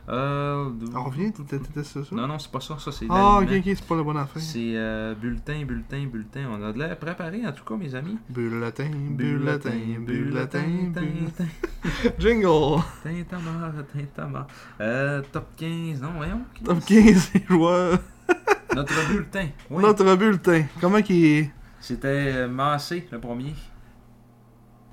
[0.09, 2.15] Euh, On revient, t'étais t'étais sur ça?
[2.15, 2.79] Non, non, c'est pas ça.
[2.79, 3.07] Ça, c'est.
[3.11, 4.43] Ah, ok, ok, c'est pas la bonne affaire.
[4.43, 6.49] C'est euh, bulletin, bulletin, bulletin.
[6.51, 8.17] On a de l'air préparé en tout cas, mes amis.
[8.29, 11.45] Bulletin, bulletin, bulletin, bulletin.
[12.19, 12.83] Jingle!
[13.03, 14.47] Tintamarre, tintamarre.
[14.81, 16.41] Euh, top 15, non, voyons.
[16.65, 17.99] Top 15 des joueurs.
[18.75, 19.49] Notre bulletin.
[19.71, 19.83] Oui.
[19.83, 20.65] Notre bulletin.
[20.81, 21.51] Comment qu'il est?
[21.81, 23.55] C'était euh, Massé, le premier.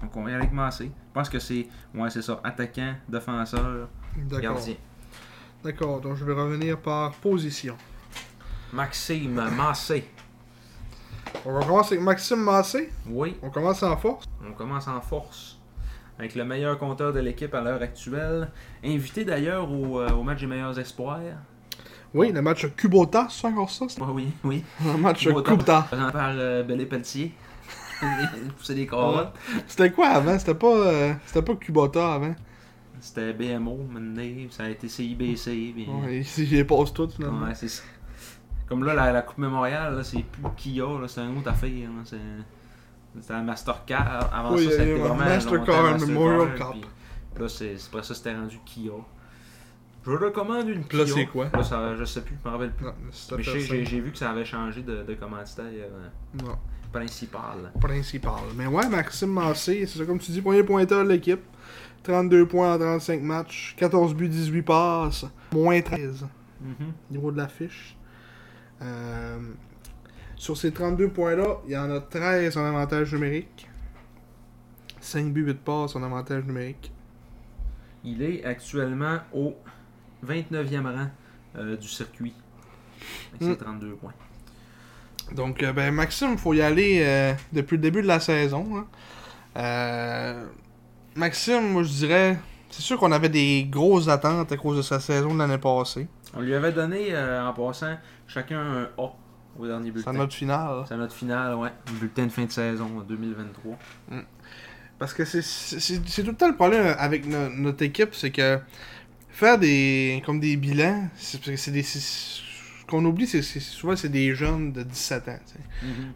[0.02, 0.86] Donc on vient avec Massé.
[0.86, 1.68] Je pense que c'est.
[1.94, 2.40] Ouais, c'est ça.
[2.44, 3.88] Attaquant, défenseur,
[4.30, 4.76] gardien.
[5.66, 7.76] D'accord, donc je vais revenir par position.
[8.72, 10.08] Maxime Massé.
[11.44, 12.92] On va commencer avec Maxime Massé.
[13.10, 14.26] Oui, On commence en force.
[14.48, 15.58] on commence en force.
[16.20, 18.52] Avec le meilleur compteur de l'équipe à l'heure actuelle.
[18.84, 21.20] Invité d'ailleurs au, euh, au match des meilleurs espoirs.
[22.14, 23.88] Oui, le match Kubota, c'est encore ça?
[24.00, 24.64] Ah oui, oui.
[24.86, 25.50] Le match Kubota.
[25.50, 25.82] Kubota.
[25.90, 27.34] Présenté par euh, Bellé Pelletier.
[28.60, 29.34] Pousser des carottes.
[29.66, 30.38] C'était quoi avant?
[30.38, 32.36] C'était pas, euh, c'était pas Kubota avant.
[33.06, 35.44] C'était BMO, maintenant, ça a été CIBC.
[35.76, 35.88] Puis...
[35.88, 37.46] Ouais, ils les passent toutes, finalement.
[37.46, 37.84] Ouais, c'est ça.
[38.68, 41.70] Comme là, la, la Coupe Mémoriale, c'est plus Kia, c'est une autre affaire.
[41.70, 42.18] là, c'est...
[43.22, 44.30] C'était la Mastercard.
[44.34, 46.66] Avant Oui, ça, c'était vraiment Mastercard, Memorial Cup.
[47.36, 48.92] puis Là, c'est, après ça, c'était rendu Kia.
[50.04, 51.14] Je recommande une Puis là, Kia.
[51.14, 51.50] c'est quoi?
[51.54, 52.86] Là, ça, je sais plus, je me rappelle plus.
[52.86, 52.94] Non,
[53.38, 56.56] Mais j'ai, j'ai vu que ça avait changé de, de commanditaire euh, Non.
[56.92, 57.72] principal.
[57.80, 58.34] principal.
[58.56, 61.42] Mais ouais, Maxime Massé, c'est ça comme tu dis, premier pointeur de l'équipe.
[62.06, 66.26] 32 points en 35 matchs, 14 buts, 18 passes, moins 13
[66.62, 66.74] Mhm.
[67.10, 67.98] au niveau de la fiche.
[68.82, 69.40] Euh,
[70.36, 73.68] sur ces 32 points-là, il y en a 13 en avantage numérique.
[75.02, 76.92] 5 buts, 8 passes en avantage numérique.
[78.04, 79.56] Il est actuellement au
[80.24, 81.10] 29e rang
[81.58, 82.34] euh, du circuit.
[83.32, 83.58] Avec ses Mm.
[83.58, 84.14] 32 points.
[85.36, 88.78] Donc, euh, ben, Maxime, faut y aller euh, depuis le début de la saison.
[88.78, 88.86] hein.
[91.16, 92.38] Maxime, moi je dirais,
[92.70, 96.08] c'est sûr qu'on avait des grosses attentes à cause de sa saison de l'année passée.
[96.34, 97.96] On lui avait donné, euh, en passant,
[98.28, 99.14] chacun un A
[99.58, 100.14] au dernier C'est bulletin.
[100.14, 100.84] notre finale.
[100.88, 101.70] C'est notre finale, ouais.
[101.88, 103.78] Le bulletin de fin de saison euh, 2023.
[105.00, 108.32] Parce que c'est- c'est c'est tout le temps le problème avec no- notre équipe, c'est
[108.32, 108.60] que
[109.30, 113.42] faire des comme des bilans, c'est parce que c'est des c'est- ce qu'on oublie, c'est
[113.42, 115.40] c'est- souvent c'est des jeunes de 17 ans.
[115.46, 115.60] sais.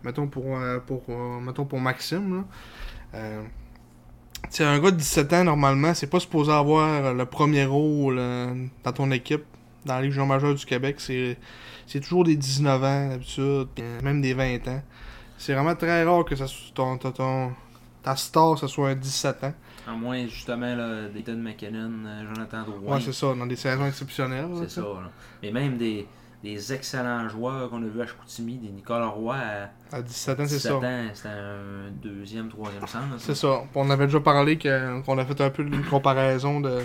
[0.04, 2.44] Mettons pour euh, pour euh, mettons pour Maxime là.
[3.16, 3.44] Euh,
[4.50, 8.54] sais, un gars de 17 ans normalement, c'est pas supposé avoir le premier rôle euh,
[8.84, 9.44] dans ton équipe
[9.86, 11.38] dans la Ligue majeure du Québec, c'est
[11.88, 14.82] c'est toujours des 19 ans d'habitude, euh, même des 20 ans.
[15.38, 17.52] C'est vraiment très rare que ça soit ton, ton, ton-
[18.04, 19.54] ta star ce soit un 17 ans.
[19.88, 22.96] À moins, justement, là, d'Ethan McKinnon, euh, Jonathan Drouin.
[22.98, 24.50] Ouais, c'est ça, dans des saisons exceptionnelles.
[24.62, 24.82] C'est ça.
[24.82, 25.10] là.
[25.42, 26.06] Mais même des,
[26.44, 30.44] des excellents joueurs qu'on a vus à Chicoutimi, des Nicolas Roy à À 17 ans,
[30.48, 30.80] c'est 17 ça.
[31.14, 33.04] c'était un deuxième, troisième sens.
[33.18, 33.64] C'est ça.
[33.76, 36.80] On avait déjà parlé qu'on a fait un peu une comparaison de.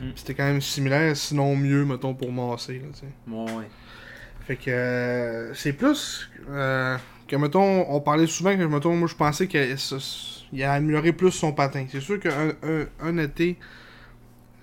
[0.00, 0.10] Mm.
[0.14, 2.80] C'était quand même similaire, sinon mieux, mettons, pour Massé.
[2.80, 3.34] Là.
[3.34, 3.68] Ouais, ouais.
[4.40, 9.14] fait que euh, c'est plus euh, que, mettons, on parlait souvent que, mettons, moi je
[9.14, 11.86] pensais qu'il a amélioré plus son patin.
[11.90, 13.56] C'est sûr qu'un un, un été,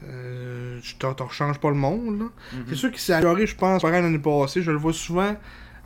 [0.09, 2.19] euh, je t'en rechange pas le monde.
[2.19, 2.25] Là.
[2.53, 2.65] Mhm.
[2.69, 4.61] C'est sûr qu'il s'est amélioré, je pense, par l'année passée.
[4.61, 5.35] Je le vois souvent,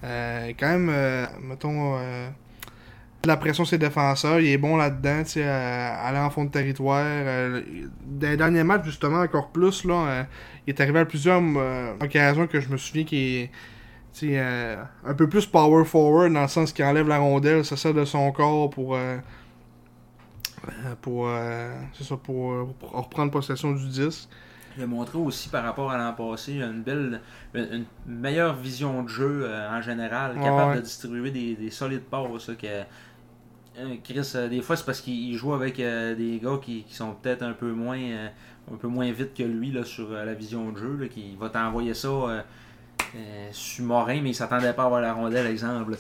[0.04, 2.30] euh, quand même, euh, mettons, euh,
[3.24, 4.40] de la pression sur ses défenseurs.
[4.40, 7.04] Il est bon là-dedans, tu sais, aller en fond de territoire.
[7.04, 10.26] Dans les derniers matchs, justement, encore plus, là,
[10.66, 11.42] il est arrivé à plusieurs
[12.02, 13.50] occasions que je me souviens qu'il
[14.24, 17.94] est un peu plus power forward, dans le sens qu'il enlève la rondelle, ça sert
[17.94, 18.98] de son corps pour.
[20.70, 24.30] Euh, pour, euh, ça, pour, euh, pour reprendre possession du disque.
[24.78, 27.22] Il a montré aussi par rapport à l'an passé une belle,
[27.56, 30.78] une, une meilleure vision de jeu euh, en général, capable ouais.
[30.78, 32.52] de distribuer des, des solides passes.
[32.60, 36.94] que, euh, Chris, euh, des fois c'est parce qu'il joue avec des gars qui, qui
[36.94, 37.98] sont peut-être un peu moins
[38.72, 41.50] un peu moins vite que lui là, sur la vision de jeu, là, qui va
[41.50, 42.44] t'envoyer ça
[43.16, 45.92] euh, sur Morin, mais il s'attendait pas à avoir la rondelle, exemple.
[45.92, 45.98] là.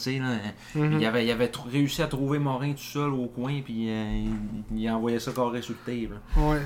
[0.75, 0.97] Mhm.
[0.99, 4.25] Il avait, il avait tr- réussi à trouver Morin tout seul au coin, puis euh,
[4.71, 6.19] il, il envoyait ça carré sur le table.
[6.35, 6.59] Ouais,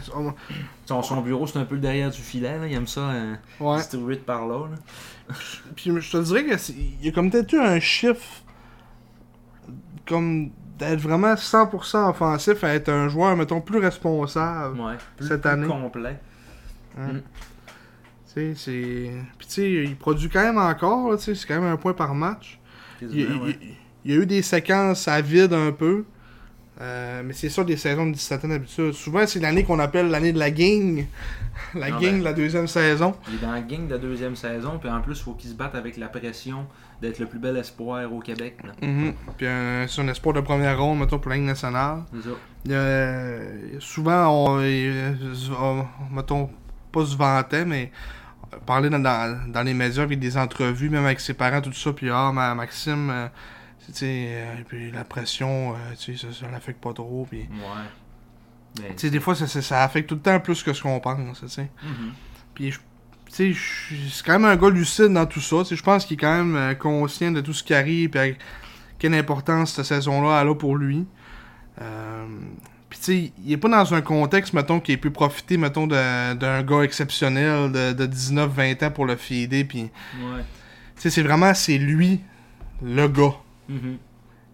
[0.85, 2.67] Son, son bureau, c'est un peu derrière du filet, là.
[2.67, 3.77] il aime ça euh, ouais.
[3.77, 4.67] distribué de par là.
[4.69, 5.35] là.
[5.75, 8.41] Puis je te dirais que c'est- il y a comme peut-être eu un chiffre
[10.07, 14.79] comme d'être vraiment 100% offensif à être un joueur, mettons, plus responsable.
[14.79, 15.67] Ouais, plus, Cette plus année.
[15.67, 16.19] complet.
[16.97, 17.13] Hein?
[17.13, 17.21] Mm.
[18.33, 22.59] Puis tu sais, il produit quand même encore, c'est quand même un point par match.
[23.01, 23.57] Il, il- Quasiment, ouais.
[23.61, 23.67] il-
[24.05, 26.05] il y a eu des séquences à vide un peu.
[26.79, 28.93] Euh, mais c'est ça des saisons de 17 ans d'habitude.
[28.93, 31.05] Souvent, c'est l'année qu'on appelle l'année de la gang.
[31.75, 32.19] la gang ben.
[32.19, 33.13] de la deuxième saison.
[33.29, 35.51] Il est dans la gang de la deuxième saison, puis en plus, il faut qu'il
[35.51, 36.65] se batte avec la pression
[36.99, 38.57] d'être le plus bel espoir au Québec.
[38.81, 39.13] Mhm.
[39.37, 41.99] Puis euh, c'est un espoir de première ronde, mettons, pour la Ligue nationale.
[42.71, 44.59] A- souvent, on,
[45.61, 45.85] on-
[46.15, 46.49] mettons,
[46.91, 47.91] pas se vantait, mais
[48.65, 51.93] parler dans, dans, dans les médias avec des entrevues, même avec ses parents, tout ça,
[51.93, 53.27] puis ah, ma- Maxime, euh,
[53.85, 57.41] tu sais, euh, puis la pression, euh, tu sais, ça, ça l'affecte pas trop, puis...
[57.41, 57.47] Ouais.
[58.77, 60.81] Ben, Tu sais, des fois, ça, ça, ça affecte tout le temps plus que ce
[60.81, 61.69] qu'on pense, tu sais.
[61.83, 62.13] mhm.
[62.53, 62.79] Puis, tu
[63.29, 65.57] sais, je- c'est quand même un gars lucide dans tout ça.
[65.59, 68.37] Tu sais, je pense qu'il est quand même conscient de tout ce qui arrive, puis
[68.99, 71.05] quelle importance cette saison-là a là pour lui.
[71.81, 72.25] Euh,
[72.91, 75.87] puis, tu sais, il est pas dans un contexte, mettons, qui ait pu profiter, mettons,
[75.87, 79.63] d'un gars exceptionnel de, de 19-20 ans pour le fider.
[79.63, 80.41] Puis, tu Ouais.
[80.97, 82.19] sais, c'est vraiment, c'est lui,
[82.83, 83.33] le gars.
[83.69, 83.97] Il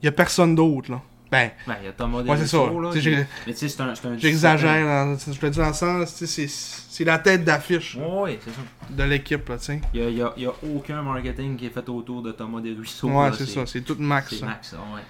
[0.04, 1.02] y a personne d'autre, là.
[1.30, 2.58] Ben, Ben, il y a Thomas Ouais, c'est ça.
[2.58, 3.90] Derusso, là, Tu qui- Mais tu sais, c'est un.
[3.90, 7.96] un j'exagère, dans- je peux dire dans le sens, tu sais, c'est la tête d'affiche
[7.98, 8.62] Ouais, ouais, c'est ça.
[8.92, 9.82] de l'équipe, là, tu sais.
[9.94, 12.62] Il y a, y a- y a aucun marketing qui est fait autour de Thomas
[12.62, 13.10] Desruisseaux.
[13.10, 14.36] Ouais, c'est ça, c'est tout max.
[14.40, 15.02] C'est max, ouais.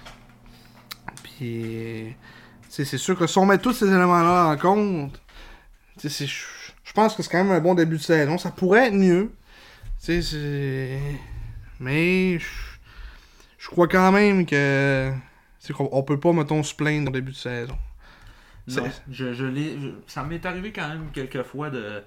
[1.22, 2.16] Puis, tu
[2.84, 5.20] c'est sûr que si on met tous ces éléments-là en compte,
[6.02, 8.38] je pense que c'est quand même un bon début de saison.
[8.38, 9.32] Ça pourrait être mieux.
[11.80, 12.38] Mais.
[12.38, 15.12] Je crois quand même que.
[15.58, 17.76] C'est qu'on on peut pas, mettons, se plaindre au début de saison.
[18.68, 19.76] Non, je, je l'ai.
[20.06, 22.02] Ça m'est arrivé quand même quelques fois de,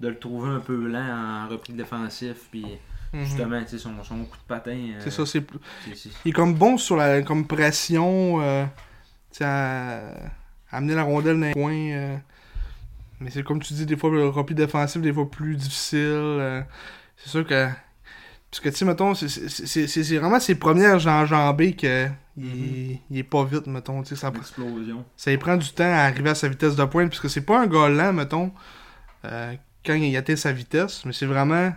[0.00, 2.36] de le trouver un peu lent en repris défensif.
[2.50, 2.64] Puis
[3.12, 3.24] Mhm.
[3.26, 4.72] justement, son, son coup de patin.
[4.72, 5.44] euh, C'est ça, c'est.
[5.94, 8.40] c'est- Il est comme bon sur la comme pression.
[8.40, 8.64] Euh,
[9.42, 9.98] à,
[10.70, 11.72] à amener la rondelle dans les coins.
[11.90, 12.16] euh.
[13.20, 15.98] mais c'est comme tu dis, des fois, le repli défensif, des fois plus difficile.
[16.00, 16.62] euh.
[17.16, 17.68] c'est sûr que.
[18.50, 22.08] Parce que, tu sais, mettons, c'est- vraiment ses premières enjambées que.
[22.36, 22.98] Il, Mhm.
[23.10, 24.02] il est pas vite, mettons.
[24.02, 25.04] tu sais, Ça, L'explosion.
[25.16, 27.08] ça lui prend du temps à arriver à sa vitesse de pointe.
[27.08, 28.52] Puisque c'est pas un gars lent, mettons,
[29.24, 29.54] euh,
[29.86, 31.04] quand il atteint sa vitesse.
[31.04, 31.72] Mais c'est vraiment.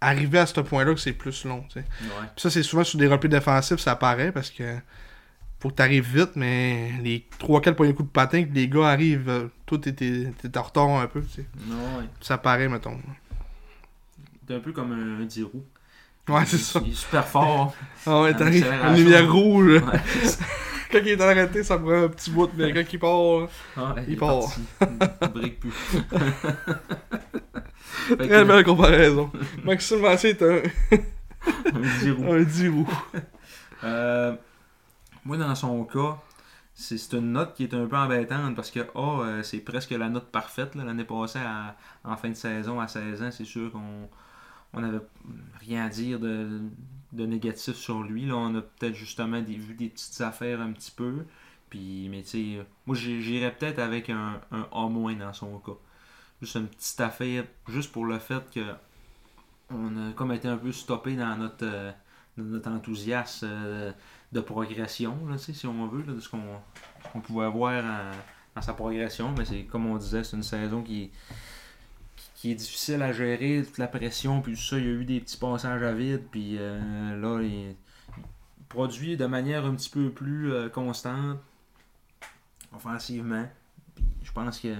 [0.00, 1.84] Arriver à ce point-là que c'est plus long, tu sais.
[2.02, 2.26] Ouais.
[2.34, 4.76] Puis ça, c'est souvent sur des replis défensifs, ça apparaît parce que
[5.62, 9.28] faut que t'arrives vite, mais les 3-4 premiers coups de patin, que les gars arrivent,
[9.28, 11.46] euh, toi t'es, t'es, t'es en retard un peu, tu sais.
[11.68, 12.04] Ouais.
[12.20, 12.98] Ça apparaît, mettons.
[14.48, 15.64] C'est un peu comme un, un 10 roues.
[16.28, 16.80] Ouais, c'est ça.
[16.84, 17.76] Il est super fort.
[18.06, 19.74] Ah ouais, t'arrives, une lumière rouge.
[19.74, 20.00] Ouais,
[20.90, 23.48] quand il est arrêté, ça prend un petit bout, mais quand il part, Ouais,
[24.08, 24.40] Il part.
[24.80, 25.72] Il brique plus.
[28.08, 29.30] Que, très belle comparaison.
[29.62, 30.56] Maxime Massé est un,
[31.72, 32.32] un 10 roues.
[32.32, 32.88] un 10 roues.
[33.84, 34.34] Euh,
[35.24, 36.18] moi, dans son cas,
[36.74, 40.08] c'est une note qui est un peu embêtante parce que A, euh, c'est presque la
[40.08, 40.74] note parfaite.
[40.74, 44.08] L'année passée, à- en fin de saison, à 16 ans, c'est sûr qu'on
[44.74, 45.00] on n'avait
[45.60, 46.60] rien à dire de,
[47.12, 48.26] de négatif sur lui.
[48.26, 51.24] Là, on a peut-être justement vu des petites affaires un petit peu.
[51.70, 52.28] Puis, mais tu
[52.58, 55.72] sais, moi j'irais peut-être avec un, un A- dans son cas.
[56.42, 58.60] Juste une petite affaire, juste pour le fait que
[59.70, 61.92] on a comme été un peu stoppé dans notre, euh,
[62.36, 63.92] dans notre enthousiasme euh,
[64.32, 68.16] de progression, là, si on veut, de ce qu'on pouvait voir en-
[68.54, 69.34] dans sa progression.
[69.36, 71.10] Mais c'est comme on disait, c'est une saison qui,
[72.34, 74.78] qui, est difficile à gérer, toute la pression, puis tout ça.
[74.78, 77.74] Il y a eu des petits passages à vide, puis euh, là, il,
[78.68, 81.38] produit de manière un petit peu plus euh, constante,
[82.74, 83.46] offensivement.
[84.22, 84.74] Je pense que.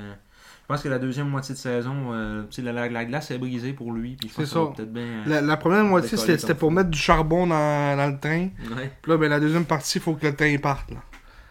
[0.63, 3.73] Je pense que la deuxième moitié de saison, euh, la, la- la glace est brisée
[3.73, 4.17] pour lui.
[4.19, 5.03] Puis C'est ça peut-être bien.
[5.03, 8.49] euh, La, la première moitié, c'était, pour mettre du charbon dans, dans le train.
[8.77, 10.99] ouais, Puis là, ben, la deuxième partie, il faut que le train parte, là.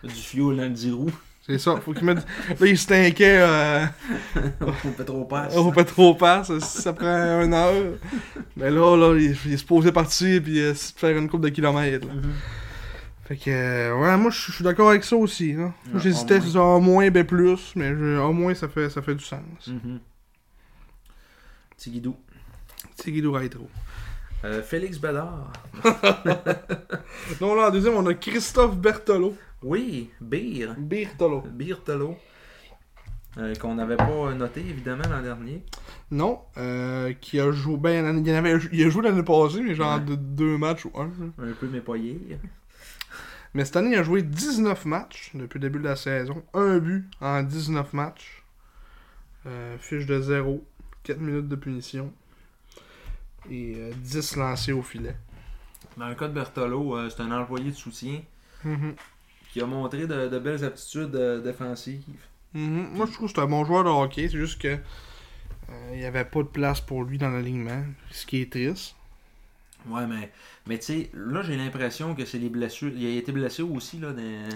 [0.03, 1.11] du fioul dans le 10 roues.
[1.45, 2.19] C'est ça, faut qu'il mette...
[2.59, 3.85] Là, il se tinquait euh,
[4.61, 5.55] au pétropass.
[5.57, 7.73] au pétropass, ça, ça prend une heure.
[8.55, 11.49] Mais là, là, il, il est supposé partir puis euh, se faire une coupe de
[11.49, 12.07] kilomètres.
[12.07, 12.13] là.
[12.13, 12.31] Mhm.
[13.31, 15.53] Fait que, euh, ouais, moi, je suis d'accord avec ça aussi.
[15.53, 15.71] Là.
[15.93, 16.49] Ouais, J'hésitais au moins.
[16.51, 19.39] sur A moins, B plus, mais je- au moins, ça fait, ça fait du sens.
[19.67, 19.99] Mhm.
[21.77, 22.17] Petit guidou.
[22.95, 23.69] C'est Guido Retro.
[24.43, 25.53] Euh, Félix Bédard.
[27.39, 29.35] Non, là, en deuxième, on a Christophe Bertolo.
[29.63, 30.73] Oui, Beer.
[30.77, 31.41] Bertolo.
[31.41, 32.17] Birtolo.
[33.37, 35.63] Euh, qu'on n'avait pas noté évidemment l'an dernier.
[36.11, 37.77] Non, euh, qui a joué.
[37.77, 40.03] Ben, il, y en avait, il a joué l'année passée, mais genre Ouais.
[40.05, 41.09] de deux matchs ou un.
[41.41, 42.19] Un peu mépoyé.
[43.53, 46.43] Mais cette année, il a joué 19 matchs depuis le début de la saison.
[46.53, 48.43] Un but en 19 matchs.
[49.45, 50.63] Euh, fiche de 0.
[51.03, 52.13] 4 minutes de punition.
[53.49, 55.15] Et euh, 10 lancés au filet.
[55.97, 58.21] Dans le cas de Bertolo, euh, c'est un employé de soutien
[58.63, 58.93] Mhm.
[59.51, 62.03] qui a montré de, de belles aptitudes euh, défensives.
[62.53, 62.91] Mhm.
[62.93, 64.29] Moi, je trouve que c'est un bon joueur de hockey.
[64.29, 67.83] C'est juste que euh, il n'y avait pas de place pour lui dans l'alignement.
[68.11, 68.95] Ce qui est triste.
[69.87, 70.31] Ouais, mais,
[70.67, 72.91] mais tu sais, là j'ai l'impression que c'est les blessures.
[72.95, 74.49] Il a été blessé aussi là, dans,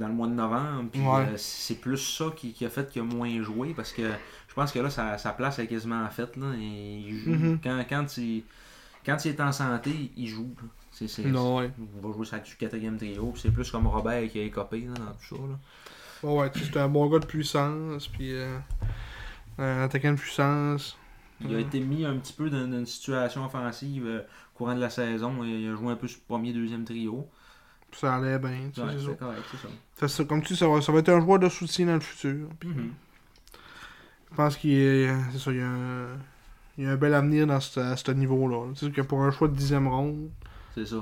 [0.00, 0.88] dans le mois de novembre.
[0.92, 1.26] Puis Ouais.
[1.32, 4.02] euh, c'est plus ça qui, qui a fait qu'il a moins joué parce que
[4.48, 6.36] je pense que là sa, sa place est quasiment faite.
[6.36, 7.30] Là, et il joue.
[7.30, 7.58] Mhm.
[7.62, 8.44] quand, quand, il,
[9.04, 10.54] quand il est en santé, il joue.
[10.60, 10.68] là.
[11.24, 11.70] Non, ouais.
[11.78, 13.32] Il va jouer sa quatrième trio.
[13.36, 15.42] C'est plus comme Robert qui a écopé là, dans tout ça.
[15.42, 15.58] Là.
[16.22, 18.06] Ouais, ouais, c'est un bon gars de puissance.
[18.08, 18.56] Puis euh,
[19.58, 20.96] un attaquant de puissance.
[21.40, 24.20] Il a été mis un petit peu dans, une situation offensive euh,
[24.62, 25.42] courant de la saison.
[25.44, 27.28] Il a joué un peu sur le premier, deuxième trio.
[27.92, 28.70] Ça allait bien.
[28.72, 29.06] tu sais, Ouais, c'est ça.
[29.10, 29.68] c'est correct, c'est ça.
[29.96, 31.94] Ça, ça- comme tu dis, ça va, ça va être un joueur de soutien dans
[31.94, 32.48] le futur.
[32.58, 32.92] Puis, Mhm.
[34.30, 36.06] Je pense qu'il y a, c'est ça, il y a un,
[36.78, 38.72] il y a un bel avenir dans ce, à ce niveau-là.
[38.94, 40.30] Que pour un choix de dixième ronde,
[40.74, 40.96] C'est ça.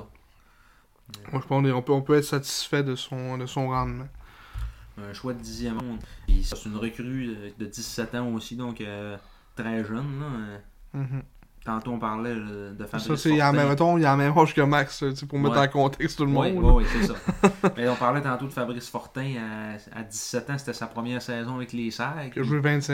[1.31, 4.07] moi je pense qu'on peut, on peut être satisfait de son, de son rendement.
[4.97, 5.99] Un choix de dixième ronde.
[6.43, 9.15] C'est une recrue de 17 ans aussi, donc euh,
[9.55, 10.19] très jeune.
[10.19, 10.59] Là.
[10.99, 11.23] Mhm.
[11.63, 13.51] Tantôt, on parlait là, de Fabrice Ça, c'est, Fortin.
[13.69, 16.17] mettons, il y a la même âge que Max, tu sais, pour mettre en contexte
[16.17, 16.63] tout le Oui, monde.
[16.65, 16.71] là.
[16.73, 17.13] oui, c'est ça.
[17.77, 19.33] Mais on parlait tantôt de Fabrice Fortin
[19.95, 22.15] à, à 17 ans, c'était sa première saison avec les Serres.
[22.35, 22.93] Il a joué 25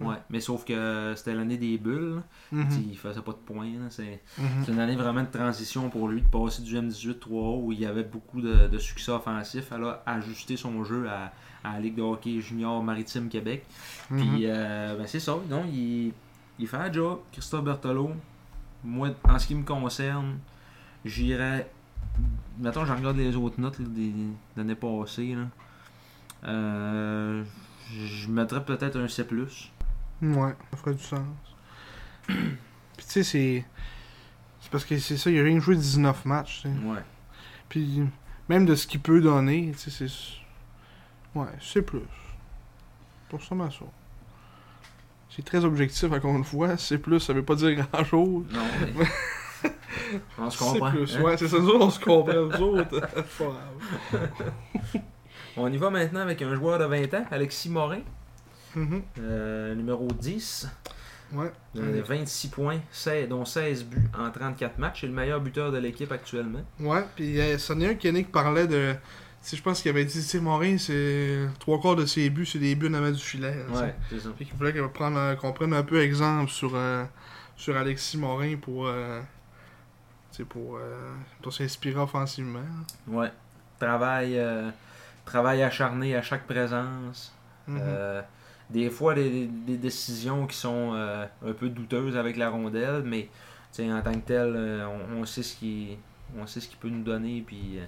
[0.00, 0.08] ans.
[0.08, 2.16] Ouais, mais sauf que c'était l'année des bulles.
[2.16, 2.22] là.
[2.64, 2.68] Mhm.
[2.90, 3.66] Il faisait pas de points.
[3.66, 3.86] là.
[3.90, 4.20] C'est
[4.72, 7.86] une année vraiment de transition pour lui, de passer du M18 3 où il y
[7.86, 11.32] avait beaucoup de, de succès offensif, là, ajuster son jeu à,
[11.62, 13.64] à la Ligue de hockey junior maritime Québec.
[14.10, 14.18] Mhm.
[14.18, 15.36] Puis, euh, ben, c'est ça.
[15.48, 16.12] Non, il,
[16.58, 17.20] il fait un job.
[17.32, 18.12] Christophe Berthelot.
[18.84, 20.38] Moi, en ce qui me concerne,
[21.04, 21.70] j'irais.
[22.58, 25.34] Mettons, je regarde les autres notes là, des des années passées.
[25.34, 25.46] Là.
[26.44, 27.44] Euh,
[27.90, 29.26] je mettrais peut-être un C.
[30.22, 31.26] Ouais, ça ferait du sens.
[32.26, 32.36] Puis
[32.96, 33.64] tu sais, c'est.
[34.60, 36.64] C'est parce que c'est ça, il a rien joué 19 matchs.
[36.84, 37.02] Ouais.
[37.68, 38.02] Puis
[38.48, 41.38] même de ce qu'il peut donner, tu sais, c'est.
[41.38, 42.00] Ouais, c'est plus.
[43.28, 43.84] Pour ça, ma ça.
[45.38, 46.76] C'est très objectif, encore une fois.
[46.76, 48.44] C'est plus, ça veut pas dire grand chose.
[48.52, 48.60] Non,
[48.96, 49.06] mais.
[50.38, 50.90] On se comprend.
[50.90, 51.16] C'est plus.
[51.16, 51.22] hein?
[51.22, 53.00] Ouais, c'est ça, nous autres, on se comprend, nous autres.
[55.56, 58.00] On y va maintenant avec un joueur de 20 ans, Alexis Morin,
[58.74, 59.02] Mhm.
[59.20, 60.68] euh, numéro 10.
[61.32, 61.52] Ouais.
[61.76, 65.02] Euh, 26 points, 16 dont 16 buts en 34 matchs.
[65.02, 66.62] C'est le meilleur buteur de l'équipe actuellement.
[66.80, 68.94] Ouais, puis euh, un Yannick parlait de.
[69.40, 71.46] Sais, je pense qu'il avait dit, tu sais, Morin, c'est.
[71.60, 73.48] Trois quarts de ses buts, c'est des buts en avant du filet.
[73.48, 73.82] hein, tu sais.
[73.82, 74.28] Ouais, c'est ça.
[74.36, 77.04] Fait qu'il voulait qu'on prenne, prenne un peu exemple sur, euh,
[77.56, 79.20] sur Alexis Morin pour, euh,
[80.48, 82.60] pour, euh, pour s'inspirer offensivement.
[83.06, 83.30] Ouais.
[83.78, 84.40] Travail,
[85.24, 87.32] travail acharné à chaque présence.
[87.68, 87.78] Mhm.
[87.80, 88.22] Euh,
[88.70, 93.28] des fois, des, des décisions qui sont un peu douteuses avec la rondelle, mais
[93.78, 94.82] en tant que tel,
[95.14, 95.96] on, on sait ce qui
[96.36, 97.42] on sait ce qu'il peut nous donner.
[97.46, 97.78] Puis,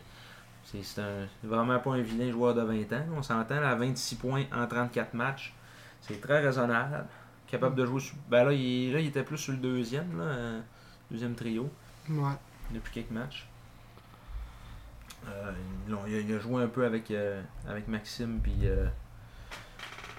[0.83, 1.03] c'est
[1.43, 3.05] vraiment pas un vilain joueur de 20 ans.
[3.17, 5.53] On s'entend, à 26 points en 34 matchs.
[6.01, 7.05] C'est très raisonnable.
[7.47, 8.15] Capable de jouer sur.
[8.31, 10.61] Ben là, il, là, il était plus sur le deuxième, là, euh,
[11.11, 11.69] deuxième trio
[12.09, 12.33] Ouais.
[12.71, 13.47] depuis quelques matchs.
[15.29, 15.53] Euh,
[15.89, 18.55] il, a, il a joué un peu avec, euh, avec Maxime puis,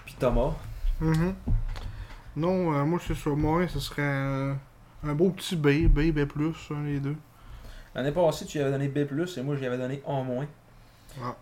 [0.06, 0.54] puis Thomas.
[1.00, 1.34] Mhm.
[2.36, 4.58] Non, moi, c'est sur Morin, ce serait un,
[5.04, 6.20] un beau petit B, B, B+,
[6.72, 7.16] un des deux.
[7.96, 10.24] L'année passée, tu lui avais donné B+, et moi, je lui avais donné A-.
[11.22, 11.36] Ah.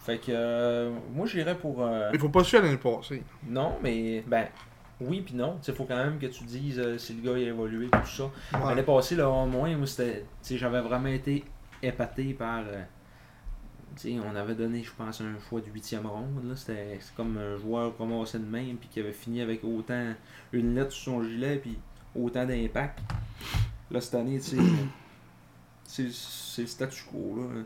[0.00, 1.82] Fait que euh, moi, j'irais pour...
[1.84, 3.22] euh, Il faut pas à l'année passée.
[3.46, 4.46] non, mais ben,
[5.00, 5.58] oui puis non.
[5.66, 8.24] Il faut quand même que tu dises euh, si le gars a évolué tout ça.
[8.24, 8.68] Ouais.
[8.70, 9.68] L'année passée, le A-, moi,
[10.48, 11.44] J'avais vraiment été
[11.82, 12.60] épaté par...
[12.60, 12.82] euh,
[13.96, 16.44] tu sais, on avait donné, je pense, un choix de huitième ronde.
[16.48, 16.54] là.
[16.54, 20.12] C'était comme un joueur commencé de même, puis qui avait fini avec autant
[20.52, 21.76] une lettre sur son gilet, puis
[22.14, 23.00] autant d'impact.
[23.90, 24.62] Là, cette année, tu sais,
[25.88, 27.36] c'est c'est le statu quo.
[27.36, 27.62] Là.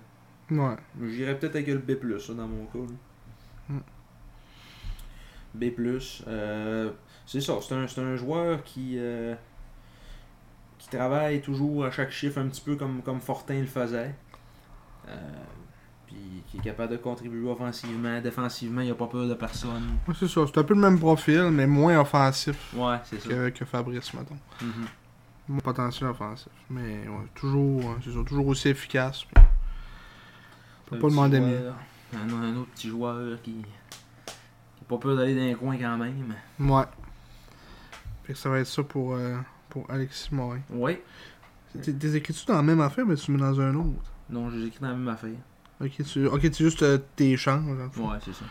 [0.50, 0.76] Ouais.
[1.10, 2.78] J'irais peut-être avec le B, ça, dans mon cas.
[2.78, 3.74] là.
[3.74, 3.80] Mm.
[5.54, 5.64] B.
[6.28, 6.90] euh,
[7.26, 9.34] c'est ça, c'est un, c'est un joueur qui, euh,
[10.78, 14.14] qui travaille toujours à chaque chiffre un petit peu comme, comme Fortin le faisait.
[15.08, 15.14] Euh,
[16.06, 19.98] puis qui est capable de contribuer offensivement, défensivement, il n'a pas peur de personne.
[20.06, 20.42] Ouais, c'est ça.
[20.46, 23.28] C'est un peu le même profil, mais moins offensif Ouais, c'est ça.
[23.28, 24.36] que, que Fabrice, mettons.
[24.60, 24.86] Mhm.
[25.48, 26.48] Moins potentiel offensif.
[26.70, 29.24] Mais ouais, toujours, euh, c'est toujours aussi efficace.
[29.36, 29.40] On
[30.90, 31.74] peut Un pas demander joueur,
[32.14, 33.64] Un, un autre petit joueur qui n'a
[34.88, 36.34] pas peur d'aller dans les coins quand même.
[36.58, 36.70] mieux.
[36.72, 36.84] Ouais.
[38.24, 39.36] Fait que ça va être ça pour, euh,
[39.68, 40.60] pour Alexis Morin.
[40.70, 40.98] Oui.
[41.82, 44.12] T'es écris-tu dans la même affaire, mais tu mets dans un autre?
[44.30, 45.30] Non, j'ai écrit dans la même affaire.
[45.80, 47.36] Ok, tu, ok, tu juste euh, tes
[47.90, 48.10] fond.
[48.10, 48.44] Ouais, c'est ça.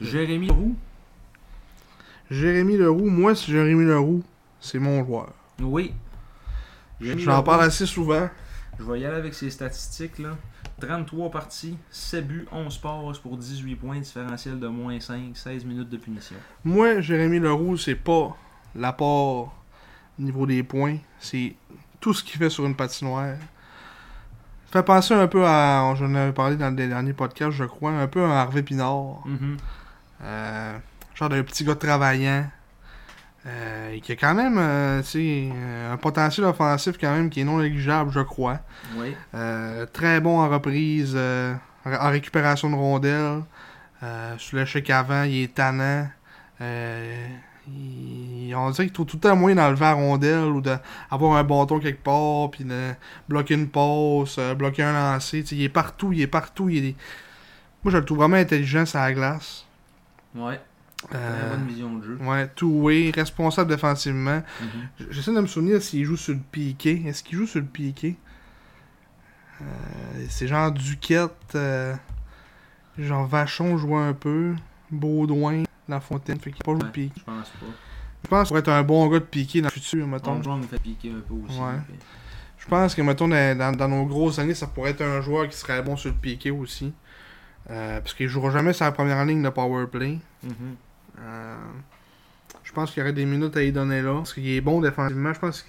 [0.00, 0.76] Jérémy Roux.
[2.30, 4.22] Jérémy Leroux, moi, c'est Jérémy Leroux,
[4.60, 5.32] c'est mon joueur.
[5.60, 5.92] Oui.
[7.02, 8.28] J'en parle assez souvent.
[8.78, 10.18] Je vais y aller avec ses statistiques.
[10.18, 10.36] là.
[10.80, 15.88] 33 parties, 7 buts, 11 passes pour 18 points, différentiel de moins 5, 16 minutes
[15.88, 16.36] de punition.
[16.64, 18.36] Moi, Jérémy Leroux, c'est pas
[18.74, 19.54] l'apport
[20.18, 21.54] au niveau des points, c'est
[22.00, 23.36] tout ce qu'il fait sur une patinoire.
[24.66, 27.92] Ça fait penser un peu à, j'en avais parlé dans le dernier podcast, je crois,
[27.92, 29.20] un peu à Harvey Pinard.
[29.26, 29.56] Mhm.
[30.24, 30.78] Euh,
[31.14, 32.46] genre d'un petit gars travaillant.
[33.44, 37.58] Euh, qui a quand même euh, euh, un potentiel offensif quand même qui est non
[37.58, 38.60] négligeable, je crois.
[38.96, 39.16] Oui.
[39.34, 41.16] Euh, très bon en reprise,
[41.84, 43.42] en récupération de rondelles.
[44.38, 46.08] Sur le chèque avant, il est tannant.
[47.68, 51.44] Il- on dirait qu'il trouve tout le temps moyen d'enlever la rondelle ou d'avoir un
[51.44, 52.90] bâton quelque part, puis de
[53.28, 55.44] bloquer une passe, bloquer un lancer.
[55.52, 56.68] Il est partout, il est partout.
[56.68, 56.96] Il est...
[57.84, 59.64] Moi, je le trouve vraiment intelligent sur la glace.
[60.34, 60.60] Ouais.
[61.14, 62.16] Euh, bonne vision de jeu.
[62.22, 64.42] ouais, two-way, responsable défensivement.
[64.60, 64.68] Mhm.
[65.00, 67.02] J- J'essaie de me souvenir s'il joue sur le piqué.
[67.06, 68.16] Est-ce qu'il joue sur le piqué?
[69.60, 69.64] Euh,
[70.28, 71.94] c'est genre Duquette, euh,
[72.98, 74.54] genre Vachon joue un peu,
[74.90, 76.90] Baudouin, La Fontaine, fait qu'il pas joué Ouais.
[76.90, 77.12] piqué.
[77.20, 77.66] Je pense pas.
[78.24, 80.36] Je pense qu'il pourrait être un bon gars de piqué dans le futur, mettons.
[80.56, 81.58] Me fait piquer un peu aussi.
[81.58, 81.78] Ouais.
[82.58, 85.56] Je pense que, mettons, dans, dans- nos grosses années, ça pourrait être un joueur qui
[85.56, 86.92] serait bon sur le piqué aussi.
[87.66, 90.18] Parce qu'il jouera jamais sur la première ligne de power play.
[90.44, 90.76] Mhm.
[91.22, 91.56] Euh,
[92.64, 94.14] je pense qu'il y aurait des minutes à y donner là.
[94.14, 95.32] Parce qu'il est bon défensivement.
[95.32, 95.68] Je pense que-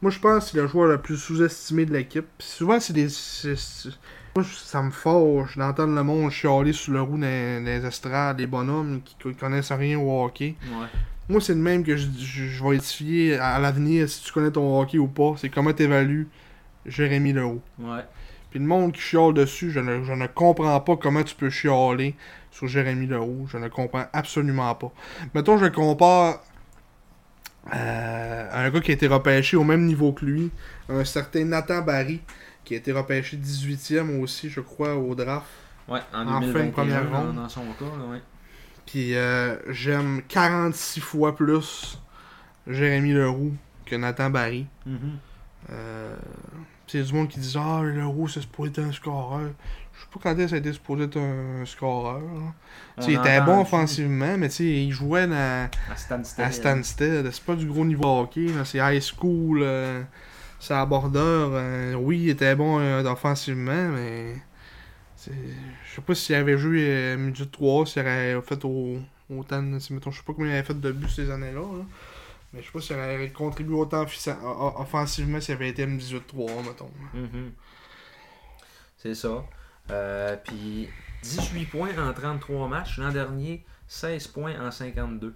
[0.00, 2.26] Moi, je pense que c'est le joueur le plus sous-estimé de l'équipe.
[2.38, 3.06] Souvent, c'est des.
[4.34, 9.00] Moi, ça me fâche d'entendre le monde chialer sur le roue les estrades, les bonhommes
[9.04, 10.54] qui, connaissent rien au hockey.
[10.64, 10.86] Ouais.
[11.28, 14.50] Moi, c'est le même que je, je, je vais édifier à l'avenir si tu connais
[14.50, 15.34] ton hockey ou pas.
[15.36, 16.28] C'est comment t'évalues
[16.86, 17.60] Jérémy Leroux.
[17.78, 18.04] Ouais.
[18.52, 21.48] Puis le monde qui chiale dessus, je ne, je ne comprends pas comment tu peux
[21.48, 22.14] chialer
[22.50, 23.46] sur Jérémy Leroux.
[23.50, 24.92] Je ne comprends absolument pas.
[25.34, 26.42] Mettons, je compare
[27.74, 30.50] euh, à un gars qui a été repêché au même niveau que lui,
[30.90, 32.20] un certain Nathan Barry,
[32.62, 35.46] qui a été repêché 18e aussi, je crois, au draft.
[35.88, 37.36] Ouais, en En fin de 2021, première ronde.
[37.36, 38.20] dans son cas, là, ouais.
[38.84, 41.98] Puis euh, j'aime 46 fois plus
[42.66, 43.54] Jérémy Leroux
[43.86, 44.66] que Nathan Barry.
[44.84, 44.98] Mhm.
[45.70, 46.16] Euh,
[46.92, 49.50] c'est du monde qui dit Ah, Leroux, c'est supposé être un scoreur.
[49.94, 52.20] Je sais pas quand est-ce été supposé être un scoreur.
[53.00, 56.44] sais, il était bon offensivement, mais tu sais, il jouait dans, À Stansted.
[56.44, 57.30] à Stansted.
[57.30, 59.60] C'est pas du gros niveau hockey, c'est high school.
[59.62, 60.02] euh,
[60.60, 61.50] c'est à bordeur.
[61.54, 64.36] euh, oui, il était bon euh, offensivement, mais.
[65.24, 65.30] Je
[65.94, 68.98] sais pas s'il avait joué euh, midget 3, s'il aurait fait au,
[69.30, 69.62] autant.
[69.62, 71.60] mettons, je sais pas combien il avait fait de buts ces années-là.
[71.60, 71.84] là.
[72.52, 74.04] Mais je sais pas s'il aurait contribué autant
[74.76, 76.90] offensivement s'il avait été M18-3, mettons.
[77.14, 77.52] Mhm.
[78.96, 79.44] C'est ça.
[79.90, 80.88] Euh, puis
[81.22, 82.98] 18 points en 33 matchs.
[82.98, 85.34] L'an dernier, 16 points en 52.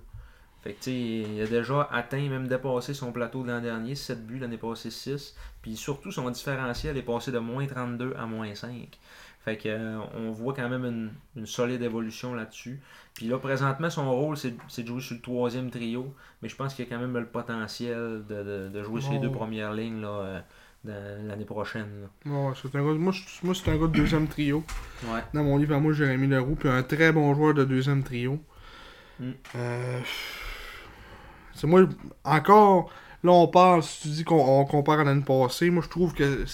[0.62, 3.94] Fait que il a déjà atteint, même dépassé son plateau de l'an dernier.
[3.94, 5.34] 7 buts, l'année passée 6.
[5.62, 8.98] Puis surtout, son différentiel est passé de moins 32 à moins 5.
[9.46, 12.80] Fait que euh, on voit quand même une, une solide évolution là-dessus.
[13.14, 16.12] Puis là, présentement, son rôle, c'est de jouer sur le troisième trio.
[16.42, 19.12] Mais je pense qu'il y a quand même le potentiel de, de- de jouer sur
[19.12, 20.42] les deux premières lignes là,
[20.88, 22.08] euh, l'année prochaine.
[22.24, 23.12] c'est un gars, moi,
[23.54, 24.64] c'est un gars de deuxième trio.
[25.04, 25.20] Ouais.
[25.32, 28.40] Dans mon livre, à moi, Jérémy Leroux, puis un très bon joueur de deuxième trio.
[29.20, 29.30] Mm.
[29.54, 30.00] Euh,
[31.54, 31.88] c'est moi,
[32.24, 32.90] encore,
[33.22, 36.14] là, on parle, si tu dis qu'on on compare à l'année passée, moi, je trouve
[36.14, 36.44] que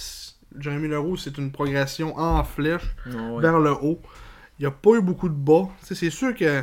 [0.59, 3.41] Jérémy Leroux, c'est une progression en flèche Ouais.
[3.43, 4.01] vers le haut.
[4.59, 5.69] Il n'y a pas eu beaucoup de bas.
[5.83, 6.63] C'est sûr que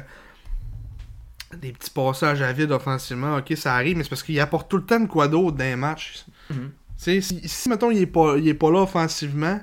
[1.57, 4.77] des petits passages à vide offensivement, ok, ça arrive, mais c'est parce qu'il apporte tout
[4.77, 6.25] le temps de quoi d'autre dans les matchs.
[6.49, 6.71] Mhm.
[6.97, 9.59] Si, si, mettons, il est pas, il est pas là offensivement,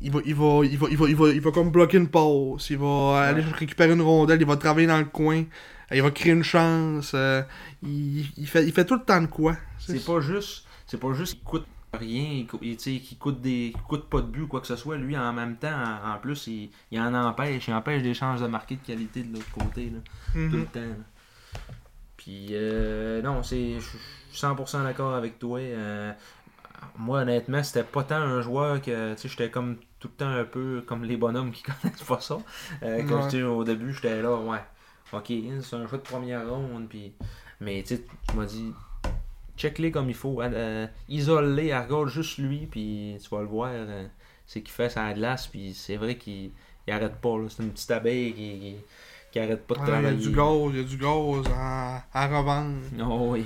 [0.00, 2.08] il va, il va, il va, il va, il va, il va comme bloquer une
[2.08, 5.44] passe, il va aller récupérer une rondelle, il va travailler dans le coin,
[5.92, 7.42] il va créer une chance, euh,
[7.82, 9.56] il, il fait, il fait tout le temps de quoi.
[9.78, 14.20] C'est pas juste, c'est pas juste qu'il coûte rien, il, qu'il coûte des, coûte pas
[14.20, 14.96] de but ou quoi que ce soit.
[14.96, 15.72] Lui, en même temps,
[16.04, 19.22] en, en plus, il, il en empêche, il empêche des chances de marquer de qualité
[19.22, 19.98] de l'autre côté, là,
[20.32, 20.60] tout Mhm.
[20.60, 20.80] le temps.
[20.80, 21.04] là.
[22.16, 23.98] Puis, euh, non, c'est, je suis
[24.32, 25.58] 100% d'accord avec toi.
[25.58, 26.12] euh,
[26.98, 30.28] moi, honnêtement, c'était pas tant un joueur que, tu sais, j'étais comme tout le temps
[30.30, 32.38] un peu comme les bonhommes qui connaissent pas ça.
[32.82, 33.42] Euh, quand Ouais.
[33.42, 34.62] au début, j'étais là, ouais,
[35.12, 35.26] ok,
[35.62, 37.12] c'est un choix de première ronde, puis,
[37.60, 38.72] mais tu sais, tu m'as dit,
[39.60, 44.06] check-les comme il faut, euh, isole-les, regarde juste lui, puis tu vas le voir, euh,
[44.46, 46.52] c'est qu'il fait sa glace, puis c'est vrai qu'il
[46.86, 48.76] il arrête pas, là, c'est une petite abeille qui, qui,
[49.32, 50.16] qui arrête pas de Ouais, il y a travailler.
[50.16, 52.78] du gaz, il y a du gaz à, à revendre.
[53.02, 53.44] Oh oui.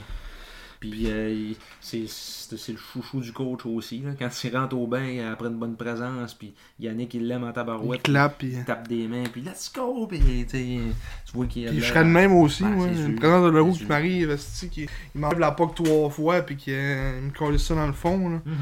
[0.91, 4.01] Puis euh, il- c'est le chouchou du coach aussi.
[4.01, 4.11] Là.
[4.19, 7.53] Quand il rentre au bain après une bonne présence, puis Yannick il l'aime en Il
[7.55, 8.49] tabarouette, clappe, puis...
[8.55, 10.93] il tape des mains, puis let's go, puis tu
[11.33, 12.89] vois qu'il Puis je serais de même aussi, Ben, ouais.
[13.07, 14.37] Une présence de Leroux C'est qui m'arrive,
[14.71, 17.87] qui il m'enlève la POC trois fois, puis qu'il euh, il me colle ça dans
[17.87, 18.41] le fond, là.
[18.45, 18.57] Mhm.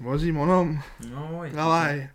[0.00, 2.08] Vas-y, mon homme, Oh, oui, travaille.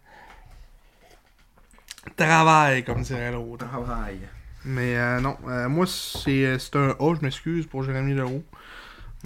[2.18, 3.66] Travaille, comme dirait l'autre.
[3.66, 3.72] ça.
[3.72, 4.20] Travail.
[4.66, 5.36] Mais euh, non,
[5.70, 8.44] moi, c'est c'est un A, je m'excuse pour Jérémy Leroux.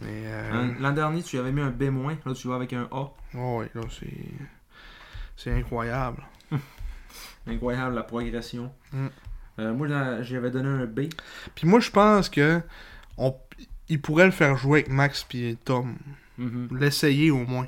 [0.04, 1.92] Euh, L'an- L'an dernier, tu avais mis un B-,
[2.26, 3.10] là tu vas avec un A.
[3.36, 4.14] oh, ouais, là, c'est...
[5.36, 6.24] C'est incroyable.
[7.48, 8.72] Incroyable la progression.
[8.92, 9.08] Mm.
[9.60, 9.88] Euh, moi,
[10.22, 11.02] j'avais donné un B.
[11.56, 12.62] Puis moi, je pense que
[13.18, 13.36] on...
[13.90, 15.96] il pourrait le faire jouer avec Max puis Tom.
[16.38, 16.70] Mhm.
[16.80, 17.68] L'essayer au moins.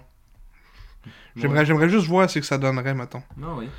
[1.35, 1.89] J'aimerais Ouais.
[1.89, 3.23] juste voir ce que ça donnerait, mettons.
[3.41, 3.69] Ah oui.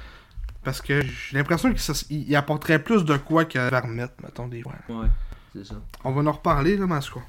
[0.64, 4.74] Parce que j'ai l'impression qu'il apporterait plus de quoi qu'à Vermette, mettons, des fois.
[4.88, 5.06] Ouais,
[5.52, 5.76] c'est ça.
[6.04, 7.20] On va en reparler, là, mais cas.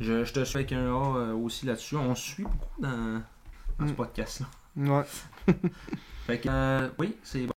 [0.00, 1.96] Je, je te suis avec un A euh, aussi là-dessus.
[1.96, 3.22] On suit beaucoup dans,
[3.78, 3.96] dans ce Mm.
[3.96, 4.46] podcast-là.
[4.76, 5.04] Ouais.
[6.26, 7.52] Fait que, euh, oui, c'est bon.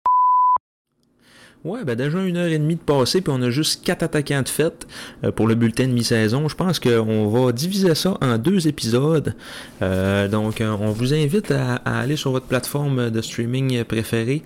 [1.65, 4.43] Ouais, ben déjà une heure et demie de passé, puis on a juste quatre attaquants
[4.43, 4.87] de fête
[5.25, 6.49] euh, pour le bulletin de mi-saison.
[6.49, 9.35] Je pense qu'on va diviser ça en deux épisodes.
[9.83, 14.43] Euh, donc, euh, on vous invite à, aller sur votre plateforme de streaming préférée,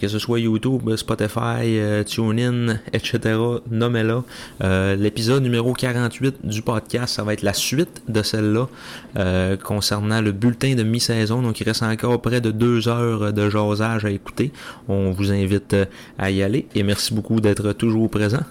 [0.00, 3.38] que ce soit YouTube, Spotify, TuneIn, etc.
[3.70, 4.22] Nommez-la.
[4.94, 8.68] L'épisode numéro 48 du podcast, ça va être la suite de celle-là
[9.64, 11.42] concernant le bulletin de mi-saison.
[11.42, 14.52] Donc, il reste encore près de deux heures de jasage à écouter.
[14.88, 15.74] On vous invite
[16.18, 18.44] à y et merci beaucoup d'être toujours présent.